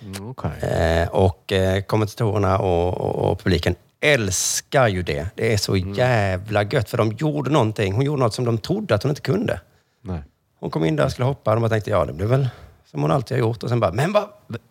Mm, 0.00 0.30
okej. 0.30 0.50
Eh, 0.70 1.08
och 1.08 1.52
eh, 1.52 1.82
kommentatorerna 1.82 2.58
och, 2.58 2.94
och, 3.00 3.30
och 3.30 3.38
publiken 3.40 3.74
älskar 4.00 4.88
ju 4.88 5.02
det. 5.02 5.26
Det 5.34 5.52
är 5.52 5.56
så 5.56 5.74
Mm. 5.76 5.94
jävla 5.94 6.62
gött, 6.62 6.90
för 6.90 6.98
de 6.98 7.12
gjorde 7.12 7.50
någonting. 7.50 7.92
Hon 7.94 8.04
gjorde 8.04 8.22
något 8.22 8.34
som 8.34 8.44
de 8.44 8.58
trodde 8.58 8.94
att 8.94 9.02
hon 9.02 9.10
inte 9.10 9.22
kunde. 9.22 9.60
Nej. 10.02 10.22
Hon 10.60 10.70
kom 10.70 10.84
in 10.84 10.96
där 10.96 11.04
och 11.04 11.12
skulle 11.12 11.26
hoppa 11.26 11.50
och 11.50 11.56
de 11.56 11.60
bara 11.60 11.68
tänkte, 11.68 11.90
ja 11.90 12.04
det 12.04 12.12
blir 12.12 12.26
väl 12.26 12.48
som 12.90 13.02
hon 13.02 13.10
alltid 13.10 13.36
har 13.36 13.40
gjort. 13.48 13.62
Och 13.62 13.68
sen 13.68 13.80
bara, 13.80 13.92
men 13.92 14.12
vad, 14.12 14.24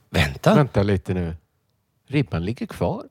vänta. 0.09 0.55
Vänta 0.55 0.83
lite 0.83 1.13
nu. 1.13 1.35
Ribban 2.11 2.45
ligger 2.45 2.65
kvar. 2.65 3.03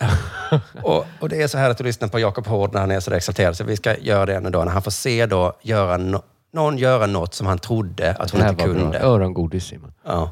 Och, 0.82 1.06
och 1.20 1.28
det 1.28 1.42
är 1.42 1.48
så 1.48 1.58
här 1.58 1.70
att 1.70 1.78
du 1.78 1.84
lyssnar 1.84 2.08
på 2.08 2.18
Jakob 2.18 2.46
Hård 2.46 2.72
när 2.74 2.80
han 2.80 2.90
är 2.90 3.00
så 3.00 3.10
där 3.10 3.16
exalterad, 3.16 3.56
så 3.56 3.64
vi 3.64 3.76
ska 3.76 3.96
göra 3.96 4.26
det 4.26 4.40
nu 4.40 4.50
då, 4.50 4.64
när 4.64 4.72
han 4.72 4.82
får 4.82 4.90
se 4.90 5.26
då 5.26 5.52
göra 5.62 5.96
no, 5.96 6.22
någon 6.52 6.78
göra 6.78 7.06
något 7.06 7.34
som 7.34 7.46
han 7.46 7.58
trodde 7.58 8.10
att 8.18 8.30
hon 8.30 8.40
Det 8.40 8.44
här 8.44 8.52
inte 8.52 8.66
var 8.66 8.74
bra. 8.74 8.82
kunde. 8.82 8.98
Örongodis 8.98 9.64
Simon. 9.64 9.92
Ja. 10.04 10.30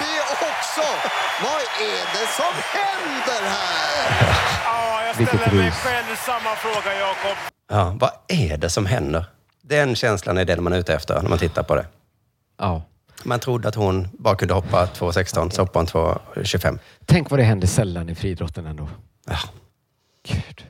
Det! 0.00 0.22
Vad 1.42 1.60
är 1.88 2.04
det 2.12 2.26
som 2.36 2.52
händer 2.72 3.48
här? 3.48 4.32
Ja, 4.64 5.04
jag 5.06 5.14
Vilket 5.14 5.40
ställer 5.40 5.56
mig 5.62 5.70
själv 5.70 6.16
samma 6.16 6.54
fråga, 6.56 6.98
Jakob. 6.98 7.36
ja. 7.70 7.96
Vad 8.00 8.10
är 8.28 8.56
det 8.56 8.70
som 8.70 8.86
händer? 8.86 9.24
Den 9.62 9.94
känslan 9.94 10.38
är 10.38 10.44
den 10.44 10.62
man 10.62 10.72
är 10.72 10.78
ute 10.78 10.94
efter 10.94 11.22
när 11.22 11.28
man 11.28 11.38
tittar 11.38 11.62
på 11.62 11.74
det. 11.74 11.86
Ja. 12.62 12.82
Man 13.24 13.40
trodde 13.40 13.68
att 13.68 13.74
hon 13.74 14.08
bara 14.12 14.36
kunde 14.36 14.54
hoppa 14.54 14.86
2,16, 14.86 15.50
så 15.50 15.62
hoppade 15.62 15.90
hon 15.92 16.14
2,25. 16.34 16.78
Tänk 17.04 17.30
vad 17.30 17.40
det 17.40 17.44
händer 17.44 17.66
sällan 17.66 18.08
i 18.08 18.14
friidrotten 18.14 18.66
ändå. 18.66 18.88
Ja. 19.26 19.38
Gud. 20.22 20.66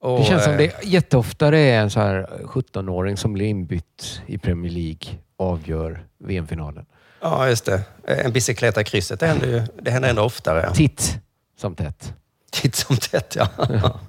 Och, 0.00 0.18
Det 0.18 0.24
känns 0.24 0.44
som 0.44 0.52
eh, 0.52 0.58
det 0.58 0.84
jätteofta 0.84 1.50
det 1.50 1.58
är 1.58 1.80
en 1.80 1.90
så 1.90 2.00
här 2.00 2.28
17-åring 2.44 3.16
som 3.16 3.32
blir 3.32 3.46
inbytt 3.46 4.22
i 4.26 4.38
Premier 4.38 4.72
League 4.72 5.18
avgör 5.36 6.04
VM-finalen. 6.18 6.86
Ja, 7.20 7.48
just 7.48 7.64
det. 7.64 7.82
En 8.04 8.32
bicykleta 8.32 8.80
i 8.80 8.84
krysset, 8.84 9.20
det 9.20 9.26
händer 9.26 9.46
ju 9.46 9.62
det 9.82 9.90
händer 9.90 10.08
ändå 10.08 10.22
oftare. 10.22 10.74
Titt 10.74 11.18
som 11.56 11.74
tätt. 11.74 12.12
Titt 12.50 12.74
som 12.74 12.96
tätt, 12.96 13.36
ja. 13.36 13.48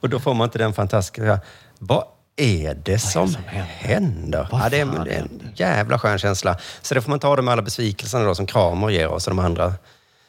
och 0.00 0.08
då 0.08 0.20
får 0.20 0.34
man 0.34 0.44
inte 0.44 0.58
den 0.58 0.72
fantastiska... 0.72 1.40
Vad 1.78 2.04
är 2.36 2.74
det 2.84 2.98
som, 2.98 3.34
händer? 3.66 4.48
Vad 4.52 4.60
Ja, 4.60 4.68
det, 4.68 4.80
är, 4.80 4.86
fan 4.86 5.04
det 5.04 5.14
är 5.14 5.20
en 5.20 5.52
jävla 5.54 5.98
skön 5.98 6.18
känsla. 6.18 6.56
Så 6.82 6.94
det 6.94 7.00
får 7.00 7.10
man 7.10 7.18
ta 7.18 7.36
det 7.36 7.42
med 7.42 7.52
alla 7.52 7.62
besvikelserna 7.62 8.24
då, 8.24 8.34
som 8.34 8.46
Kramer 8.46 8.90
ger 8.90 9.08
oss 9.08 9.26
och 9.26 9.30
de 9.36 9.38
andra. 9.44 9.72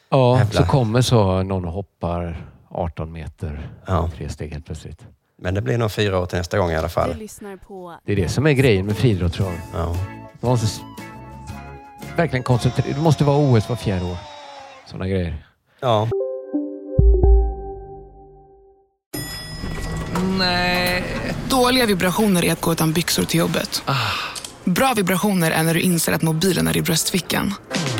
Ja, 0.09 0.37
Jävlar. 0.37 0.61
så 0.63 0.67
kommer 0.71 1.01
så 1.01 1.43
någon 1.43 1.65
och 1.65 1.71
hoppar 1.73 2.45
18 2.69 3.11
meter 3.11 3.69
Ja. 3.87 4.09
tre 4.17 4.29
steg 4.29 4.51
helt 4.51 4.65
plötsligt. 4.65 5.01
Men 5.41 5.53
det 5.53 5.61
blir 5.61 5.77
nog 5.77 5.91
fyra 5.91 6.19
år 6.19 6.25
till 6.25 6.37
nästa 6.37 6.57
gång 6.57 6.71
i 6.71 6.75
alla 6.75 6.89
fall. 6.89 7.15
lyssnar 7.17 7.57
på 7.57 7.97
Det 8.05 8.11
är 8.11 8.15
det 8.15 8.29
som 8.29 8.47
är 8.47 8.51
grejen 8.51 8.85
med 8.85 8.97
friidrott 8.97 9.33
tror 9.33 9.47
jag. 9.47 9.81
Ja. 9.81 9.95
Du 10.41 10.47
måste 10.47 10.81
verkligen 12.15 12.43
koncentrera 12.43 12.95
Det 12.95 13.01
måste 13.01 13.23
vara 13.23 13.37
OS 13.37 13.69
var 13.69 13.75
fjärde 13.75 14.05
år. 14.05 14.17
Sådana 14.85 15.07
grejer. 15.07 15.45
ja. 15.79 16.07
Nej. 20.37 20.76
Dåliga 21.57 21.85
vibrationer 21.85 22.45
är 22.45 22.51
att 22.51 22.61
gå 22.61 22.71
utan 22.71 22.93
byxor 22.93 23.23
till 23.23 23.39
jobbet. 23.39 23.83
Bra 24.63 24.93
vibrationer 24.95 25.51
är 25.51 25.63
när 25.63 25.73
du 25.73 25.79
inser 25.79 26.13
att 26.13 26.21
mobilen 26.21 26.67
är 26.67 26.77
i 26.77 26.81
bröstfickan. 26.81 27.53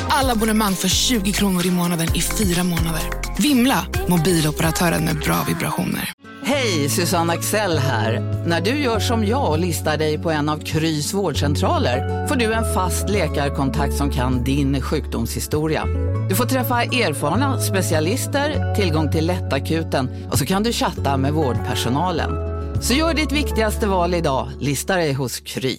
Alla 0.10 0.32
abonnemang 0.32 0.74
för 0.74 0.88
20 0.88 1.32
kronor 1.32 1.66
i 1.66 1.72
månaden 1.72 2.08
i 2.16 2.22
fyra 2.22 2.64
månader. 2.64 3.01
Vimla! 3.39 3.86
Mobiloperatören 4.08 5.05
med 5.05 5.20
bra 5.20 5.45
vibrationer. 5.47 6.12
Hej, 6.43 6.89
Susanne 6.89 7.34
Axel 7.34 7.78
här. 7.78 8.43
När 8.47 8.62
du 8.62 8.72
gör 8.72 8.99
som 8.99 9.26
jag 9.26 9.49
och 9.49 9.60
listar 9.60 9.97
dig 9.97 10.18
på 10.18 10.32
en 10.32 10.49
av 10.49 10.58
Krys 10.58 11.14
vårdcentraler 11.14 12.28
får 12.28 12.36
du 12.36 12.53
en 12.53 12.74
fast 12.74 13.10
läkarkontakt 13.10 13.93
som 13.93 14.10
kan 14.10 14.43
din 14.43 14.82
sjukdomshistoria. 14.82 15.86
Du 16.30 16.36
får 16.36 16.45
träffa 16.45 16.84
erfarna 16.84 17.62
specialister, 17.62 18.76
tillgång 18.76 19.12
till 19.12 19.28
lättakuten 19.28 20.28
och 20.32 20.38
så 20.38 20.45
kan 20.45 20.64
du 20.64 20.74
chatta 20.74 21.18
med 21.18 21.34
vårdpersonalen. 21.34 22.47
Så 22.82 22.93
gör 22.93 23.13
ditt 23.13 23.32
viktigaste 23.32 23.88
val 23.88 24.13
idag, 24.13 24.47
lista 24.59 24.95
dig 24.95 25.13
hos 25.13 25.39
Kry. 25.39 25.78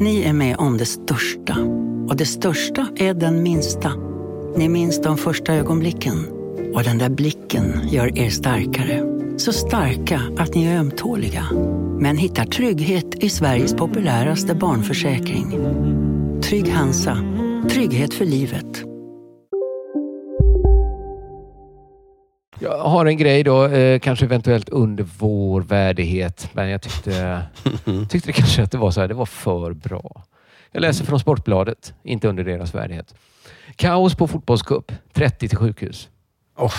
Ni 0.00 0.22
är 0.22 0.32
med 0.32 0.56
om 0.56 0.78
det 0.78 0.86
största. 0.86 1.56
Och 2.08 2.16
det 2.16 2.26
största 2.26 2.86
är 2.96 3.14
den 3.14 3.42
minsta. 3.42 3.92
Ni 4.56 4.68
minns 4.68 5.02
de 5.02 5.18
första 5.18 5.54
ögonblicken. 5.54 6.26
Och 6.74 6.82
den 6.82 6.98
där 6.98 7.08
blicken 7.08 7.88
gör 7.88 8.18
er 8.18 8.30
starkare. 8.30 9.02
Så 9.36 9.52
starka 9.52 10.20
att 10.38 10.54
ni 10.54 10.66
är 10.66 10.78
ömtåliga. 10.78 11.46
Men 12.00 12.16
hittar 12.16 12.44
trygghet 12.44 13.14
i 13.14 13.30
Sveriges 13.30 13.74
populäraste 13.74 14.54
barnförsäkring. 14.54 15.50
Trygg 16.42 16.68
Hansa. 16.68 17.18
Trygghet 17.70 18.14
för 18.14 18.24
livet. 18.24 18.95
Jag 22.58 22.78
har 22.78 23.06
en 23.06 23.16
grej 23.16 23.44
då, 23.44 23.66
eh, 23.66 23.98
kanske 23.98 24.24
eventuellt 24.24 24.68
under 24.68 25.06
vår 25.18 25.60
värdighet, 25.60 26.50
men 26.52 26.68
jag 26.68 26.82
tyckte, 26.82 27.42
tyckte 28.08 28.28
det 28.28 28.32
kanske 28.32 28.62
att 28.62 28.70
det 28.70 28.78
var 28.78 28.90
så 28.90 29.00
här, 29.00 29.08
det 29.08 29.14
var 29.14 29.26
för 29.26 29.72
bra. 29.72 30.22
Jag 30.72 30.80
läser 30.80 31.04
från 31.04 31.20
Sportbladet, 31.20 31.94
inte 32.02 32.28
under 32.28 32.44
deras 32.44 32.74
värdighet. 32.74 33.14
Kaos 33.76 34.14
på 34.14 34.28
fotbollscup, 34.28 34.92
30 35.12 35.48
till 35.48 35.58
sjukhus. 35.58 36.08
Oh. 36.56 36.74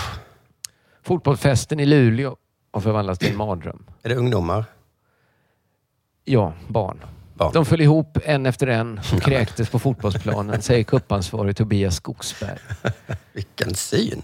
Fotbollsfesten 1.02 1.80
i 1.80 1.86
Luleå 1.86 2.36
har 2.72 2.80
förvandlats 2.80 3.18
till 3.18 3.30
en 3.30 3.36
mardröm. 3.36 3.84
Är 4.02 4.08
det 4.08 4.14
ungdomar? 4.14 4.64
Ja, 6.24 6.52
barn. 6.68 7.04
Barn. 7.34 7.52
De 7.52 7.66
föll 7.66 7.80
ihop 7.80 8.18
en 8.24 8.46
efter 8.46 8.66
en 8.66 9.00
och 9.12 9.22
kräktes 9.22 9.70
på 9.70 9.78
fotbollsplanen, 9.78 10.62
säger 10.62 10.84
kuppansvarig 10.84 11.56
Tobias 11.56 11.96
Skogsberg. 11.96 12.58
Vilken 13.32 13.74
syn! 13.74 14.22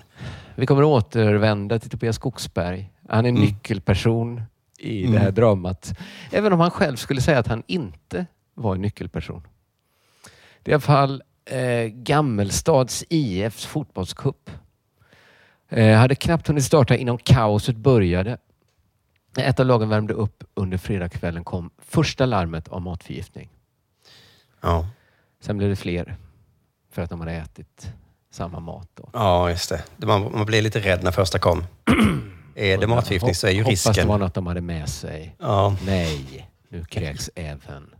Vi 0.54 0.66
kommer 0.66 0.84
återvända 0.84 1.78
till 1.78 1.90
Tobias 1.90 2.16
Skogsberg. 2.16 2.90
Han 3.08 3.24
är 3.24 3.28
en 3.28 3.36
Mm. 3.36 3.48
nyckelperson 3.48 4.42
i 4.78 5.00
Mm. 5.00 5.12
det 5.12 5.18
här 5.18 5.30
dramat. 5.30 5.98
Även 6.32 6.52
om 6.52 6.60
han 6.60 6.70
själv 6.70 6.96
skulle 6.96 7.20
säga 7.20 7.38
att 7.38 7.46
han 7.46 7.62
inte 7.66 8.26
var 8.54 8.74
en 8.74 8.80
nyckelperson. 8.82 9.42
Det 10.62 10.70
är 10.70 10.72
i 10.72 10.74
alla 10.74 10.80
fall 10.80 11.22
eh, 11.46 11.84
Gammelstads 11.86 13.04
IFs 13.08 13.66
fotbollscup. 13.66 14.50
Eh, 15.68 15.96
hade 15.98 16.14
knappt 16.14 16.48
hunnit 16.48 16.64
starta 16.64 16.96
innan 16.96 17.18
kaoset 17.18 17.76
började. 17.76 18.38
När 19.36 19.44
ett 19.44 19.60
av 19.60 19.66
lagen 19.66 19.88
värmde 19.88 20.14
upp 20.14 20.44
under 20.54 20.78
fredagskvällen 20.78 21.44
kom 21.44 21.70
första 21.78 22.26
larmet 22.26 22.68
av 22.68 22.82
matförgiftning. 22.82 23.50
Ja. 24.60 24.88
Sen 25.40 25.58
blev 25.58 25.70
det 25.70 25.76
fler 25.76 26.16
för 26.90 27.02
att 27.02 27.10
de 27.10 27.20
hade 27.20 27.32
ätit 27.32 27.92
samma 28.34 28.60
mat. 28.60 28.88
Då. 28.94 29.08
Ja, 29.12 29.50
just 29.50 29.68
det. 29.68 30.06
Man, 30.06 30.32
man 30.32 30.46
blir 30.46 30.62
lite 30.62 30.80
rädd 30.80 31.02
när 31.02 31.10
första 31.10 31.38
kom. 31.38 31.64
är 32.54 32.78
det 32.78 32.86
matförgiftning 32.86 33.34
så 33.34 33.46
är 33.46 33.50
ju 33.50 33.62
Hoppas 33.62 33.82
det 33.82 33.90
risken... 33.90 34.08
var 34.08 34.18
något 34.18 34.34
de 34.34 34.46
hade 34.46 34.60
med 34.60 34.88
sig. 34.88 35.36
Ja. 35.38 35.76
Nej, 35.86 36.50
nu 36.68 36.84
kräks 36.84 37.30
även 37.34 37.90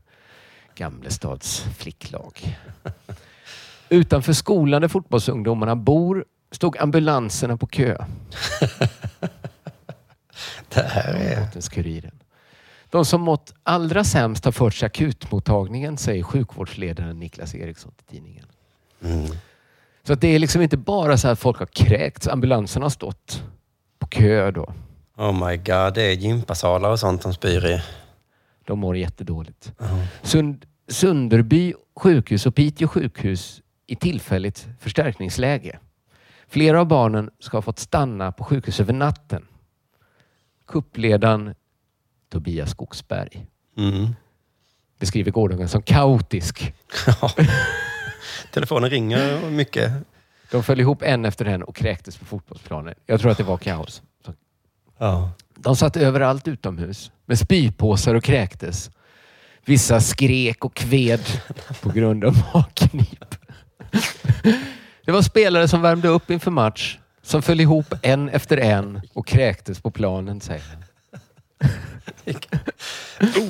Gamlestads 0.75 1.65
flicklag. 1.79 2.59
Utanför 3.89 4.33
skolan 4.33 4.83
där 4.83 4.89
fotbollsungdomarna 4.89 5.77
bor 5.77 6.25
stod 6.51 6.79
ambulanserna 6.79 7.57
på 7.57 7.67
kö. 7.67 7.97
Det 10.69 10.83
här 10.83 11.15
är... 11.15 11.37
Norrbottens-Kuriren. 11.37 12.21
De 12.91 13.05
som 13.05 13.21
mått 13.21 13.55
allra 13.63 14.05
sämst 14.05 14.45
har 14.45 14.53
förts 14.53 14.83
akutmottagningen, 14.83 15.99
säger 15.99 16.23
sjukvårdsledaren 16.23 17.21
Niklas 17.21 17.55
Eriksson 17.55 17.93
till 17.97 18.07
tidningen. 18.07 18.47
Mm. 19.03 19.27
Så 20.07 20.13
att 20.13 20.21
det 20.21 20.29
är 20.29 20.39
liksom 20.39 20.63
inte 20.63 20.77
bara 20.77 21.17
så 21.19 21.29
att 21.29 21.39
folk 21.39 21.59
har 21.59 21.67
kräkts. 21.67 22.29
Ambulanserna 22.29 22.85
har 22.85 22.91
stått 22.91 23.43
på 23.99 24.07
kö 24.07 24.51
då. 24.51 24.75
Oh 25.17 25.49
my 25.49 25.57
god, 25.57 25.95
det 25.95 26.03
är 26.03 26.13
gympasalar 26.13 26.91
och 26.91 27.01
sånt 27.01 27.23
de 27.23 27.35
spyr 27.35 27.67
i. 27.67 27.83
De 28.65 28.79
mår 28.79 28.97
jättedåligt. 28.97 29.73
Ja. 29.79 29.87
Sund, 30.23 30.67
Sunderby 30.89 31.75
sjukhus 31.97 32.47
och 32.47 32.55
Piteå 32.55 32.89
sjukhus 32.89 33.63
i 33.87 33.97
tillfälligt 33.97 34.67
förstärkningsläge. 34.81 35.79
Flera 36.49 36.81
av 36.81 36.87
barnen 36.89 37.31
ska 37.41 37.57
ha 37.57 37.63
fått 37.63 37.79
stanna 37.79 38.33
på 38.33 38.45
sjukhus 38.45 38.81
över 38.81 38.93
natten. 38.93 39.47
Kuppledaren 40.67 41.55
Tobias 42.33 42.71
Skogsberg 42.71 43.47
Mm. 43.77 44.15
beskriver 44.99 45.31
gårdagen 45.31 45.69
som 45.69 45.83
kaotisk. 45.83 46.75
Telefonen 48.51 48.91
ringer 48.91 49.51
mycket. 49.51 49.93
De 50.51 50.63
föll 50.63 50.81
ihop 50.81 51.03
en 51.03 51.25
efter 51.25 51.45
en 51.45 51.63
och 51.63 51.77
kräktes 51.77 52.17
på 52.17 52.25
fotbollsplanen. 52.25 52.95
Jag 53.07 53.21
tror 53.21 53.31
att 53.31 53.39
det 53.39 53.45
var 53.45 53.57
kaos. 53.57 54.03
Ja. 54.99 55.33
De 55.55 55.77
satt 55.77 55.97
överallt 55.97 56.49
utomhus 56.49 57.11
med 57.27 57.39
spypåsar 57.39 58.15
och 58.15 58.25
kräktes. 58.25 58.91
Vissa 59.65 60.01
skrek 60.01 60.65
och 60.65 60.75
kved 60.75 61.21
på 61.83 61.91
grund 61.91 62.25
av 62.25 62.37
magknip. 62.55 63.35
Det 65.05 65.13
var 65.13 65.23
spelare 65.23 65.69
som 65.69 65.83
värmde 65.83 66.09
upp 66.09 66.31
inför 66.31 66.51
match 66.51 66.99
som 67.23 67.43
föll 67.43 67.61
ihop 67.61 67.95
en 68.03 68.29
efter 68.29 68.57
en 68.57 69.01
och 69.13 69.27
kräktes 69.27 69.81
på 69.81 69.91
planen, 69.91 70.41
säger 70.41 70.65
han. 70.65 70.85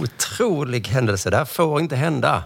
Otrolig 0.01 0.89
händelse. 0.89 1.31
Det 1.31 1.37
här 1.37 1.45
får 1.45 1.81
inte 1.81 1.97
hända. 1.97 2.45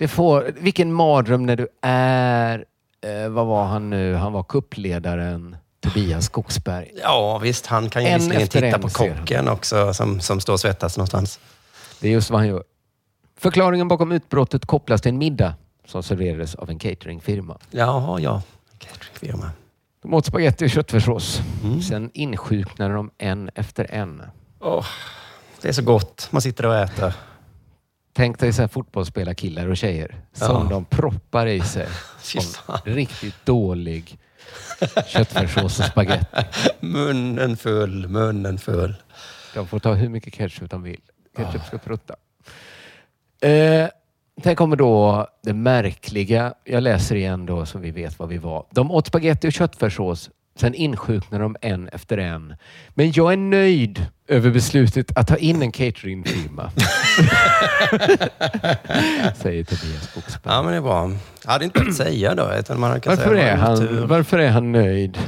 Det 0.00 0.08
får, 0.08 0.52
vilken 0.56 0.92
mardröm 0.92 1.46
när 1.46 1.56
du 1.56 1.68
är, 1.82 2.64
eh, 3.00 3.28
vad 3.28 3.46
var 3.46 3.64
han 3.64 3.90
nu? 3.90 4.14
Han 4.14 4.32
var 4.32 4.42
kuppledaren 4.42 5.56
Tobias 5.80 6.24
Skogsberg. 6.24 6.92
Ja, 7.02 7.38
visst. 7.38 7.66
Han 7.66 7.90
kan 7.90 8.02
ju 8.02 8.08
En 8.08 8.18
visserligen 8.18 8.48
titta 8.48 8.66
en 8.66 8.80
på 8.80 8.88
kocken 8.88 9.48
också 9.48 9.94
som, 9.94 10.20
som 10.20 10.40
står 10.40 10.52
och 10.52 10.60
svettas 10.60 10.96
någonstans. 10.96 11.40
Det 12.00 12.08
är 12.08 12.12
just 12.12 12.30
vad 12.30 12.40
han 12.40 12.48
gör. 12.48 12.64
Förklaringen 13.38 13.88
bakom 13.88 14.12
utbrottet 14.12 14.66
kopplas 14.66 15.00
till 15.00 15.08
en 15.08 15.18
middag 15.18 15.54
som 15.86 16.02
serverades 16.02 16.54
av 16.54 16.70
en 16.70 16.78
cateringfirma. 16.78 17.58
Jaha, 17.70 18.20
ja. 18.20 18.42
Cateringfirma. 18.78 19.50
De 20.02 20.14
åt 20.14 20.26
spagetti 20.26 20.66
och 20.66 20.70
köttfärssås. 20.70 21.40
Sen 21.88 22.10
insjuknade 22.14 22.94
de 22.94 23.10
en 23.18 23.50
efter 23.54 23.86
en. 23.90 24.22
Åh, 24.60 24.86
det 25.62 25.68
är 25.68 25.72
så 25.72 25.82
gott. 25.82 26.28
Man 26.30 26.42
sitter 26.42 26.66
och 26.66 26.76
äter. 26.76 27.14
Tänk 28.20 28.38
dig 28.38 28.52
så 28.52 28.62
här 28.62 28.68
fotbollsspelarkillar 28.68 29.66
och 29.68 29.76
tjejer 29.76 30.14
som 30.32 30.62
Ja. 30.62 30.68
de 30.70 30.84
proppar 30.84 31.46
i 31.46 31.60
sig 31.60 31.86
riktigt 32.84 33.34
dålig 33.46 34.18
köttfärssås 35.06 35.78
och 35.78 35.84
spagetti. 35.84 36.26
Munnen 36.80 37.56
full, 37.56 38.08
munnen 38.08 38.58
full. 38.58 38.94
De 39.54 39.66
får 39.66 39.78
ta 39.78 39.94
hur 39.94 40.08
mycket 40.08 40.34
ketchup 40.34 40.70
de 40.70 40.82
vill. 40.82 41.00
Ketchup 41.36 41.64
ska 41.66 41.78
prutta. 41.78 42.16
Eh, 43.48 43.88
Sen 44.42 44.56
kommer 44.56 44.76
då 44.76 45.26
det 45.42 45.52
märkliga. 45.54 46.54
Jag 46.64 46.82
läser 46.82 47.16
igen 47.16 47.46
då 47.46 47.66
så 47.66 47.78
vi 47.78 47.90
vet 47.90 48.18
vad 48.18 48.28
vi 48.28 48.38
var. 48.38 48.66
De 48.70 48.90
åt 48.90 49.06
spagetti 49.06 49.48
och 49.48 49.52
köttfärssås. 49.52 50.30
Sen 50.60 50.74
insjuknade 50.74 51.44
de 51.44 51.56
en 51.60 51.88
efter 51.88 52.18
en. 52.18 52.54
Men 52.94 53.12
jag 53.12 53.32
är 53.32 53.36
nöjd 53.36 54.06
över 54.28 54.50
beslutet 54.50 55.16
att 55.18 55.26
ta 55.26 55.36
in 55.36 55.62
en 55.62 55.72
cateringfirma. 55.72 56.70
Säger 59.36 59.64
Tobias 59.64 60.10
Skogsberg. 60.10 60.54
Ja, 60.54 60.62
men 60.62 60.70
det 60.72 60.76
är 60.76 60.80
bra. 60.80 61.12
Jag 61.44 61.52
hade 61.52 61.64
inte 61.64 61.78
behövt 61.80 61.96
säga 61.96 62.34
då. 62.34 62.50
Utan 62.58 62.80
man 62.80 63.00
kan 63.00 63.16
Varför 63.16 63.34
säga 63.34 63.52
är, 63.52 63.56
han, 63.56 64.08
varför 64.08 64.38
är 64.38 64.50
han 64.50 64.72
nöjd? 64.72 65.18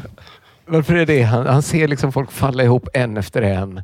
Varför 0.66 0.95
är 0.95 1.07
det 1.07 1.22
han, 1.22 1.47
han 1.47 1.62
ser 1.62 1.89
liksom 1.89 2.12
folk 2.12 2.33
falla 2.33 2.62
ihop 2.62 2.89
en 2.95 3.16
efter 3.16 3.43
en. 3.43 3.83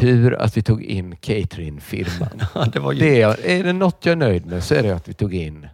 Tur 0.00 0.34
att 0.34 0.56
vi 0.56 0.62
tog 0.62 0.82
in 0.82 1.16
cateringfirman. 1.16 2.42
Ja, 2.54 2.64
det 2.72 2.80
var 2.80 2.92
ju... 2.92 3.00
Det 3.00 3.22
är, 3.22 3.46
är 3.46 3.64
det 3.64 3.72
något 3.72 3.98
jag 4.02 4.12
är 4.12 4.16
nöjd 4.16 4.46
med 4.46 4.64
så 4.64 4.74
är 4.74 4.82
det 4.82 4.90
att 4.90 5.08
vi 5.08 5.14
tog 5.14 5.34
in. 5.34 5.68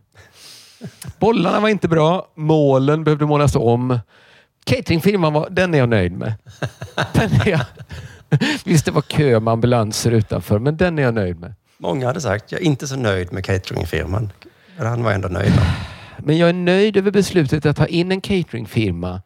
Bollarna 1.18 1.61
var 1.61 1.68
inte 1.68 1.88
bra. 1.88 2.28
Målen 2.34 3.05
behövde 3.05 3.26
målas 3.26 3.57
om. 3.57 3.99
Cateringfirman, 4.70 5.32
var, 5.32 5.48
den 5.50 5.74
är 5.74 5.78
jag 5.78 5.88
nöjd 5.88 6.12
med. 6.12 6.34
Den 7.12 7.32
är 7.32 7.48
jag. 7.48 7.60
Visst, 8.64 8.84
det 8.84 8.90
var 8.90 9.02
kö 9.02 9.40
med 9.40 9.52
ambulanser 9.52 10.10
utanför, 10.10 10.58
men 10.58 10.76
den 10.76 10.98
är 10.98 11.02
jag 11.02 11.14
nöjd 11.14 11.40
med. 11.40 11.54
Många 11.78 12.06
hade 12.06 12.20
sagt, 12.20 12.52
jag 12.52 12.60
är 12.60 12.64
inte 12.64 12.86
så 12.86 12.96
nöjd 12.96 13.32
med 13.32 13.44
cateringfirman. 13.44 14.32
Men 14.76 14.86
han 14.86 15.02
var 15.02 15.12
ändå 15.12 15.28
nöjd. 15.28 15.52
Då. 15.52 15.62
Men 16.18 16.38
jag 16.38 16.48
är 16.48 16.52
nöjd 16.52 16.96
över 16.96 17.10
beslutet 17.10 17.66
att 17.66 17.76
ta 17.76 17.86
in 17.86 18.12
en 18.12 18.20
cateringfirma 18.20 19.22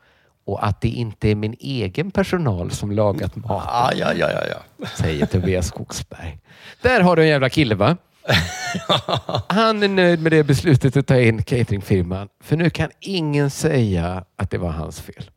och 0.47 0.67
att 0.67 0.81
det 0.81 0.89
inte 0.89 1.29
är 1.29 1.35
min 1.35 1.57
egen 1.61 2.11
personal 2.11 2.71
som 2.71 2.91
lagat 2.93 3.37
maten. 3.37 3.67
Ja, 3.67 3.93
ja, 3.97 4.13
ja, 4.15 4.31
ja, 4.33 4.41
ja. 4.77 4.87
Säger 4.87 5.27
Tobias 5.27 5.67
Skogsberg. 5.67 6.39
Där 6.83 7.01
har 7.01 7.17
du 7.17 7.23
en 7.23 7.29
jävla 7.29 7.49
kille 7.49 7.75
va? 7.75 7.97
Han 9.49 9.83
är 9.83 9.89
nöjd 9.89 10.23
med 10.23 10.33
det 10.33 10.45
beslutet 10.45 10.97
att 10.97 11.07
ta 11.07 11.19
in 11.19 11.43
cateringfirman. 11.43 12.29
För 12.43 12.57
nu 12.57 12.71
kan 12.71 12.91
ingen 13.01 13.51
säga 13.51 14.25
att 14.37 14.51
det 14.51 14.59
var 14.59 14.71
hans 14.71 15.01
fel. 15.01 15.31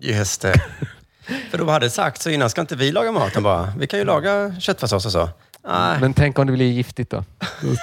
Just 0.00 0.42
det. 0.42 0.54
För 1.50 1.58
de 1.58 1.68
hade 1.68 1.90
sagt 1.90 2.22
så 2.22 2.30
innan, 2.30 2.50
ska 2.50 2.60
inte 2.60 2.76
vi 2.76 2.92
laga 2.92 3.12
maten 3.12 3.42
bara? 3.42 3.72
Vi 3.78 3.86
kan 3.86 3.98
ju 3.98 4.04
laga 4.04 4.60
köttfärssås 4.60 5.06
och 5.06 5.12
så. 5.12 5.28
Nej. 5.68 6.00
Men 6.00 6.14
tänk 6.14 6.38
om 6.38 6.46
det 6.46 6.52
blir 6.52 6.72
giftigt 6.72 7.10
då? 7.10 7.24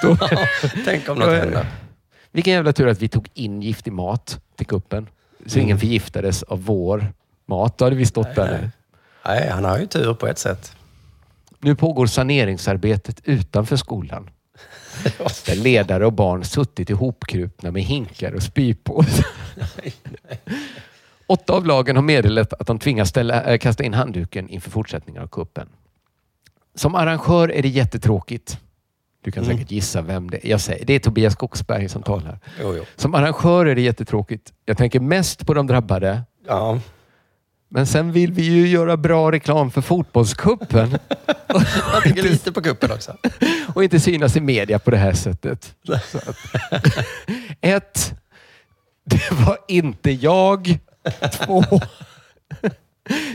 Då 0.02 0.16
Tänk 0.84 1.08
om 1.08 1.18
något 1.18 1.28
händer. 1.28 1.66
Vilken 2.32 2.52
jävla 2.52 2.72
tur 2.72 2.88
att 2.88 3.02
vi 3.02 3.08
tog 3.08 3.28
in 3.34 3.62
giftig 3.62 3.92
mat 3.92 4.40
till 4.56 4.66
kuppen. 4.66 5.08
Så 5.46 5.58
ingen 5.58 5.78
förgiftades 5.78 6.42
av 6.42 6.64
vår 6.64 7.12
mat. 7.46 7.78
Då 7.78 7.84
hade 7.84 7.96
vi 7.96 8.06
stått 8.06 8.34
där 8.34 8.58
nu. 8.60 8.70
Nej, 9.26 9.48
han 9.48 9.64
har 9.64 9.78
ju 9.78 9.86
tur 9.86 10.14
på 10.14 10.26
ett 10.26 10.38
sätt. 10.38 10.72
Nu 11.60 11.74
pågår 11.74 12.06
saneringsarbetet 12.06 13.20
utanför 13.24 13.76
skolan. 13.76 14.30
Där 15.46 15.56
ledare 15.56 16.06
och 16.06 16.12
barn 16.12 16.44
suttit 16.44 16.90
ihopkrupna 16.90 17.70
med 17.70 17.82
hinkar 17.82 18.32
och 18.32 18.42
spypåsar. 18.42 19.26
Åtta 21.26 21.52
av 21.52 21.66
lagen 21.66 21.96
har 21.96 22.02
meddelat 22.02 22.52
att 22.52 22.66
de 22.66 22.78
tvingas 22.78 23.08
ställa, 23.08 23.42
äh, 23.42 23.58
kasta 23.58 23.84
in 23.84 23.94
handduken 23.94 24.48
inför 24.48 24.70
fortsättningen 24.70 25.22
av 25.22 25.26
kuppen. 25.26 25.68
Som 26.74 26.94
arrangör 26.94 27.50
är 27.52 27.62
det 27.62 27.68
jättetråkigt. 27.68 28.58
Du 29.24 29.30
kan 29.30 29.44
Mm. 29.44 29.56
säkert 29.56 29.70
gissa 29.70 30.02
vem 30.02 30.30
det 30.30 30.46
är. 30.46 30.50
Jag 30.50 30.60
säger, 30.60 30.84
det 30.86 30.92
är 30.94 30.98
Tobias 30.98 31.32
Skogsberg 31.32 31.88
som 31.88 32.02
talar. 32.02 32.38
Jo, 32.60 32.74
jo. 32.76 32.84
Som 32.96 33.14
arrangör 33.14 33.66
är 33.66 33.74
det 33.74 33.80
jättetråkigt. 33.80 34.52
Jag 34.64 34.76
tänker 34.76 35.00
mest 35.00 35.46
på 35.46 35.54
de 35.54 35.66
drabbade. 35.66 36.22
Ja. 36.46 36.80
Men 37.68 37.86
sen 37.86 38.12
vill 38.12 38.32
vi 38.32 38.42
ju 38.42 38.68
göra 38.68 38.96
bra 38.96 39.32
reklam 39.32 39.70
för 39.70 39.80
fotbollskuppen. 39.80 40.98
Jag 41.92 42.02
tänker 42.02 42.22
lite 42.22 42.52
på 42.52 42.62
kuppen 42.62 42.92
också. 42.92 43.16
och 43.74 43.84
inte 43.84 44.00
synas 44.00 44.36
i 44.36 44.40
media 44.40 44.78
på 44.78 44.90
det 44.90 44.96
här 44.96 45.12
sättet. 45.12 45.74
Att, 45.88 46.14
ett, 47.60 48.14
det 49.04 49.30
var 49.30 49.58
inte 49.68 50.10
jag. 50.10 50.78
Två, 51.32 51.64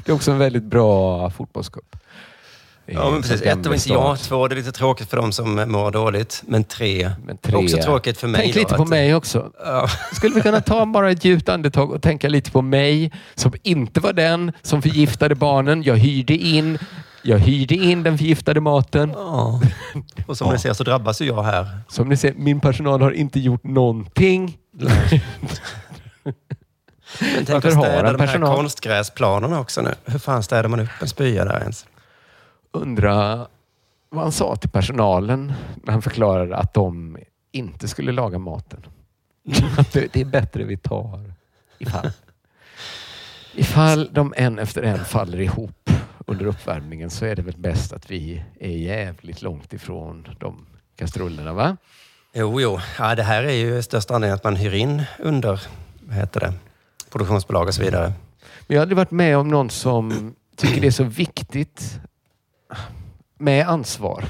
det 0.05 0.09
är 0.09 0.11
också 0.11 0.31
en 0.31 0.37
väldigt 0.37 0.63
bra 0.63 1.29
fotbollscup. 1.29 1.95
Ja, 2.93 3.11
men 3.11 3.21
precis. 3.21 3.41
Ett, 3.41 3.65
var 3.65 3.73
inte 3.73 3.89
jag. 3.89 4.19
Två, 4.19 4.47
det 4.47 4.53
är 4.53 4.57
lite 4.57 4.71
tråkigt 4.71 5.09
för 5.09 5.17
de 5.17 5.31
som 5.31 5.55
mår 5.71 5.91
dåligt. 5.91 6.43
Men 6.47 6.63
tre, 6.63 7.11
tre. 7.41 7.55
också 7.55 7.77
tråkigt 7.77 8.17
för 8.17 8.27
mig. 8.27 8.41
Tänk 8.41 8.53
då, 8.53 8.59
lite 8.59 8.75
på 8.75 8.83
att- 8.83 8.89
mig 8.89 9.15
också. 9.15 9.51
Skulle 10.13 10.35
vi 10.35 10.41
kunna 10.41 10.61
ta 10.61 10.85
bara 10.85 11.11
ett 11.11 11.25
djupt 11.25 11.49
andetag 11.49 11.91
och 11.91 12.01
tänka 12.01 12.29
lite 12.29 12.51
på 12.51 12.61
mig 12.61 13.11
som 13.35 13.53
inte 13.63 13.99
var 13.99 14.13
den 14.13 14.51
som 14.61 14.81
förgiftade 14.81 15.35
barnen. 15.35 15.83
Jag 15.83 15.97
hyrde 15.97 16.33
in, 16.33 16.77
jag 17.23 17.39
hyrde 17.39 17.75
in 17.75 18.03
den 18.03 18.17
förgiftade 18.17 18.61
maten. 18.61 19.09
Ja. 19.15 19.61
Och 20.27 20.37
som 20.37 20.51
ni 20.53 20.59
ser 20.59 20.73
så 20.73 20.83
drabbas 20.83 21.21
ju 21.21 21.25
jag 21.25 21.43
här. 21.43 21.79
Som 21.87 22.09
ni 22.09 22.17
ser, 22.17 22.33
min 22.37 22.59
personal 22.59 23.01
har 23.01 23.11
inte 23.11 23.39
gjort 23.39 23.63
någonting. 23.63 24.57
Men 27.19 27.45
tänk 27.45 27.49
Varför 27.49 27.67
att 27.69 27.73
städa 27.83 28.11
de 28.11 28.19
här 28.19 28.27
personal? 28.27 28.55
konstgräsplanerna 28.55 29.59
också 29.59 29.81
nu. 29.81 29.93
Hur 30.05 30.19
fan 30.19 30.43
städar 30.43 30.69
man 30.69 30.79
upp 30.79 30.89
en 31.01 31.07
spya 31.07 31.45
där 31.45 31.59
ens? 31.59 31.85
Undra 32.71 33.47
vad 34.09 34.23
han 34.23 34.31
sa 34.31 34.55
till 34.55 34.69
personalen 34.69 35.53
när 35.83 35.91
han 35.91 36.01
förklarade 36.01 36.55
att 36.55 36.73
de 36.73 37.17
inte 37.51 37.87
skulle 37.87 38.11
laga 38.11 38.39
maten. 38.39 38.85
Att 39.77 39.91
det, 39.93 40.13
det 40.13 40.21
är 40.21 40.25
bättre 40.25 40.63
vi 40.63 40.77
tar 40.77 41.33
ifall. 41.77 42.11
Ifall 43.55 44.09
de 44.11 44.33
en 44.37 44.59
efter 44.59 44.83
en 44.83 45.05
faller 45.05 45.39
ihop 45.39 45.89
under 46.25 46.45
uppvärmningen 46.45 47.09
så 47.09 47.25
är 47.25 47.35
det 47.35 47.41
väl 47.41 47.57
bäst 47.57 47.93
att 47.93 48.11
vi 48.11 48.43
är 48.59 48.69
jävligt 48.69 49.41
långt 49.41 49.73
ifrån 49.73 50.27
de 50.39 50.65
kastrullerna 50.95 51.53
va? 51.53 51.77
Jo, 52.33 52.61
jo. 52.61 52.79
Ja, 52.99 53.15
det 53.15 53.23
här 53.23 53.43
är 53.43 53.53
ju 53.53 53.81
största 53.81 54.15
anledningen 54.15 54.35
att 54.35 54.43
man 54.43 54.55
hyr 54.55 54.73
in 54.73 55.03
under, 55.19 55.61
vad 55.99 56.15
heter 56.15 56.39
det, 56.39 56.53
produktionsbolag 57.11 57.67
och 57.67 57.73
så 57.73 57.81
vidare. 57.81 58.13
Men 58.67 58.75
jag 58.75 58.77
har 58.77 58.81
aldrig 58.81 58.97
varit 58.97 59.11
med 59.11 59.37
om 59.37 59.47
någon 59.47 59.69
som 59.69 60.35
tycker 60.55 60.81
det 60.81 60.87
är 60.87 60.91
så 60.91 61.03
viktigt 61.03 61.99
med 63.37 63.67
ansvar. 63.67 64.25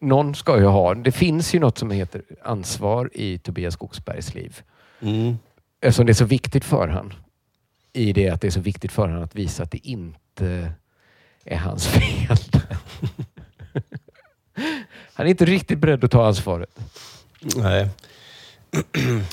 Någon 0.00 0.34
ska 0.34 0.58
ju 0.58 0.66
ha, 0.66 0.94
det 0.94 1.12
finns 1.12 1.54
ju 1.54 1.60
något 1.60 1.78
som 1.78 1.90
heter 1.90 2.22
ansvar 2.44 3.10
i 3.12 3.38
Tobias 3.38 3.74
Skogsbergs 3.74 4.34
liv. 4.34 4.62
Mm. 5.00 5.38
Eftersom 5.80 6.06
det 6.06 6.12
är 6.12 6.14
så 6.14 6.24
viktigt 6.24 6.64
för 6.64 6.88
han. 6.88 7.14
I 7.92 8.12
det 8.12 8.28
att 8.28 8.40
det 8.40 8.46
är 8.46 8.50
så 8.50 8.60
viktigt 8.60 8.92
för 8.92 9.08
han 9.08 9.22
att 9.22 9.34
visa 9.34 9.62
att 9.62 9.70
det 9.70 9.86
inte 9.86 10.72
är 11.44 11.56
hans 11.56 11.86
fel. 11.88 12.36
Han 15.14 15.26
är 15.26 15.30
inte 15.30 15.44
riktigt 15.44 15.78
beredd 15.78 16.04
att 16.04 16.10
ta 16.10 16.26
ansvaret. 16.26 16.78
Nej. 17.56 17.88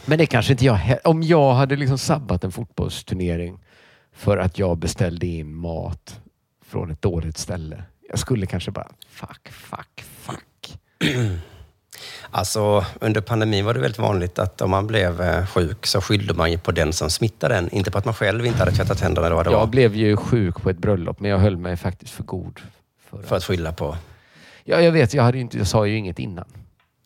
Men 0.05 0.17
det 0.17 0.25
kanske 0.25 0.51
inte 0.51 0.65
jag 0.65 0.79
Om 1.03 1.23
jag 1.23 1.53
hade 1.53 1.75
liksom 1.75 1.97
sabbat 1.97 2.43
en 2.43 2.51
fotbollsturnering 2.51 3.59
för 4.13 4.37
att 4.37 4.59
jag 4.59 4.77
beställde 4.77 5.27
in 5.27 5.55
mat 5.55 6.21
från 6.65 6.91
ett 6.91 7.01
dåligt 7.01 7.37
ställe. 7.37 7.83
Jag 8.09 8.19
skulle 8.19 8.45
kanske 8.45 8.71
bara, 8.71 8.87
fuck, 9.09 9.49
fuck, 9.51 10.03
fuck. 10.21 10.77
Alltså, 12.31 12.85
under 13.01 13.21
pandemin 13.21 13.65
var 13.65 13.73
det 13.73 13.79
väldigt 13.79 13.99
vanligt 13.99 14.39
att 14.39 14.61
om 14.61 14.69
man 14.69 14.87
blev 14.87 15.21
eh, 15.21 15.45
sjuk 15.45 15.85
så 15.85 16.01
skyllde 16.01 16.33
man 16.33 16.51
ju 16.51 16.57
på 16.57 16.71
den 16.71 16.93
som 16.93 17.09
smittade 17.09 17.55
den. 17.55 17.69
Inte 17.69 17.91
på 17.91 17.97
att 17.97 18.05
man 18.05 18.13
själv 18.13 18.45
inte 18.45 18.59
hade 18.59 18.71
tvättat 18.71 18.99
händerna 18.99 19.27
eller 19.27 19.35
vad 19.35 19.45
det 19.45 19.51
Jag 19.51 19.59
var. 19.59 19.67
blev 19.67 19.95
ju 19.95 20.17
sjuk 20.17 20.55
på 20.61 20.69
ett 20.69 20.77
bröllop, 20.77 21.19
men 21.19 21.31
jag 21.31 21.37
höll 21.39 21.57
mig 21.57 21.77
faktiskt 21.77 22.11
för 22.13 22.23
god. 22.23 22.59
För, 23.09 23.23
För 23.23 23.35
att 23.35 23.43
skylla 23.43 23.73
på. 23.73 23.97
Ja, 24.63 24.81
jag 24.81 24.91
vet, 24.91 25.13
jag, 25.13 25.23
hade 25.23 25.37
ju 25.37 25.41
inte, 25.41 25.57
jag 25.57 25.67
sa 25.67 25.85
ju 25.87 25.97
inget 25.97 26.19
innan. 26.19 26.45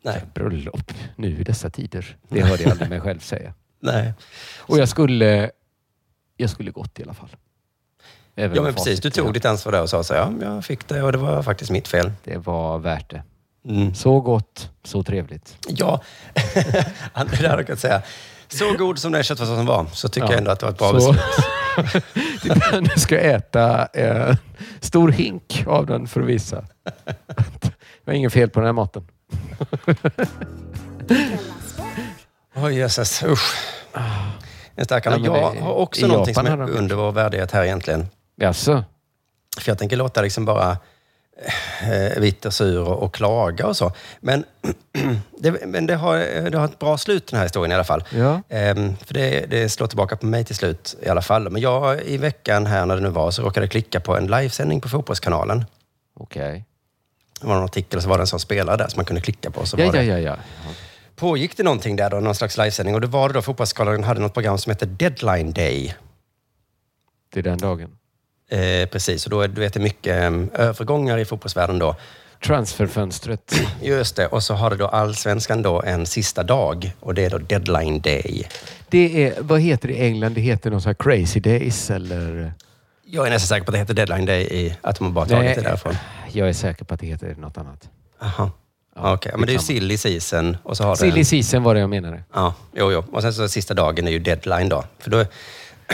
Nej. 0.04 0.22
Bröllop 0.34 0.94
nu 1.16 1.38
i 1.40 1.44
dessa 1.44 1.70
tider. 1.70 2.18
Det 2.30 2.42
hörde 2.42 2.64
jag 2.64 2.72
aldrig 2.72 2.90
mig 2.90 3.02
själv 3.02 3.20
säga. 3.20 3.54
Nej. 3.80 4.14
Och 4.58 4.78
jag 4.78 4.90
skulle, 4.90 5.52
jag 6.38 6.50
skulle 6.50 6.72
gått 6.72 7.00
i 7.00 7.04
alla 7.04 7.14
fall. 7.14 7.30
Även 8.36 8.56
Ja, 8.56 8.62
men 8.62 8.74
precis. 8.74 9.00
Du 9.00 9.10
tog 9.10 9.34
ditt 9.34 9.46
ansvar 9.46 9.72
där 9.72 9.82
och 9.82 9.90
sa 9.90 10.04
så 10.04 10.14
ja, 10.14 10.32
jag 10.42 10.66
fick 10.66 10.88
det 10.88 11.02
och 11.04 11.12
det 11.12 11.18
var 11.18 11.44
faktiskt 11.44 11.72
mitt 11.72 11.88
fel. 11.88 12.12
Det 12.24 12.38
var 12.38 12.80
värt 12.80 13.10
det. 13.12 13.24
Mm. 13.70 13.96
Så 13.96 14.20
gott, 14.20 14.70
så 14.84 15.04
trevligt. 15.04 15.58
Ja, 15.68 16.02
det 16.34 17.42
där 17.42 17.58
kan 17.58 17.66
jag 17.68 17.78
säga. 17.78 18.02
Så 18.48 18.74
god 18.78 19.00
som 19.00 19.12
den 19.12 19.24
köttfärsen 19.24 19.66
var, 19.66 19.86
så 19.94 20.10
tycker 20.10 20.28
Ja. 20.28 20.32
jag 20.32 20.38
ändå 20.38 20.52
att 20.52 20.60
det 20.60 20.66
var 20.66 20.72
ett 20.74 20.78
bra 20.78 21.00
Så- 21.00 21.12
beslut. 21.14 22.82
nu 22.82 22.90
ska 23.02 23.20
äta 23.20 23.86
en 23.86 24.38
stor 24.80 25.10
hink 25.10 25.64
av 25.68 25.86
den 25.86 26.08
för 26.08 26.22
att 26.22 26.28
visa. 26.28 26.66
Det 27.06 28.06
var 28.06 28.14
inget 28.14 28.34
fel 28.34 28.50
på 28.50 28.60
den 28.60 28.66
här 28.68 28.74
maten. 28.74 29.08
Oj, 32.56 32.74
jösses. 32.78 33.24
Usch. 33.24 33.56
En 34.76 34.86
starkare. 34.86 35.14
Ja, 35.14 35.20
men 35.32 35.56
jag 35.56 35.62
har 35.62 35.74
också 35.74 36.08
någonting 36.08 36.34
Japan 36.34 36.46
som 36.52 36.62
är 36.62 36.68
de- 36.68 36.78
under 36.78 36.96
vår 36.96 37.12
värdighet 37.12 37.52
här 37.52 37.64
egentligen. 37.64 38.08
Jaså? 38.36 38.84
För 39.60 39.72
jag 39.72 39.78
tänker 39.78 39.98
låta 39.98 40.22
liksom 40.22 40.46
bara 40.46 40.78
eh, 41.82 42.20
vitt 42.22 42.46
och 42.46 42.54
sur 42.54 42.80
och, 42.82 43.04
och 43.04 43.14
klaga 43.14 43.68
och 43.68 43.78
så. 43.78 43.92
Men, 44.20 44.46
det, 45.40 45.66
men 45.66 45.86
det, 45.88 45.96
har, 45.96 46.18
det 46.50 46.58
har 46.58 46.66
ett 46.66 46.80
bra 46.80 46.98
slut 46.98 47.28
den 47.28 47.38
här 47.38 47.46
historien 47.46 47.72
i 47.72 47.76
alla 47.76 47.84
fall. 47.84 48.04
Ja. 48.10 48.42
Ehm, 48.50 48.98
för 48.98 49.14
det, 49.14 49.46
det 49.50 49.70
slår 49.70 49.88
tillbaka 49.88 50.16
på 50.16 50.26
mig 50.26 50.44
till 50.46 50.56
slut 50.56 50.96
i 51.02 51.10
alla 51.10 51.22
fall. 51.22 51.50
Men 51.50 51.62
jag 51.62 52.02
i 52.02 52.18
veckan 52.18 52.66
här 52.66 52.86
när 52.86 52.96
det 52.96 53.02
nu 53.02 53.10
var 53.10 53.32
så 53.32 53.42
råkade 53.42 53.64
jag 53.66 53.72
klicka 53.72 54.00
på 54.00 54.18
en 54.18 54.28
livesändning 54.28 54.82
på 54.82 54.90
Fotbollskanalen. 54.90 55.66
Okej. 56.16 56.66
Det 57.42 57.48
var 57.48 57.58
en 57.58 57.64
artikel 57.64 57.98
och 57.98 58.04
så 58.04 58.10
var 58.10 58.18
det 58.18 58.24
en 58.24 58.28
sån 58.28 58.40
spelare 58.40 58.78
där 58.78 58.88
som 58.88 58.98
man 58.98 59.06
kunde 59.06 59.22
klicka 59.22 59.52
på. 59.52 59.66
Så 59.66 59.78
Ja, 59.80 59.86
var 59.86 59.96
ja, 59.96 60.02
ja, 60.04 60.18
ja. 60.20 60.36
Pågick 61.16 61.58
det 61.58 61.64
någonting 61.64 61.96
där 61.96 62.10
då, 62.10 62.20
någon 62.20 62.36
slags 62.36 62.58
livesändning? 62.58 62.96
Och 62.96 63.02
det 63.02 63.08
var 63.08 63.30
det 63.30 63.34
då 63.34 63.42
Fotbollskanalen 63.42 64.04
hade 64.04 64.20
något 64.20 64.34
program 64.34 64.58
som 64.58 64.70
hette 64.70 64.86
Deadline 64.86 65.54
Day. 65.54 65.96
Det 67.34 67.40
är 67.40 67.44
den 67.44 67.58
dagen. 67.58 67.98
Eh, 68.54 68.86
precis, 68.86 69.26
och 69.26 69.30
då 69.30 69.42
är 69.42 69.48
du 69.48 69.62
vet, 69.62 69.74
det 69.74 69.80
mycket 69.80 70.18
eh, 70.18 70.66
övergångar 70.66 71.18
i 71.18 71.26
fotbollsvärlden 71.26 71.80
då. 71.80 71.96
Transferfönstret. 72.46 73.62
Just 73.82 74.16
det, 74.16 74.28
och 74.28 74.44
så 74.44 74.54
har 74.54 74.70
det 74.70 74.76
då 74.76 74.88
allsvenskan 74.88 75.62
då 75.62 75.82
en 75.82 76.06
sista 76.06 76.44
dag 76.44 76.92
och 77.00 77.14
det 77.14 77.26
är 77.26 77.30
då 77.30 77.38
deadline 77.38 78.02
day. 78.02 78.48
Det 78.90 79.28
är, 79.28 79.34
vad 79.40 79.62
heter 79.62 79.88
det 79.88 79.94
i 79.94 80.02
England? 80.02 80.34
Det 80.34 80.42
heter 80.42 80.72
någon 80.72 80.82
sån 80.82 80.90
här 80.90 80.94
crazy 80.94 81.40
days 81.40 81.92
eller? 81.92 82.54
Jag 83.06 83.28
är 83.28 83.32
nästan 83.32 83.48
säker 83.48 83.66
på 83.66 83.70
att 83.70 83.74
det 83.74 83.80
heter 83.80 83.94
deadline 83.94 84.26
day 84.26 84.42
i 84.42 84.78
att 84.82 85.00
man 85.00 85.14
bara 85.14 85.26
tagit 85.26 85.56
det 85.56 85.62
därifrån. 85.62 85.96
jag 86.32 86.50
är 86.50 86.54
säker 86.54 86.86
på 86.86 86.94
att 86.94 87.00
det 87.00 87.08
heter 87.08 87.36
något 87.36 87.58
annat. 87.58 87.90
Aha. 88.22 88.52
Okej, 88.96 89.32
men 89.38 89.46
det 89.46 89.52
är 89.52 89.54
ju 89.54 89.60
silly 89.60 89.98
season 89.98 90.58
och 90.64 90.78
så 90.78 90.84
har 90.84 90.96
Silly 90.96 91.20
en, 91.20 91.26
season 91.26 91.64
var 91.64 91.74
det 91.74 91.80
jag 91.80 91.90
menade. 91.90 92.24
Ja, 92.34 92.54
jo, 92.76 92.92
jo. 92.92 93.04
Och 93.12 93.22
sen 93.22 93.34
så 93.34 93.48
sista 93.48 93.74
dagen 93.74 94.08
är 94.08 94.12
ju 94.12 94.20
deadline 94.20 94.70
då. 94.70 94.84
För 95.00 95.12
då, 95.12 95.26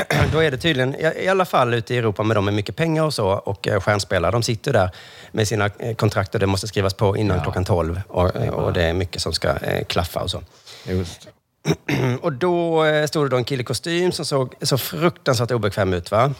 då 0.31 0.43
är 0.43 0.51
det 0.51 0.57
tydligen, 0.57 0.95
i 0.95 1.27
alla 1.27 1.45
fall 1.45 1.73
ute 1.73 1.93
i 1.93 1.97
Europa 1.97 2.23
med 2.23 2.37
de 2.37 2.45
med 2.45 2.53
mycket 2.53 2.75
pengar 2.75 3.03
och 3.03 3.13
så 3.13 3.27
och 3.27 3.67
eh, 3.67 3.81
stjärnspelare, 3.81 4.31
de 4.31 4.43
sitter 4.43 4.73
där 4.73 4.89
med 5.31 5.47
sina 5.47 5.69
eh, 5.79 5.95
kontrakt 5.95 6.33
och 6.33 6.39
det 6.39 6.47
måste 6.47 6.67
skrivas 6.67 6.93
på 6.93 7.17
innan 7.17 7.41
klockan 7.41 7.65
12 7.65 8.01
och, 8.07 8.35
eh, 8.35 8.49
och 8.49 8.73
det 8.73 8.83
är 8.83 8.93
mycket 8.93 9.21
som 9.21 9.33
ska 9.33 9.53
klaffa 9.87 10.19
och 10.19 10.31
så. 10.31 10.41
Just. 10.83 11.27
Och 12.21 12.33
då 12.33 12.85
stod 13.07 13.25
det 13.25 13.29
då 13.29 13.37
en 13.37 13.43
kille 13.43 13.61
i 13.61 13.65
kostym 13.65 14.11
som 14.11 14.25
såg 14.25 14.55
så 14.61 14.77
fruktansvärt 14.77 15.51
obekväm 15.51 15.93
ut. 15.93 16.11
Va? 16.11 16.33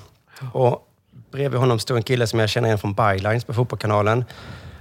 Och 0.53 0.87
bredvid 1.31 1.59
honom 1.59 1.79
stod 1.79 1.97
en 1.97 2.03
kille 2.03 2.27
som 2.27 2.39
jag 2.39 2.49
känner 2.49 2.67
igen 2.67 2.79
från 2.79 2.93
Bylines 2.93 3.45
på 3.45 3.53
Fotbollskanalen. 3.53 4.25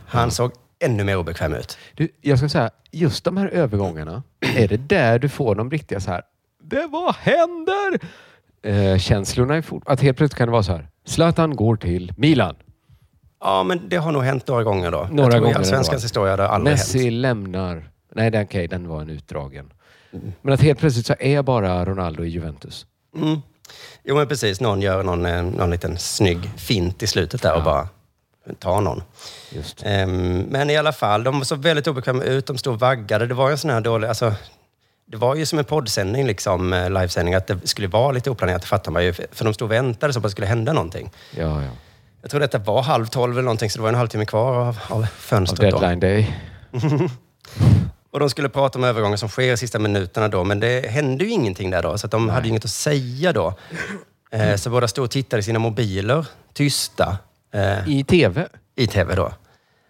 Han 0.07 0.31
såg 0.31 0.53
ännu 0.79 1.05
mer 1.05 1.17
obekväm 1.17 1.55
ut. 1.55 1.79
Du, 1.95 2.09
jag 2.21 2.39
ska 2.39 2.49
säga, 2.49 2.71
just 2.91 3.25
de 3.25 3.37
här 3.37 3.49
övergångarna, 3.49 4.23
är 4.57 4.69
det 4.69 4.77
där 4.77 5.19
du 5.19 5.29
får 5.29 5.55
de 5.55 5.71
riktiga 5.71 6.01
så 6.01 6.11
här, 6.11 6.23
det 6.63 6.87
vad 6.87 7.15
händer? 7.15 7.99
Eh, 8.63 8.99
känslorna 8.99 9.59
i 9.59 9.63
fotboll. 9.63 9.93
Att 9.93 10.01
helt 10.01 10.17
plötsligt 10.17 10.39
kan 10.39 10.49
det 10.49 10.53
vara 10.53 10.63
så 10.63 10.73
här, 10.73 10.89
Zlatan 11.07 11.57
går 11.57 11.77
till 11.77 12.13
Milan. 12.17 12.57
Ja, 13.41 13.63
men 13.63 13.89
det 13.89 13.97
har 13.97 14.13
nog 14.13 14.23
hänt 14.23 14.47
några 14.47 14.63
gånger 14.63 14.91
då. 14.91 15.09
Några 15.11 15.23
jag 15.23 15.31
tror 15.31 15.41
gånger 15.41 15.61
I 15.61 15.65
svenskans 15.65 15.89
ändå. 15.89 16.03
historia 16.03 16.33
har 16.33 16.37
det 16.37 16.49
aldrig 16.49 16.73
Messi 16.73 17.03
hänt. 17.03 17.13
lämnar. 17.13 17.91
Nej, 18.15 18.31
den, 18.31 18.45
okay, 18.45 18.67
den 18.67 18.89
var 18.89 19.01
en 19.03 19.11
utdragen. 19.11 19.73
Men 20.43 20.55
att 20.55 20.61
helt 20.61 20.79
plötsligt 20.79 21.07
så 21.07 21.15
är 21.21 21.43
bara 21.43 21.85
Ronaldo 21.85 22.25
i 22.25 22.29
Juventus. 22.29 22.87
Mm. 23.17 23.41
Jo, 24.05 24.17
men 24.17 24.27
precis. 24.29 24.61
Någon 24.61 24.83
gör 24.83 25.03
någon, 25.03 25.27
eh, 25.27 25.43
någon 25.43 25.71
liten 25.71 25.99
snygg 25.99 26.51
fint 26.57 27.03
i 27.03 27.07
slutet 27.07 27.43
där 27.43 27.57
och 27.57 27.63
bara 27.63 27.89
tar 28.59 28.81
någon. 28.81 29.03
Ehm, 29.85 30.39
men 30.41 30.71
i 30.71 30.77
alla 30.77 30.93
fall, 30.93 31.25
de 31.25 31.45
såg 31.45 31.59
väldigt 31.59 31.87
obekväma 31.87 32.23
ut. 32.25 32.47
De 32.47 32.59
stod 32.59 32.75
och 32.75 32.81
vaggade. 32.81 33.27
Det 33.27 33.35
var 33.35 33.49
ju 33.49 33.53
en 33.53 33.59
sån 33.59 33.71
här 33.71 33.81
dålig... 33.81 34.09
Alltså, 34.09 34.33
det 35.11 35.17
var 35.17 35.35
ju 35.35 35.47
som 35.47 35.59
en 35.59 35.65
poddsändning, 35.65 36.27
liksom, 36.27 36.73
eh, 36.73 36.91
livesändning, 36.91 37.35
att 37.35 37.47
det 37.47 37.59
skulle 37.69 37.89
vara 37.89 38.13
lite 38.13 38.31
oplanerat, 38.31 38.63
det 38.63 38.69
fattar 38.69 38.93
man 38.93 39.05
ju. 39.05 39.13
För 39.13 39.45
de 39.45 39.55
stod 39.55 39.67
och 39.67 39.73
väntade 39.73 40.13
så 40.13 40.19
att 40.19 40.23
det 40.23 40.31
skulle 40.31 40.47
hända 40.47 40.73
någonting. 40.73 41.11
Ja, 41.37 41.63
ja. 41.63 41.71
Jag 42.23 42.31
tror 42.31 42.41
detta 42.41 42.59
var 42.59 42.83
halv 42.83 43.07
tolv 43.07 43.33
eller 43.33 43.43
någonting, 43.43 43.71
så 43.71 43.79
det 43.79 43.83
var 43.83 43.89
en 43.89 43.95
halvtimme 43.95 44.25
kvar 44.25 44.55
av, 44.55 44.79
av 44.89 44.99
Av 44.99 45.07
fönstret. 45.07 45.71
då. 45.71 45.79
deadline 45.81 46.01
day. 46.01 46.37
Och 48.11 48.21
de 48.21 48.31
skulle 48.31 48.49
prata 48.49 48.79
om 48.79 48.85
övergångar 48.85 49.17
som 49.17 49.29
sker 49.29 49.53
i 49.53 49.57
sista 49.57 49.79
minuterna 49.79 50.29
då, 50.29 50.45
men 50.45 50.61
det 50.61 50.91
hände 50.91 51.25
ju 51.25 51.31
ingenting 51.31 51.71
där 51.71 51.83
då, 51.83 51.99
så 51.99 52.07
att 52.07 52.11
de 52.11 52.29
hade 52.29 52.43
ju 52.47 52.49
inget 52.49 52.65
att 52.65 52.71
säga 52.71 53.33
då. 53.33 53.55
Eh, 54.31 54.55
så 54.57 54.71
båda 54.71 54.89
stod 54.89 55.05
och 55.05 55.11
tittade 55.11 55.41
i 55.41 55.43
sina 55.43 55.59
mobiler, 55.59 56.27
tysta. 56.53 57.19
Eh, 57.55 57.89
I 57.89 58.05
tv? 58.05 58.49
I 58.77 58.87
tv 58.87 59.15
då. 59.15 59.33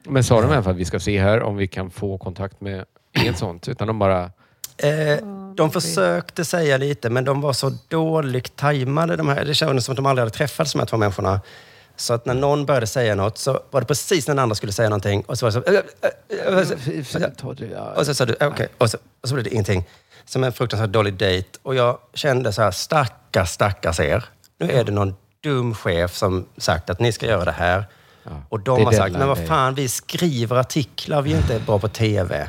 Men 0.05 0.25
sa 0.25 0.41
de 0.41 0.51
i 0.51 0.55
alla 0.55 0.63
fall, 0.63 0.75
vi 0.75 0.85
ska 0.85 1.01
se 1.01 1.21
här 1.23 1.43
om 1.43 1.57
vi 1.57 1.67
kan 1.69 1.91
få 1.91 2.19
kontakt 2.19 2.61
med... 2.61 2.85
Inget 3.13 3.39
sånt, 3.39 3.69
utan 3.69 3.87
de 3.89 3.99
bara... 3.99 4.31
Eh, 4.79 5.19
de 5.55 5.71
försökte 5.71 6.45
säga 6.45 6.77
lite, 6.77 7.11
men 7.11 7.25
de 7.25 7.41
var 7.41 7.53
så 7.53 7.73
dåligt 7.89 8.57
tajmade. 8.57 9.17
De 9.17 9.29
här, 9.29 9.45
det 9.45 9.55
kändes 9.55 9.85
som 9.85 9.93
att 9.93 9.97
de 9.97 10.07
aldrig 10.07 10.23
hade 10.23 10.37
träffats, 10.37 10.73
de 10.73 10.79
här 10.79 10.87
två 10.87 10.97
människorna. 10.97 11.41
Så 11.97 12.15
att 12.15 12.27
när 12.27 12.35
någon 12.35 12.67
började 12.67 12.87
säga 12.87 13.15
något 13.15 13.39
så 13.39 13.61
var 13.71 13.81
det 13.81 13.87
precis 13.87 14.29
när 14.29 14.35
den 14.35 14.43
andra 14.43 14.55
skulle 14.55 14.73
säga 14.73 14.89
någonting 14.89 15.23
och 15.23 15.39
så 15.39 15.47
var 15.47 15.53
det 15.53 15.53
så... 15.53 15.61
Och 17.99 18.07
så 18.07 18.15
sa 18.15 18.25
du, 18.25 18.37
okej, 18.41 18.69
och, 18.79 18.91
så, 18.91 18.99
och 19.21 19.29
så 19.29 19.35
blev 19.35 19.45
det 19.45 19.51
ingenting. 19.51 19.85
Som 20.25 20.45
en 20.45 20.53
fruktansvärt 20.53 20.91
dålig 20.91 21.15
dejt. 21.15 21.49
Och 21.63 21.75
jag 21.75 21.99
kände 22.15 22.53
så 22.53 22.63
här, 22.63 22.71
stackars, 22.71 23.51
stackars 23.51 24.01
er. 24.01 24.25
Nu 24.59 24.71
är 24.71 24.85
det 24.85 24.93
någon 24.93 25.15
dum 25.41 25.75
chef 25.75 26.15
som 26.15 26.47
sagt 26.57 26.91
att 26.91 27.01
ni 27.01 27.13
ska 27.13 27.27
göra 27.27 27.45
det 27.45 27.53
här. 27.53 27.85
Och 28.49 28.61
de 28.61 28.85
har 28.85 28.93
sagt, 28.93 29.13
men 29.13 29.29
vad 29.29 29.37
day." 29.37 29.47
fan, 29.47 29.75
vi 29.75 29.89
skriver 29.89 30.57
artiklar, 30.57 31.23
vi 31.23 31.33
är 31.33 31.37
inte 31.37 31.61
bra 31.67 31.79
på 31.79 31.89
TV. 31.89 32.49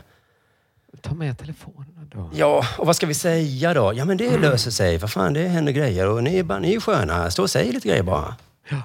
Ta 1.02 1.14
med 1.14 1.38
telefonen 1.38 1.99
då. 2.12 2.30
Ja, 2.34 2.64
och 2.78 2.86
vad 2.88 2.96
ska 2.96 3.08
vi 3.08 3.14
säga 3.14 3.74
då? 3.74 3.94
Ja, 3.96 4.06
men 4.06 4.18
det 4.18 4.38
löser 4.38 4.72
sig. 4.72 4.98
Vad 4.98 5.12
fan, 5.12 5.34
det 5.34 5.48
händer 5.48 5.72
grejer 5.72 6.08
och 6.08 6.24
ni 6.24 6.38
är, 6.38 6.44
bara, 6.44 6.60
ni 6.60 6.74
är 6.74 6.80
sköna. 6.80 7.32
Stå 7.32 7.42
och 7.44 7.50
säg 7.50 7.72
lite 7.72 7.88
grejer 7.88 8.04
bara. 8.04 8.36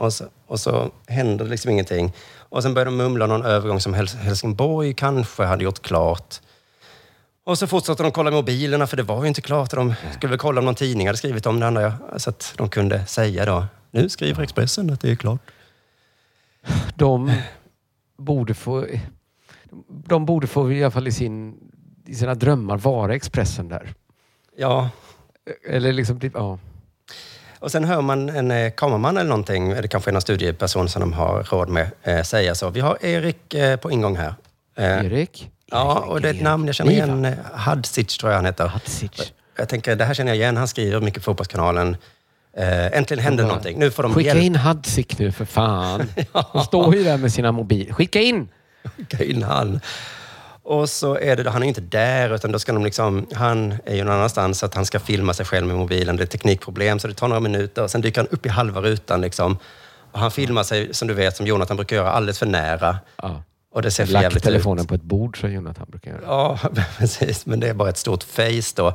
Och, 0.01 0.13
så, 0.13 0.25
och 0.47 0.61
så 0.61 0.91
händer 1.07 1.45
liksom 1.45 1.71
ingenting. 1.71 2.13
Och 2.39 2.63
sen 2.63 2.75
börjar 2.75 2.87
de 2.87 2.97
mumla 2.97 3.27
någon 3.27 3.45
övergång 3.45 3.81
som 3.81 3.95
Hels- 3.95 4.17
Helsingborg 4.17 4.95
kanske 4.95 5.45
hade 5.45 5.65
gjort 5.65 5.83
klart. 5.83 6.35
Och 7.45 7.59
så 7.59 7.67
fortsatte 7.67 8.03
de 8.03 8.13
kolla 8.13 8.31
mobilerna, 8.31 8.87
för 8.87 8.97
det 8.97 9.03
var 9.03 9.23
ju 9.23 9.29
inte 9.29 9.41
klart. 9.41 9.71
De 9.71 9.95
skulle 10.17 10.31
väl 10.31 10.39
kolla 10.39 10.59
om 10.59 10.65
någon 10.65 10.75
tidning 10.75 11.07
hade 11.07 11.19
skrivit 11.19 11.47
om 11.47 11.61
det 11.61 11.67
andra. 11.67 11.83
ja. 11.83 12.19
Så 12.19 12.31
att 12.31 12.55
de 12.57 12.69
kunde 12.69 13.07
säga 13.07 13.45
då, 13.45 13.67
nu 13.91 14.09
skriver 14.09 14.43
Expressen 14.43 14.91
att 14.91 15.01
det 15.01 15.11
är 15.11 15.17
klart. 15.17 15.41
De 16.97 17.33
borde 18.19 18.55
få... 18.55 18.87
De 19.89 20.27
borde 20.27 20.47
få 20.47 20.73
i 20.73 20.85
alla 20.85 20.91
fall 20.91 21.09
i, 21.09 21.13
sin, 21.13 21.55
i 22.07 22.15
sina 22.15 22.35
drömmar 22.35 22.77
vara 22.77 23.15
Expressen 23.15 23.69
där. 23.69 23.95
Ja. 24.57 24.89
Eller 25.69 25.93
liksom, 25.93 26.21
typ, 26.21 26.33
ja. 26.35 26.59
Och 27.59 27.73
sen 27.73 27.85
hör 27.85 28.01
man 28.01 28.29
en 28.29 28.51
eh, 28.51 28.73
kameraman 28.73 29.17
eller 29.17 29.29
någonting, 29.31 29.71
eller 29.73 29.89
kanske 29.89 30.11
en 30.11 30.21
studieperson 30.21 30.89
som 30.89 31.01
de 31.01 31.13
har 31.13 31.43
råd 31.43 31.69
med, 31.69 31.91
eh, 32.03 32.23
säga 32.23 32.55
så. 32.55 32.71
Vi 32.71 32.81
har 32.81 33.05
Erik 33.05 33.55
eh, 33.55 33.77
på 33.77 33.91
ingång 33.91 34.17
här. 34.17 34.35
Eh, 34.77 35.07
Erik? 35.07 35.51
Ja, 35.71 35.99
och 36.01 36.21
det 36.21 36.29
är 36.29 36.35
ett 36.35 36.43
namn 36.43 36.67
jag 36.67 36.75
känner 36.75 36.93
igen. 36.93 37.25
eh, 37.25 37.35
Hadzic 37.55 38.17
tror 38.19 38.33
jag 38.33 38.39
han 38.39 38.45
heter. 38.47 38.67
Hadzic. 38.67 39.33
Jag 39.57 39.69
tänker, 39.69 39.97
det 39.97 40.05
här 40.05 40.15
känner 40.15 40.31
jag 40.31 40.37
igen. 40.37 40.57
Han 40.57 40.69
skriver 40.69 41.01
mycket 41.01 41.23
på 41.23 41.25
Fotbollskanalen. 41.25 41.97
Eh, 42.57 42.87
äntligen 42.99 43.25
händer 43.25 43.45
bara, 43.45 43.49
någonting. 43.49 43.79
Nu 43.79 43.91
får 43.91 44.03
de 44.03 44.15
Skicka 44.15 44.29
hjälp. 44.29 44.43
in 44.43 44.57
Hadzic 44.57 45.19
nu 45.19 45.33
för 45.33 45.45
fan. 45.45 46.09
De 46.53 46.63
står 46.65 46.95
ju 46.97 47.05
där 47.05 47.17
med 47.17 47.33
sina 47.33 47.53
mobiler. 47.53 47.93
Skicka 47.93 48.21
in! 48.21 48.49
Skicka 48.97 49.25
in 49.25 49.43
han. 49.43 49.81
Och 50.65 50.91
så 50.91 51.19
är 51.19 51.37
det, 51.37 51.51
han 51.51 51.63
är 51.63 51.67
ju 51.67 51.69
inte 51.69 51.81
där, 51.81 52.35
utan 52.35 52.53
då 52.53 52.59
ska 52.59 52.73
de 52.73 52.85
liksom, 52.85 53.27
han 53.33 53.75
är 53.85 53.95
ju 53.97 54.05
någon 54.05 54.15
annanstans, 54.15 54.59
så 54.59 54.67
att 54.67 54.75
han 54.75 54.87
ska 54.87 55.01
filma 55.01 55.35
sig 55.35 55.47
själv 55.47 55.67
med 55.67 55.77
mobilen. 55.77 56.17
Det 56.17 56.23
är 56.23 56.27
teknikproblem, 56.27 56.99
så 56.99 57.09
det 57.09 57.15
tar 57.15 57.29
några 57.29 57.41
minuter. 57.41 57.83
Och 57.83 57.91
sen 57.91 58.01
dyker 58.01 58.21
han 58.21 58.29
upp 58.29 58.47
i 58.47 58.49
halva 58.49 58.81
rutan. 58.81 59.21
Liksom. 59.21 59.59
Och 60.13 60.19
han 60.19 60.31
filmar 60.31 60.63
sig, 60.63 60.95
som 60.95 61.09
du 61.09 61.15
vet, 61.15 61.37
som 61.37 61.47
Jonathan 61.47 61.77
brukar 61.77 61.97
göra, 61.97 62.11
alldeles 62.11 62.39
för 62.39 62.47
nära. 62.47 62.99
Och 63.73 63.83
det 63.83 63.91
ser 63.91 64.07
för 64.07 64.13
Lagt 64.13 64.43
telefonen 64.43 64.83
ut. 64.83 64.89
på 64.89 64.95
ett 64.95 65.03
bord, 65.03 65.41
som 65.41 65.53
Jonathan 65.53 65.87
brukar 65.91 66.11
göra. 66.11 66.23
Ja, 66.27 66.59
precis. 66.99 67.47
Men 67.47 67.61
det 67.61 67.69
är 67.69 67.75
bara 67.75 67.89
ett 67.89 67.99
stort 67.99 68.23
face 68.23 68.73
då. 68.75 68.95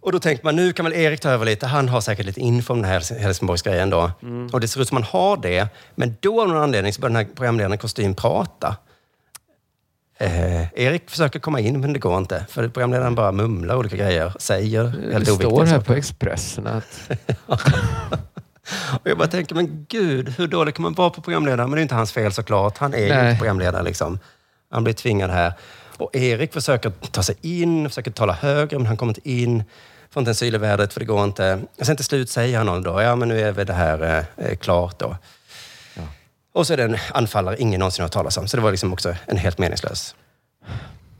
Och 0.00 0.12
då 0.12 0.18
tänkte 0.18 0.46
man, 0.46 0.56
nu 0.56 0.72
kan 0.72 0.84
väl 0.84 0.94
Erik 0.94 1.20
ta 1.20 1.30
över 1.30 1.46
lite. 1.46 1.66
Han 1.66 1.88
har 1.88 2.00
säkert 2.00 2.26
lite 2.26 2.40
info 2.40 2.72
om 2.72 2.82
den 2.82 2.90
här 2.90 3.20
Helsingborgsgrejen 3.20 3.90
då. 3.90 4.10
Mm. 4.22 4.46
Och 4.52 4.60
det 4.60 4.68
ser 4.68 4.80
ut 4.80 4.88
som 4.88 4.94
man 4.94 5.02
har 5.02 5.36
det. 5.36 5.68
Men 5.94 6.16
då 6.20 6.42
av 6.42 6.48
någon 6.48 6.62
anledning 6.62 6.92
så 6.92 7.00
börjar 7.00 7.14
den 7.14 7.26
här 7.26 7.34
programledaren 7.34 7.78
kostym 7.78 8.14
prata. 8.14 8.76
Eh, 10.20 10.72
Erik 10.74 11.10
försöker 11.10 11.38
komma 11.38 11.60
in, 11.60 11.80
men 11.80 11.92
det 11.92 11.98
går 11.98 12.18
inte. 12.18 12.46
För 12.48 12.68
programledaren 12.68 13.14
bara 13.14 13.32
mumlar 13.32 13.76
olika 13.76 13.96
grejer. 13.96 14.32
Säger 14.38 14.84
Det 14.84 15.12
helt 15.12 15.26
står 15.26 15.34
oviktiga 15.34 15.64
här 15.64 15.66
saker. 15.66 15.86
på 15.86 15.94
Expressen 15.94 16.66
att... 16.66 17.10
Och 19.00 19.10
jag 19.10 19.18
bara 19.18 19.28
tänker, 19.28 19.54
men 19.54 19.86
gud, 19.88 20.28
hur 20.38 20.46
dålig 20.48 20.74
kan 20.74 20.82
man 20.82 20.92
vara 20.94 21.10
på 21.10 21.20
programledaren? 21.22 21.70
Men 21.70 21.76
det 21.76 21.80
är 21.80 21.82
inte 21.82 21.94
hans 21.94 22.12
fel 22.12 22.32
såklart. 22.32 22.78
Han 22.78 22.94
är 22.94 22.98
ju 22.98 23.04
inte 23.04 23.36
programledare. 23.38 23.82
Liksom. 23.82 24.18
Han 24.70 24.84
blir 24.84 24.94
tvingad 24.94 25.30
här. 25.30 25.52
Och 25.96 26.16
Erik 26.16 26.52
försöker 26.52 26.90
ta 27.10 27.22
sig 27.22 27.34
in, 27.40 27.88
försöker 27.88 28.10
tala 28.10 28.32
högre, 28.32 28.78
men 28.78 28.86
han 28.86 28.96
kommer 28.96 29.10
inte 29.10 29.30
in. 29.30 29.64
Får 30.10 30.20
inte 30.20 30.30
en 30.30 30.34
syl 30.34 30.54
i 30.54 30.58
vädret, 30.58 30.92
för 30.92 31.00
det 31.00 31.06
går 31.06 31.24
inte. 31.24 31.60
Och 31.80 31.86
sen 31.86 31.96
till 31.96 32.04
slut 32.04 32.30
säger 32.30 32.56
han 32.58 32.66
någon 32.66 32.82
då, 32.82 33.02
ja 33.02 33.16
men 33.16 33.28
nu 33.28 33.40
är 33.40 33.52
väl 33.52 33.66
det 33.66 33.72
här 33.72 34.24
eh, 34.36 34.56
klart 34.56 34.98
då. 34.98 35.16
Och 36.52 36.66
så 36.66 36.72
är 36.72 36.76
det 36.76 36.84
en 36.84 36.96
anfallare 37.14 37.56
ingen 37.58 37.78
någonsin 37.78 38.02
har 38.02 38.08
talas 38.08 38.36
om. 38.36 38.48
Så 38.48 38.56
det 38.56 38.62
var 38.62 38.70
liksom 38.70 38.92
också 38.92 39.14
en 39.26 39.36
helt 39.36 39.58
meningslös 39.58 40.14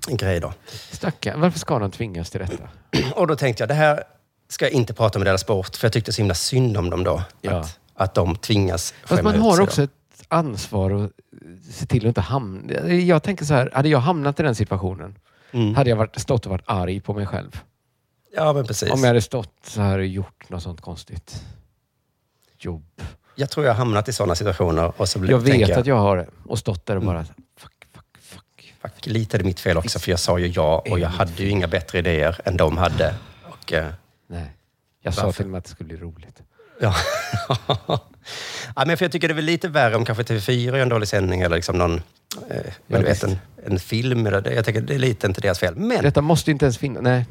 grej 0.09 0.41
då. 0.41 0.53
Stackarn, 0.91 1.41
varför 1.41 1.59
ska 1.59 1.79
de 1.79 1.91
tvingas 1.91 2.31
till 2.31 2.41
detta? 2.41 2.69
Och 3.15 3.27
då 3.27 3.37
tänkte 3.37 3.63
jag, 3.63 3.69
det 3.69 3.75
här 3.75 4.05
ska 4.49 4.65
jag 4.65 4.73
inte 4.73 4.95
prata 4.95 5.19
med 5.19 5.27
Della 5.27 5.39
Sport, 5.39 5.77
för 5.77 5.85
jag 5.87 5.93
tyckte 5.93 6.13
så 6.13 6.21
himla 6.23 6.35
synd 6.35 6.77
om 6.77 6.91
dem 6.91 7.05
då. 7.05 7.23
Ja. 7.41 7.53
Att, 7.61 7.79
att 7.95 8.15
de 8.15 8.37
tvingas 8.37 8.95
Fast 9.05 9.23
man 9.23 9.41
har 9.41 9.61
också 9.61 9.81
då. 9.81 9.85
ett 9.85 10.25
ansvar 10.29 10.91
att 10.91 11.11
se 11.75 11.87
till 11.87 11.99
att 12.05 12.09
inte 12.09 12.21
hamna... 12.21 12.89
Jag 12.89 13.23
tänker 13.23 13.45
så 13.45 13.55
här, 13.55 13.71
hade 13.75 13.89
jag 13.89 13.99
hamnat 13.99 14.41
i 14.41 14.43
den 14.43 14.55
situationen, 14.55 15.19
Mm. 15.53 15.75
hade 15.75 15.91
jag 15.91 15.97
varit, 15.97 16.19
stått 16.21 16.47
och 16.47 16.51
varit 16.51 16.65
arg 16.67 17.01
på 17.01 17.15
mig 17.15 17.27
själv. 17.27 17.61
Ja, 18.35 18.53
men 18.53 18.67
precis. 18.67 18.91
Om 18.91 19.01
jag 19.01 19.07
hade 19.07 19.21
stått 19.23 19.53
så 19.67 19.81
här 19.81 19.99
och 19.99 20.07
gjort 20.07 20.49
något 20.51 20.63
sånt 20.63 20.81
konstigt 20.81 21.43
jobb. 22.59 23.03
Jag 23.41 23.51
tror 23.51 23.67
jag 23.67 23.73
har 23.73 23.79
hamnat 23.79 24.09
i 24.09 24.13
sådana 24.13 24.35
situationer 24.35 24.93
och 24.97 25.09
så 25.09 25.19
blir, 25.19 25.31
Jag 25.31 25.39
vet 25.39 25.77
att 25.77 25.87
jag 25.87 25.97
har 25.97 26.17
det. 26.17 26.27
Och 26.47 26.59
stått 26.59 26.87
där 26.87 26.97
och 26.97 27.03
bara... 27.03 27.19
Mm. 27.19 27.27
Fuck, 28.83 29.07
lite 29.07 29.37
är 29.37 29.39
det 29.39 29.45
mitt 29.45 29.61
fel 29.61 29.77
också, 29.77 29.99
för 29.99 30.11
jag 30.11 30.21
sa 30.21 30.39
ju 30.39 30.47
ja 30.47 30.85
och 30.91 30.99
jag 30.99 31.09
hade 31.09 31.43
ju 31.43 31.49
inga 31.49 31.67
bättre 31.67 31.99
idéer 31.99 32.41
än 32.45 32.57
de 32.57 32.77
hade. 32.77 33.15
Och, 33.45 33.73
eh, 33.73 33.87
Nej. 34.27 34.57
Jag 35.03 35.15
sa 35.15 35.25
Varför? 35.25 35.37
till 35.37 35.45
och 35.45 35.51
med 35.51 35.59
att 35.59 35.65
det 35.65 35.71
skulle 35.71 35.89
bli 35.89 35.97
roligt. 35.97 36.43
Ja. 36.81 36.95
ja, 38.77 38.85
men 38.87 38.97
för 38.97 39.05
jag 39.05 39.13
tycker 39.13 39.29
det 39.29 39.33
är 39.33 39.37
väl 39.37 39.45
lite 39.45 39.69
värre 39.69 39.97
om 39.97 40.05
kanske 40.05 40.25
TV4 40.25 40.51
gör 40.51 40.75
en 40.75 40.89
dålig 40.89 41.09
sändning 41.09 41.41
eller 41.41 41.57
liksom 41.57 41.79
någon, 41.79 41.95
eh, 42.51 42.73
men 42.87 43.01
du 43.01 43.07
vet, 43.09 43.23
en, 43.25 43.39
en 43.67 43.79
film. 43.79 44.27
Eller. 44.27 44.51
Jag 44.51 44.65
tänker 44.65 44.81
det 44.81 44.95
är 44.95 44.99
lite 44.99 45.27
inte 45.27 45.41
deras 45.41 45.59
fel. 45.59 45.77
Men 45.77 46.03
Detta 46.03 46.21
måste 46.21 46.51
inte 46.51 46.65
ens 46.65 46.79
finnas. 46.79 47.03
Nej. 47.03 47.27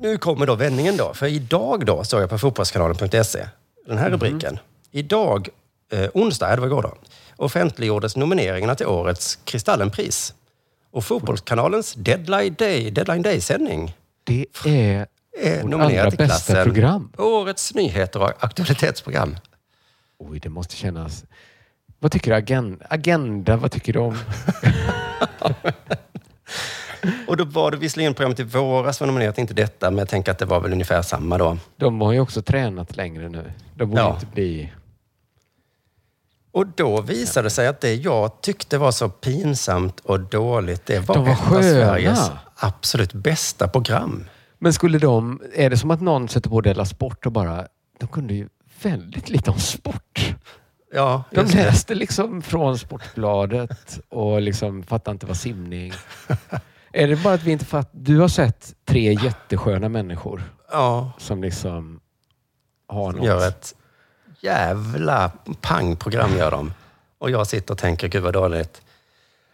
nu 0.00 0.18
kommer 0.18 0.46
då 0.46 0.54
vändningen 0.54 0.96
då. 0.96 1.14
För 1.14 1.26
idag 1.26 1.86
då 1.86 2.04
såg 2.04 2.22
jag 2.22 2.30
på 2.30 2.38
fotbollskanalen.se 2.38 3.46
den 3.86 3.98
här 3.98 4.10
rubriken. 4.10 4.58
Idag, 4.90 5.48
eh, 5.92 6.08
onsdag, 6.14 6.54
det 6.54 6.60
var 6.60 6.66
igår 6.68 6.82
då, 6.82 6.94
offentliggjordes 7.36 8.16
nomineringarna 8.16 8.74
till 8.74 8.86
årets 8.86 9.38
Kristallenpris. 9.44 10.34
Och 10.90 11.04
Fotbollskanalens 11.04 11.94
Deadline 11.94 12.54
Day, 12.58 12.90
Deadline 12.90 13.22
Day-sändning 13.22 13.96
Det 14.24 14.46
är 14.66 15.06
är 15.38 15.62
nominerad 15.64 16.10
till 16.10 16.18
bästa 16.18 16.52
klassen 16.54 16.64
program. 16.64 17.12
Årets 17.18 17.74
nyheter 17.74 18.22
och 18.22 18.32
aktualitetsprogram. 18.44 19.36
Oj, 20.18 20.38
det 20.38 20.48
måste 20.48 20.76
kännas... 20.76 21.24
Vad 21.98 22.12
tycker 22.12 22.30
du 22.30 22.36
Agenda? 22.36 22.86
Agenda, 22.90 23.56
vad 23.56 23.70
tycker 23.72 23.92
du 23.92 23.98
om? 23.98 24.16
Och 27.26 27.36
då 27.36 27.44
var 27.44 27.70
det 27.70 27.76
visserligen 27.76 28.14
programmet 28.14 28.40
i 28.40 28.42
våras 28.42 29.00
var 29.00 29.06
nominerat, 29.06 29.38
inte 29.38 29.54
detta, 29.54 29.90
men 29.90 29.98
jag 29.98 30.08
tänker 30.08 30.32
att 30.32 30.38
det 30.38 30.44
var 30.44 30.60
väl 30.60 30.72
ungefär 30.72 31.02
samma 31.02 31.38
då. 31.38 31.58
De 31.76 32.00
har 32.00 32.12
ju 32.12 32.20
också 32.20 32.42
tränat 32.42 32.96
längre 32.96 33.28
nu. 33.28 33.52
De 33.74 33.84
borde 33.90 34.02
Ja. 34.02 34.14
inte 34.14 34.26
bli... 34.26 34.72
Och 36.52 36.66
då 36.66 37.00
visade 37.00 37.46
det 37.46 37.50
sig 37.50 37.66
att 37.66 37.80
det 37.80 37.94
jag 37.94 38.40
tyckte 38.42 38.78
var 38.78 38.92
så 38.92 39.08
pinsamt 39.08 40.00
och 40.00 40.20
dåligt, 40.20 40.86
det 40.86 40.98
var, 41.08 41.14
De 41.14 41.24
var 41.24 41.32
ett 41.32 41.52
av. 41.52 41.62
Sveriges 41.62 42.30
absolut 42.56 43.12
bästa 43.12 43.68
program. 43.68 44.24
Men 44.58 44.72
skulle 44.72 44.98
de... 44.98 45.40
Är 45.54 45.70
det 45.70 45.76
som 45.76 45.90
att 45.90 46.00
någon 46.00 46.28
sätter 46.28 46.50
på 46.50 46.60
Della 46.60 46.84
Sport 46.84 47.26
och 47.26 47.32
bara... 47.32 47.66
De 47.98 48.08
kunde 48.08 48.34
ju 48.34 48.48
väldigt 48.82 49.28
lite 49.30 49.50
om 49.50 49.58
sport. 49.58 50.34
Ja, 50.92 51.24
De 51.30 51.42
läste 51.42 51.94
liksom 51.94 52.42
från 52.42 52.78
Sportbladet 52.78 54.00
och 54.08 54.40
liksom 54.42 54.82
fattade 54.82 55.12
inte 55.12 55.26
vad 55.26 55.36
simning... 55.36 55.92
Är 56.92 57.08
det 57.08 57.16
bara 57.16 57.34
att 57.34 57.42
vi 57.42 57.52
inte 57.52 57.64
fattar? 57.64 57.90
Du 57.92 58.18
har 58.20 58.28
sett 58.28 58.74
tre 58.84 59.12
jättesköna 59.14 59.88
människor 59.88 60.42
Ja, 60.72 61.12
som 61.18 61.42
liksom 61.42 62.00
har 62.88 63.12
något. 63.12 63.24
gör 63.26 63.48
ett 63.48 63.74
jävla 64.40 65.30
pangprogram 65.60 66.36
gör 66.38 66.50
de. 66.50 66.72
Och 67.18 67.30
jag 67.30 67.46
sitter 67.46 67.74
och 67.74 67.78
tänker, 67.78 68.08
gud 68.08 68.22
vad 68.22 68.32
dåligt. 68.32 68.82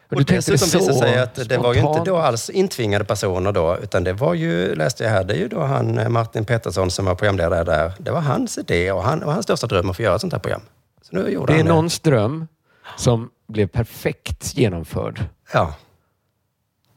Och 0.09 0.17
Och 0.17 0.25
dessutom 0.25 0.69
visade 0.69 0.85
så 0.85 0.91
det 0.91 0.99
sig 0.99 1.19
att 1.19 1.49
det 1.49 1.59
var 1.59 1.75
ju 1.75 1.81
inte 1.81 2.03
då 2.05 2.17
alls 2.17 2.51
intvingade 2.51 3.05
personer 3.05 3.53
då, 3.53 3.79
utan 3.83 4.05
det 4.05 4.13
var 4.13 4.35
ju, 4.35 4.75
läste 4.75 5.05
jag 5.05 5.11
här, 5.11 5.25
det 5.25 5.35
är 5.35 5.39
ju 5.39 5.49
då 5.49 5.61
han 5.61 5.99
eh, 5.99 6.09
Martin 6.09 6.45
Pettersson 6.45 6.91
som 6.91 7.05
var 7.05 7.15
programledare 7.15 7.65
där. 7.65 7.93
Det 7.99 8.11
var 8.11 8.21
hans 8.21 8.59
idé 8.59 8.93
och, 8.93 9.03
han, 9.03 9.23
och 9.23 9.33
hans 9.33 9.45
största 9.45 9.67
dröm 9.67 9.91
att 9.91 9.97
få 9.97 10.03
göra 10.03 10.15
ett 10.15 10.21
sånt 10.21 10.33
här 10.33 10.41
program. 10.41 10.61
Så 11.03 11.17
nu 11.17 11.29
gjorde 11.29 11.53
Det 11.53 11.57
är 11.57 11.65
han 11.65 11.67
någons 11.67 12.01
dröm 12.01 12.49
som 12.97 13.31
blev 13.49 13.67
perfekt 13.67 14.57
genomförd. 14.57 15.25
Ja. 15.53 15.75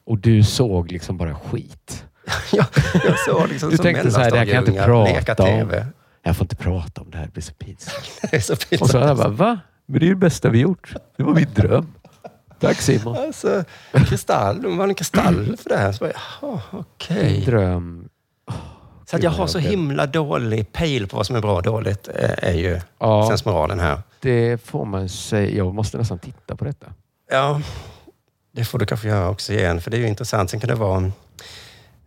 Och 0.05 0.17
du 0.17 0.43
såg 0.43 0.91
liksom 0.91 1.17
bara 1.17 1.35
skit. 1.35 2.05
Jag 2.51 3.19
såg 3.25 3.49
liksom 3.49 3.69
du 3.69 3.75
som 3.75 3.83
tänkte 3.83 4.11
så 4.11 4.19
här, 4.19 4.31
det 4.31 4.37
här 4.37 4.45
kan 4.45 4.55
jag 4.55 4.67
inte 4.67 4.83
prata 4.83 5.43
om. 5.43 5.49
TV. 5.49 5.85
Jag 6.23 6.37
får 6.37 6.45
inte 6.45 6.55
prata 6.55 7.01
om 7.01 7.11
det 7.11 7.17
här, 7.17 7.25
det 7.25 7.31
blir 7.31 7.43
så 7.43 7.53
pinsamt. 7.53 8.11
Det 8.31 8.37
är 8.37 8.39
så 8.41 8.55
pinsamt. 8.55 8.81
Och 8.81 8.89
så 8.89 8.97
jag 8.97 9.17
bara, 9.17 9.29
va? 9.29 9.59
Men 9.85 9.99
det 9.99 10.05
är 10.05 10.07
ju 10.07 10.13
det 10.13 10.19
bästa 10.19 10.49
vi 10.49 10.59
gjort. 10.59 10.93
Det 11.17 11.23
var 11.23 11.33
min 11.33 11.53
dröm. 11.55 11.93
Tack 12.59 12.81
Simon. 12.81 13.17
Alltså, 13.17 13.63
kristall, 13.93 14.61
de 14.61 14.77
var 14.77 14.87
en 14.87 14.95
kristall 14.95 15.57
för 15.57 15.69
det 15.69 15.77
här. 15.77 15.91
Så 15.91 16.03
bara, 16.05 16.11
jaha, 16.41 16.59
okej. 16.71 17.31
Min 17.31 17.45
dröm. 17.45 18.09
Så 19.05 19.15
att 19.15 19.23
jag 19.23 19.31
har 19.31 19.47
så 19.47 19.59
himla 19.59 20.05
dålig 20.05 20.71
pejl 20.71 21.07
på 21.07 21.17
vad 21.17 21.25
som 21.27 21.35
är 21.35 21.41
bra 21.41 21.55
och 21.55 21.63
dåligt 21.63 22.07
eh, 22.15 22.49
är 22.49 22.53
ju 22.53 22.81
Ja. 22.99 23.27
sensmoralen 23.29 23.79
här. 23.79 24.01
Det 24.19 24.65
får 24.65 24.85
man 24.85 25.09
säga. 25.09 25.57
Jag 25.57 25.73
måste 25.73 25.97
nästan 25.97 26.19
titta 26.19 26.55
på 26.55 26.65
detta. 26.65 26.87
Ja, 27.31 27.61
det 28.51 28.65
får 28.65 28.79
du 28.79 28.85
kanske 28.85 29.07
göra 29.07 29.29
också 29.29 29.53
igen, 29.53 29.81
för 29.81 29.91
det 29.91 29.97
är 29.97 30.01
ju 30.01 30.07
intressant. 30.07 30.49
Sen 30.49 30.59
kan 30.59 30.67
det 30.67 30.75
vara... 30.75 31.11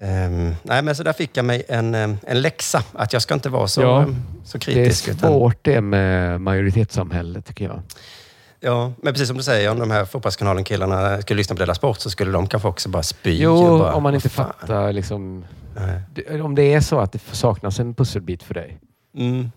ehm, 0.03 0.55
nej, 0.63 0.83
men 0.83 0.97
så 0.97 1.03
där 1.03 1.13
fick 1.13 1.37
jag 1.37 1.45
mig 1.45 1.63
en, 1.69 1.95
em, 1.95 2.17
en 2.27 2.41
läxa, 2.43 2.83
att 2.93 3.13
jag 3.13 3.23
ska 3.23 3.35
inte 3.35 3.49
vara 3.49 3.69
så, 3.69 3.81
Ja, 3.83 4.03
em, 4.03 4.17
så 4.45 4.59
Det 4.59 4.71
är 4.71 4.75
kritisk. 4.75 5.09
utan- 5.09 5.31
svårt 5.33 5.59
det 5.63 5.81
med 5.81 6.41
majoritetssamhället 6.41 7.47
tycker 7.47 7.65
jag. 7.65 7.83
Ja, 8.61 8.93
men 9.03 9.13
precis 9.13 9.29
som 9.29 9.37
du 9.37 9.43
säger, 9.43 9.71
om 9.71 9.79
de 9.79 9.91
här 9.91 10.05
fotbollskanalen-killarna 10.05 11.23
skulle 11.23 11.39
lyssna 11.39 11.55
på 11.57 11.61
Della 11.61 11.75
Sport 11.75 12.01
så 12.01 12.11
skulle 12.11 12.31
de 12.33 12.47
kanske 12.47 12.69
också 12.69 12.89
bara 12.89 13.03
spy. 13.03 13.31
Jo, 13.43 13.79
bara, 13.79 13.95
om 13.95 14.03
man 14.03 14.15
inte 14.15 14.29
fattar 14.29 14.93
liksom... 14.93 15.45
Nej. 15.75 16.41
Om 16.43 16.55
det 16.55 16.63
är 16.75 16.81
så 16.81 16.99
att 17.01 17.13
det 17.13 17.19
saknas 17.33 17.81
en 17.81 17.95
pusselbit 17.95 18.43
för 18.43 18.55
dig. 18.55 18.79
Mm. 19.17 19.51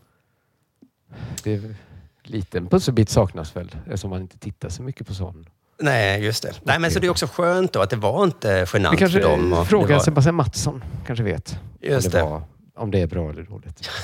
Det 1.43 1.54
är, 1.54 1.76
liten 2.24 2.68
pusselbit 2.68 3.10
saknas 3.10 3.56
väl 3.56 3.76
eftersom 3.86 4.10
man 4.10 4.22
inte 4.22 4.38
tittar 4.38 4.70
så 4.70 4.84
mycket 4.84 5.08
på 5.08 5.14
sån. 5.14 5.46
Nej, 5.80 6.23
just 6.23 6.43
det. 6.43 6.53
Nej, 6.63 6.80
men 6.80 6.91
så 6.91 6.99
det 6.99 7.07
är 7.07 7.11
också 7.11 7.28
skönt 7.28 7.73
då 7.73 7.82
att 7.82 7.89
det 7.89 7.95
var 7.95 8.23
inte 8.23 8.67
genant 8.73 8.93
Vi 8.93 8.97
kanske 8.97 9.21
för 9.21 9.30
dem. 9.30 9.53
och 9.53 9.67
frågar 9.67 9.88
det 9.88 9.93
var, 9.93 9.99
Sebastian 9.99 10.36
Mattsson. 10.36 10.84
Kanske 11.05 11.23
vet 11.23 11.59
Just 11.82 12.07
om, 12.07 12.11
det 12.11 12.17
det. 12.17 12.23
Var, 12.23 12.41
om 12.76 12.91
det 12.91 13.01
är 13.01 13.07
bra 13.07 13.30
eller 13.30 13.43
dåligt. 13.43 13.89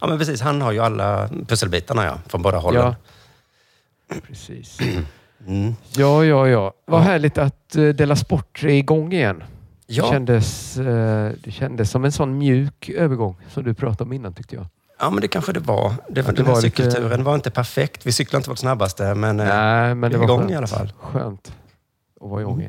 Ja, 0.00 0.06
men 0.06 0.18
precis. 0.18 0.40
Han 0.40 0.62
har 0.62 0.72
ju 0.72 0.80
alla 0.80 1.28
pusselbitarna 1.48 2.04
ja, 2.04 2.18
från 2.26 2.42
båda 2.42 2.58
hållen. 2.58 2.94
Ja, 4.08 4.16
precis. 4.26 4.78
Mm. 5.46 5.74
Ja, 5.96 6.24
ja, 6.24 6.48
ja. 6.48 6.72
Vad 6.84 7.02
härligt 7.02 7.38
att 7.38 7.76
uh, 7.76 7.94
Della 7.94 8.16
Sport 8.16 8.62
är 8.64 8.68
igång 8.68 9.12
igen. 9.12 9.42
Ja. 9.86 10.04
Det, 10.04 10.10
kändes, 10.10 10.78
eh, 10.78 11.32
det 11.44 11.50
kändes 11.50 11.90
som 11.90 12.04
en 12.04 12.12
sån 12.12 12.38
mjuk 12.38 12.88
övergång 12.88 13.36
som 13.48 13.64
du 13.64 13.74
pratade 13.74 14.02
om 14.04 14.12
innan 14.12 14.34
tyckte 14.34 14.56
jag. 14.56 14.66
Ja, 14.98 15.10
men 15.10 15.20
det 15.20 15.28
kanske 15.28 15.52
det 15.52 15.60
var. 15.60 15.92
Det, 16.08 16.22
den 16.22 16.34
det 16.34 16.42
här 16.44 16.52
var 16.52 16.62
lite- 16.62 16.76
cykelturen 16.82 17.24
var 17.24 17.34
inte 17.34 17.50
perfekt. 17.50 18.06
Vi 18.06 18.12
cyklade 18.12 18.40
inte 18.40 18.50
vårt 18.50 18.58
snabbaste, 18.58 19.14
men, 19.14 19.40
eh, 19.40 19.46
Nej, 19.46 19.94
men 19.94 20.12
det 20.12 20.18
var 20.18 20.24
igång 20.24 20.38
skönt. 20.38 20.50
i 20.50 20.54
alla 20.54 20.66
fall. 20.66 20.92
Skönt 20.98 21.52
att 22.20 22.28
vara 22.30 22.40
igång 22.40 22.62
Mm. 22.62 22.64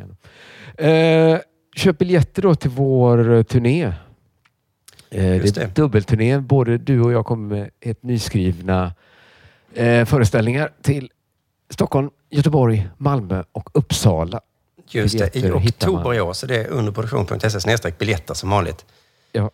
igen. 0.77 1.33
Eh, 1.33 1.39
köp 1.75 1.97
biljetter 1.97 2.41
då 2.41 2.55
till 2.55 2.69
vår 2.69 3.33
eh, 3.33 3.43
turné. 3.43 3.83
Eh, 3.83 3.93
det 5.09 5.57
är 5.57 5.67
dubbelturné. 5.67 6.39
Både 6.39 6.77
du 6.77 7.01
och 7.01 7.11
jag 7.11 7.25
kommer 7.25 7.55
med 7.55 7.69
ett 7.81 8.03
nyskrivna 8.03 8.93
eh, 9.73 10.05
föreställningar 10.05 10.71
till 10.81 11.09
Stockholm, 11.69 12.09
Göteborg, 12.29 12.89
Malmö 12.97 13.43
och 13.51 13.69
Uppsala. 13.73 14.41
Just 14.89 15.17
det, 15.19 15.35
i 15.35 15.51
oktober 15.51 16.13
i 16.13 16.21
år. 16.21 16.33
Så 16.33 16.45
det 16.45 16.55
är 16.55 16.67
underproduktion.se 16.67 17.91
biljetter 17.99 18.33
som 18.33 18.49
vanligt. 18.49 18.85
Ja. 19.31 19.49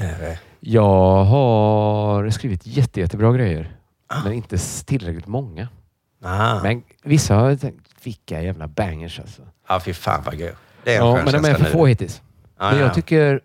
Eh, 0.00 0.36
Jag 0.60 1.24
har 1.24 2.30
skrivit 2.30 2.66
jätte, 2.66 3.00
jättebra 3.00 3.32
grejer. 3.32 3.76
Ah. 4.06 4.20
Men 4.24 4.32
inte 4.32 4.58
tillräckligt 4.84 5.26
många. 5.26 5.68
ah. 6.22 6.62
Men 6.62 6.82
vissa 7.04 7.34
har 7.34 7.48
jag 7.50 7.60
tänkt, 7.60 7.88
vilka 8.02 8.42
jävla 8.42 8.68
bangers 8.68 9.20
alltså. 9.20 9.42
Ja, 9.68 9.80
fy 9.80 9.92
fan 9.92 10.22
vad 10.24 10.38
gud. 10.38 10.54
Det 10.84 10.94
är 10.94 11.00
en 11.00 11.06
Ja, 11.06 11.14
skön 11.16 11.24
men 11.24 11.42
de 11.42 11.48
är 11.50 11.54
för 11.54 11.64
få 11.64 11.86
hittills. 11.86 12.22
Ja, 12.58 12.70
men 12.70 12.78
ja. 12.78 12.84
jag 12.84 12.94
tycker 12.94 13.40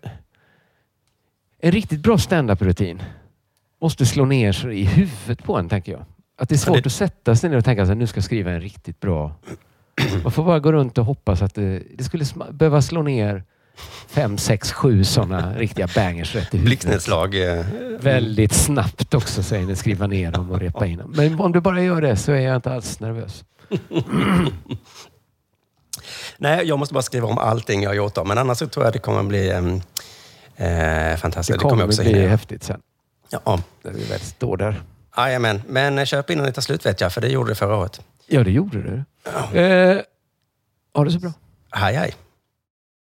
en 1.62 1.72
riktigt 1.72 2.00
bra 2.00 2.18
stand-up-rutin 2.18 3.02
måste 3.80 4.06
slå 4.06 4.24
ner 4.24 4.52
sig 4.52 4.80
i 4.80 4.84
huvudet 4.84 5.44
på 5.44 5.56
en, 5.58 5.68
tänker 5.68 5.92
jag. 5.92 6.04
Att 6.38 6.48
det 6.48 6.54
är 6.54 6.58
svårt 6.58 6.76
det- 6.76 6.86
att 6.86 6.92
sätta 6.92 7.36
sig 7.36 7.50
ner 7.50 7.56
och 7.56 7.64
tänka 7.64 7.82
att 7.82 7.96
nu 7.96 8.06
ska 8.06 8.18
jag 8.18 8.24
skriva 8.24 8.50
en 8.50 8.60
riktigt 8.60 9.00
bra... 9.00 9.32
Man 10.22 10.32
får 10.32 10.44
bara 10.44 10.58
gå 10.60 10.72
runt 10.72 10.98
och 10.98 11.04
hoppas 11.04 11.42
att 11.42 11.54
det, 11.54 11.82
det 11.94 12.04
skulle 12.04 12.24
behöva 12.50 12.82
slå 12.82 13.02
ner 13.02 13.44
fem, 14.08 14.38
sex, 14.38 14.72
sju 14.72 15.04
sådana 15.04 15.54
riktiga 15.54 15.88
bangers 15.94 16.34
rätt 16.34 16.42
i 16.54 16.56
huvudet. 16.58 16.64
Blixtnedslag. 16.64 17.34
eh, 17.58 17.64
Väldigt 18.00 18.52
snabbt 18.52 19.14
också, 19.14 19.42
säger 19.42 19.66
ni. 19.66 19.76
Skriva 19.76 20.06
ner 20.06 20.30
dem 20.32 20.50
och 20.50 20.60
repa 20.60 20.86
in 20.86 20.98
dem. 20.98 21.12
Men 21.16 21.40
om 21.40 21.52
du 21.52 21.60
bara 21.60 21.82
gör 21.82 22.00
det 22.02 22.16
så 22.16 22.32
är 22.32 22.40
jag 22.40 22.56
inte 22.56 22.72
alls 22.72 23.00
nervös. 23.00 23.44
Nej, 26.36 26.66
jag 26.66 26.78
måste 26.78 26.94
bara 26.94 27.02
skriva 27.02 27.28
om 27.28 27.38
allting 27.38 27.82
jag 27.82 27.90
har 27.90 27.94
gjort. 27.94 28.14
Då. 28.14 28.24
Men 28.24 28.38
annars 28.38 28.58
så 28.58 28.66
tror 28.68 28.84
jag 28.86 28.92
det 28.92 28.98
kommer 28.98 29.22
bli 29.22 29.48
eh, 30.56 31.16
fantastiskt. 31.16 31.58
Det 31.58 31.62
kommer 31.62 31.82
jag 31.82 31.88
också 31.88 32.02
bli 32.02 32.12
hinna 32.14 32.28
häftigt 32.28 32.62
sen. 32.64 32.80
Ja. 33.30 33.60
När 33.82 33.92
vi 33.92 34.04
väl 34.04 34.20
står 34.20 34.56
där. 34.56 34.82
Jajamän. 35.16 35.62
Men 35.68 35.98
eh, 35.98 36.04
köp 36.04 36.30
innan 36.30 36.44
det 36.46 36.52
tar 36.52 36.62
slut 36.62 36.86
vet 36.86 37.00
jag, 37.00 37.12
för 37.12 37.20
det 37.20 37.28
gjorde 37.28 37.50
det 37.50 37.54
förra 37.54 37.76
året. 37.76 38.00
Ja, 38.26 38.44
det 38.44 38.50
gjorde 38.50 38.82
du. 38.82 39.04
Eh, 39.60 39.98
ha 40.94 41.04
det 41.04 41.10
så 41.10 41.18
bra. 41.18 41.32
Hej, 41.70 41.94
hej. 41.94 42.14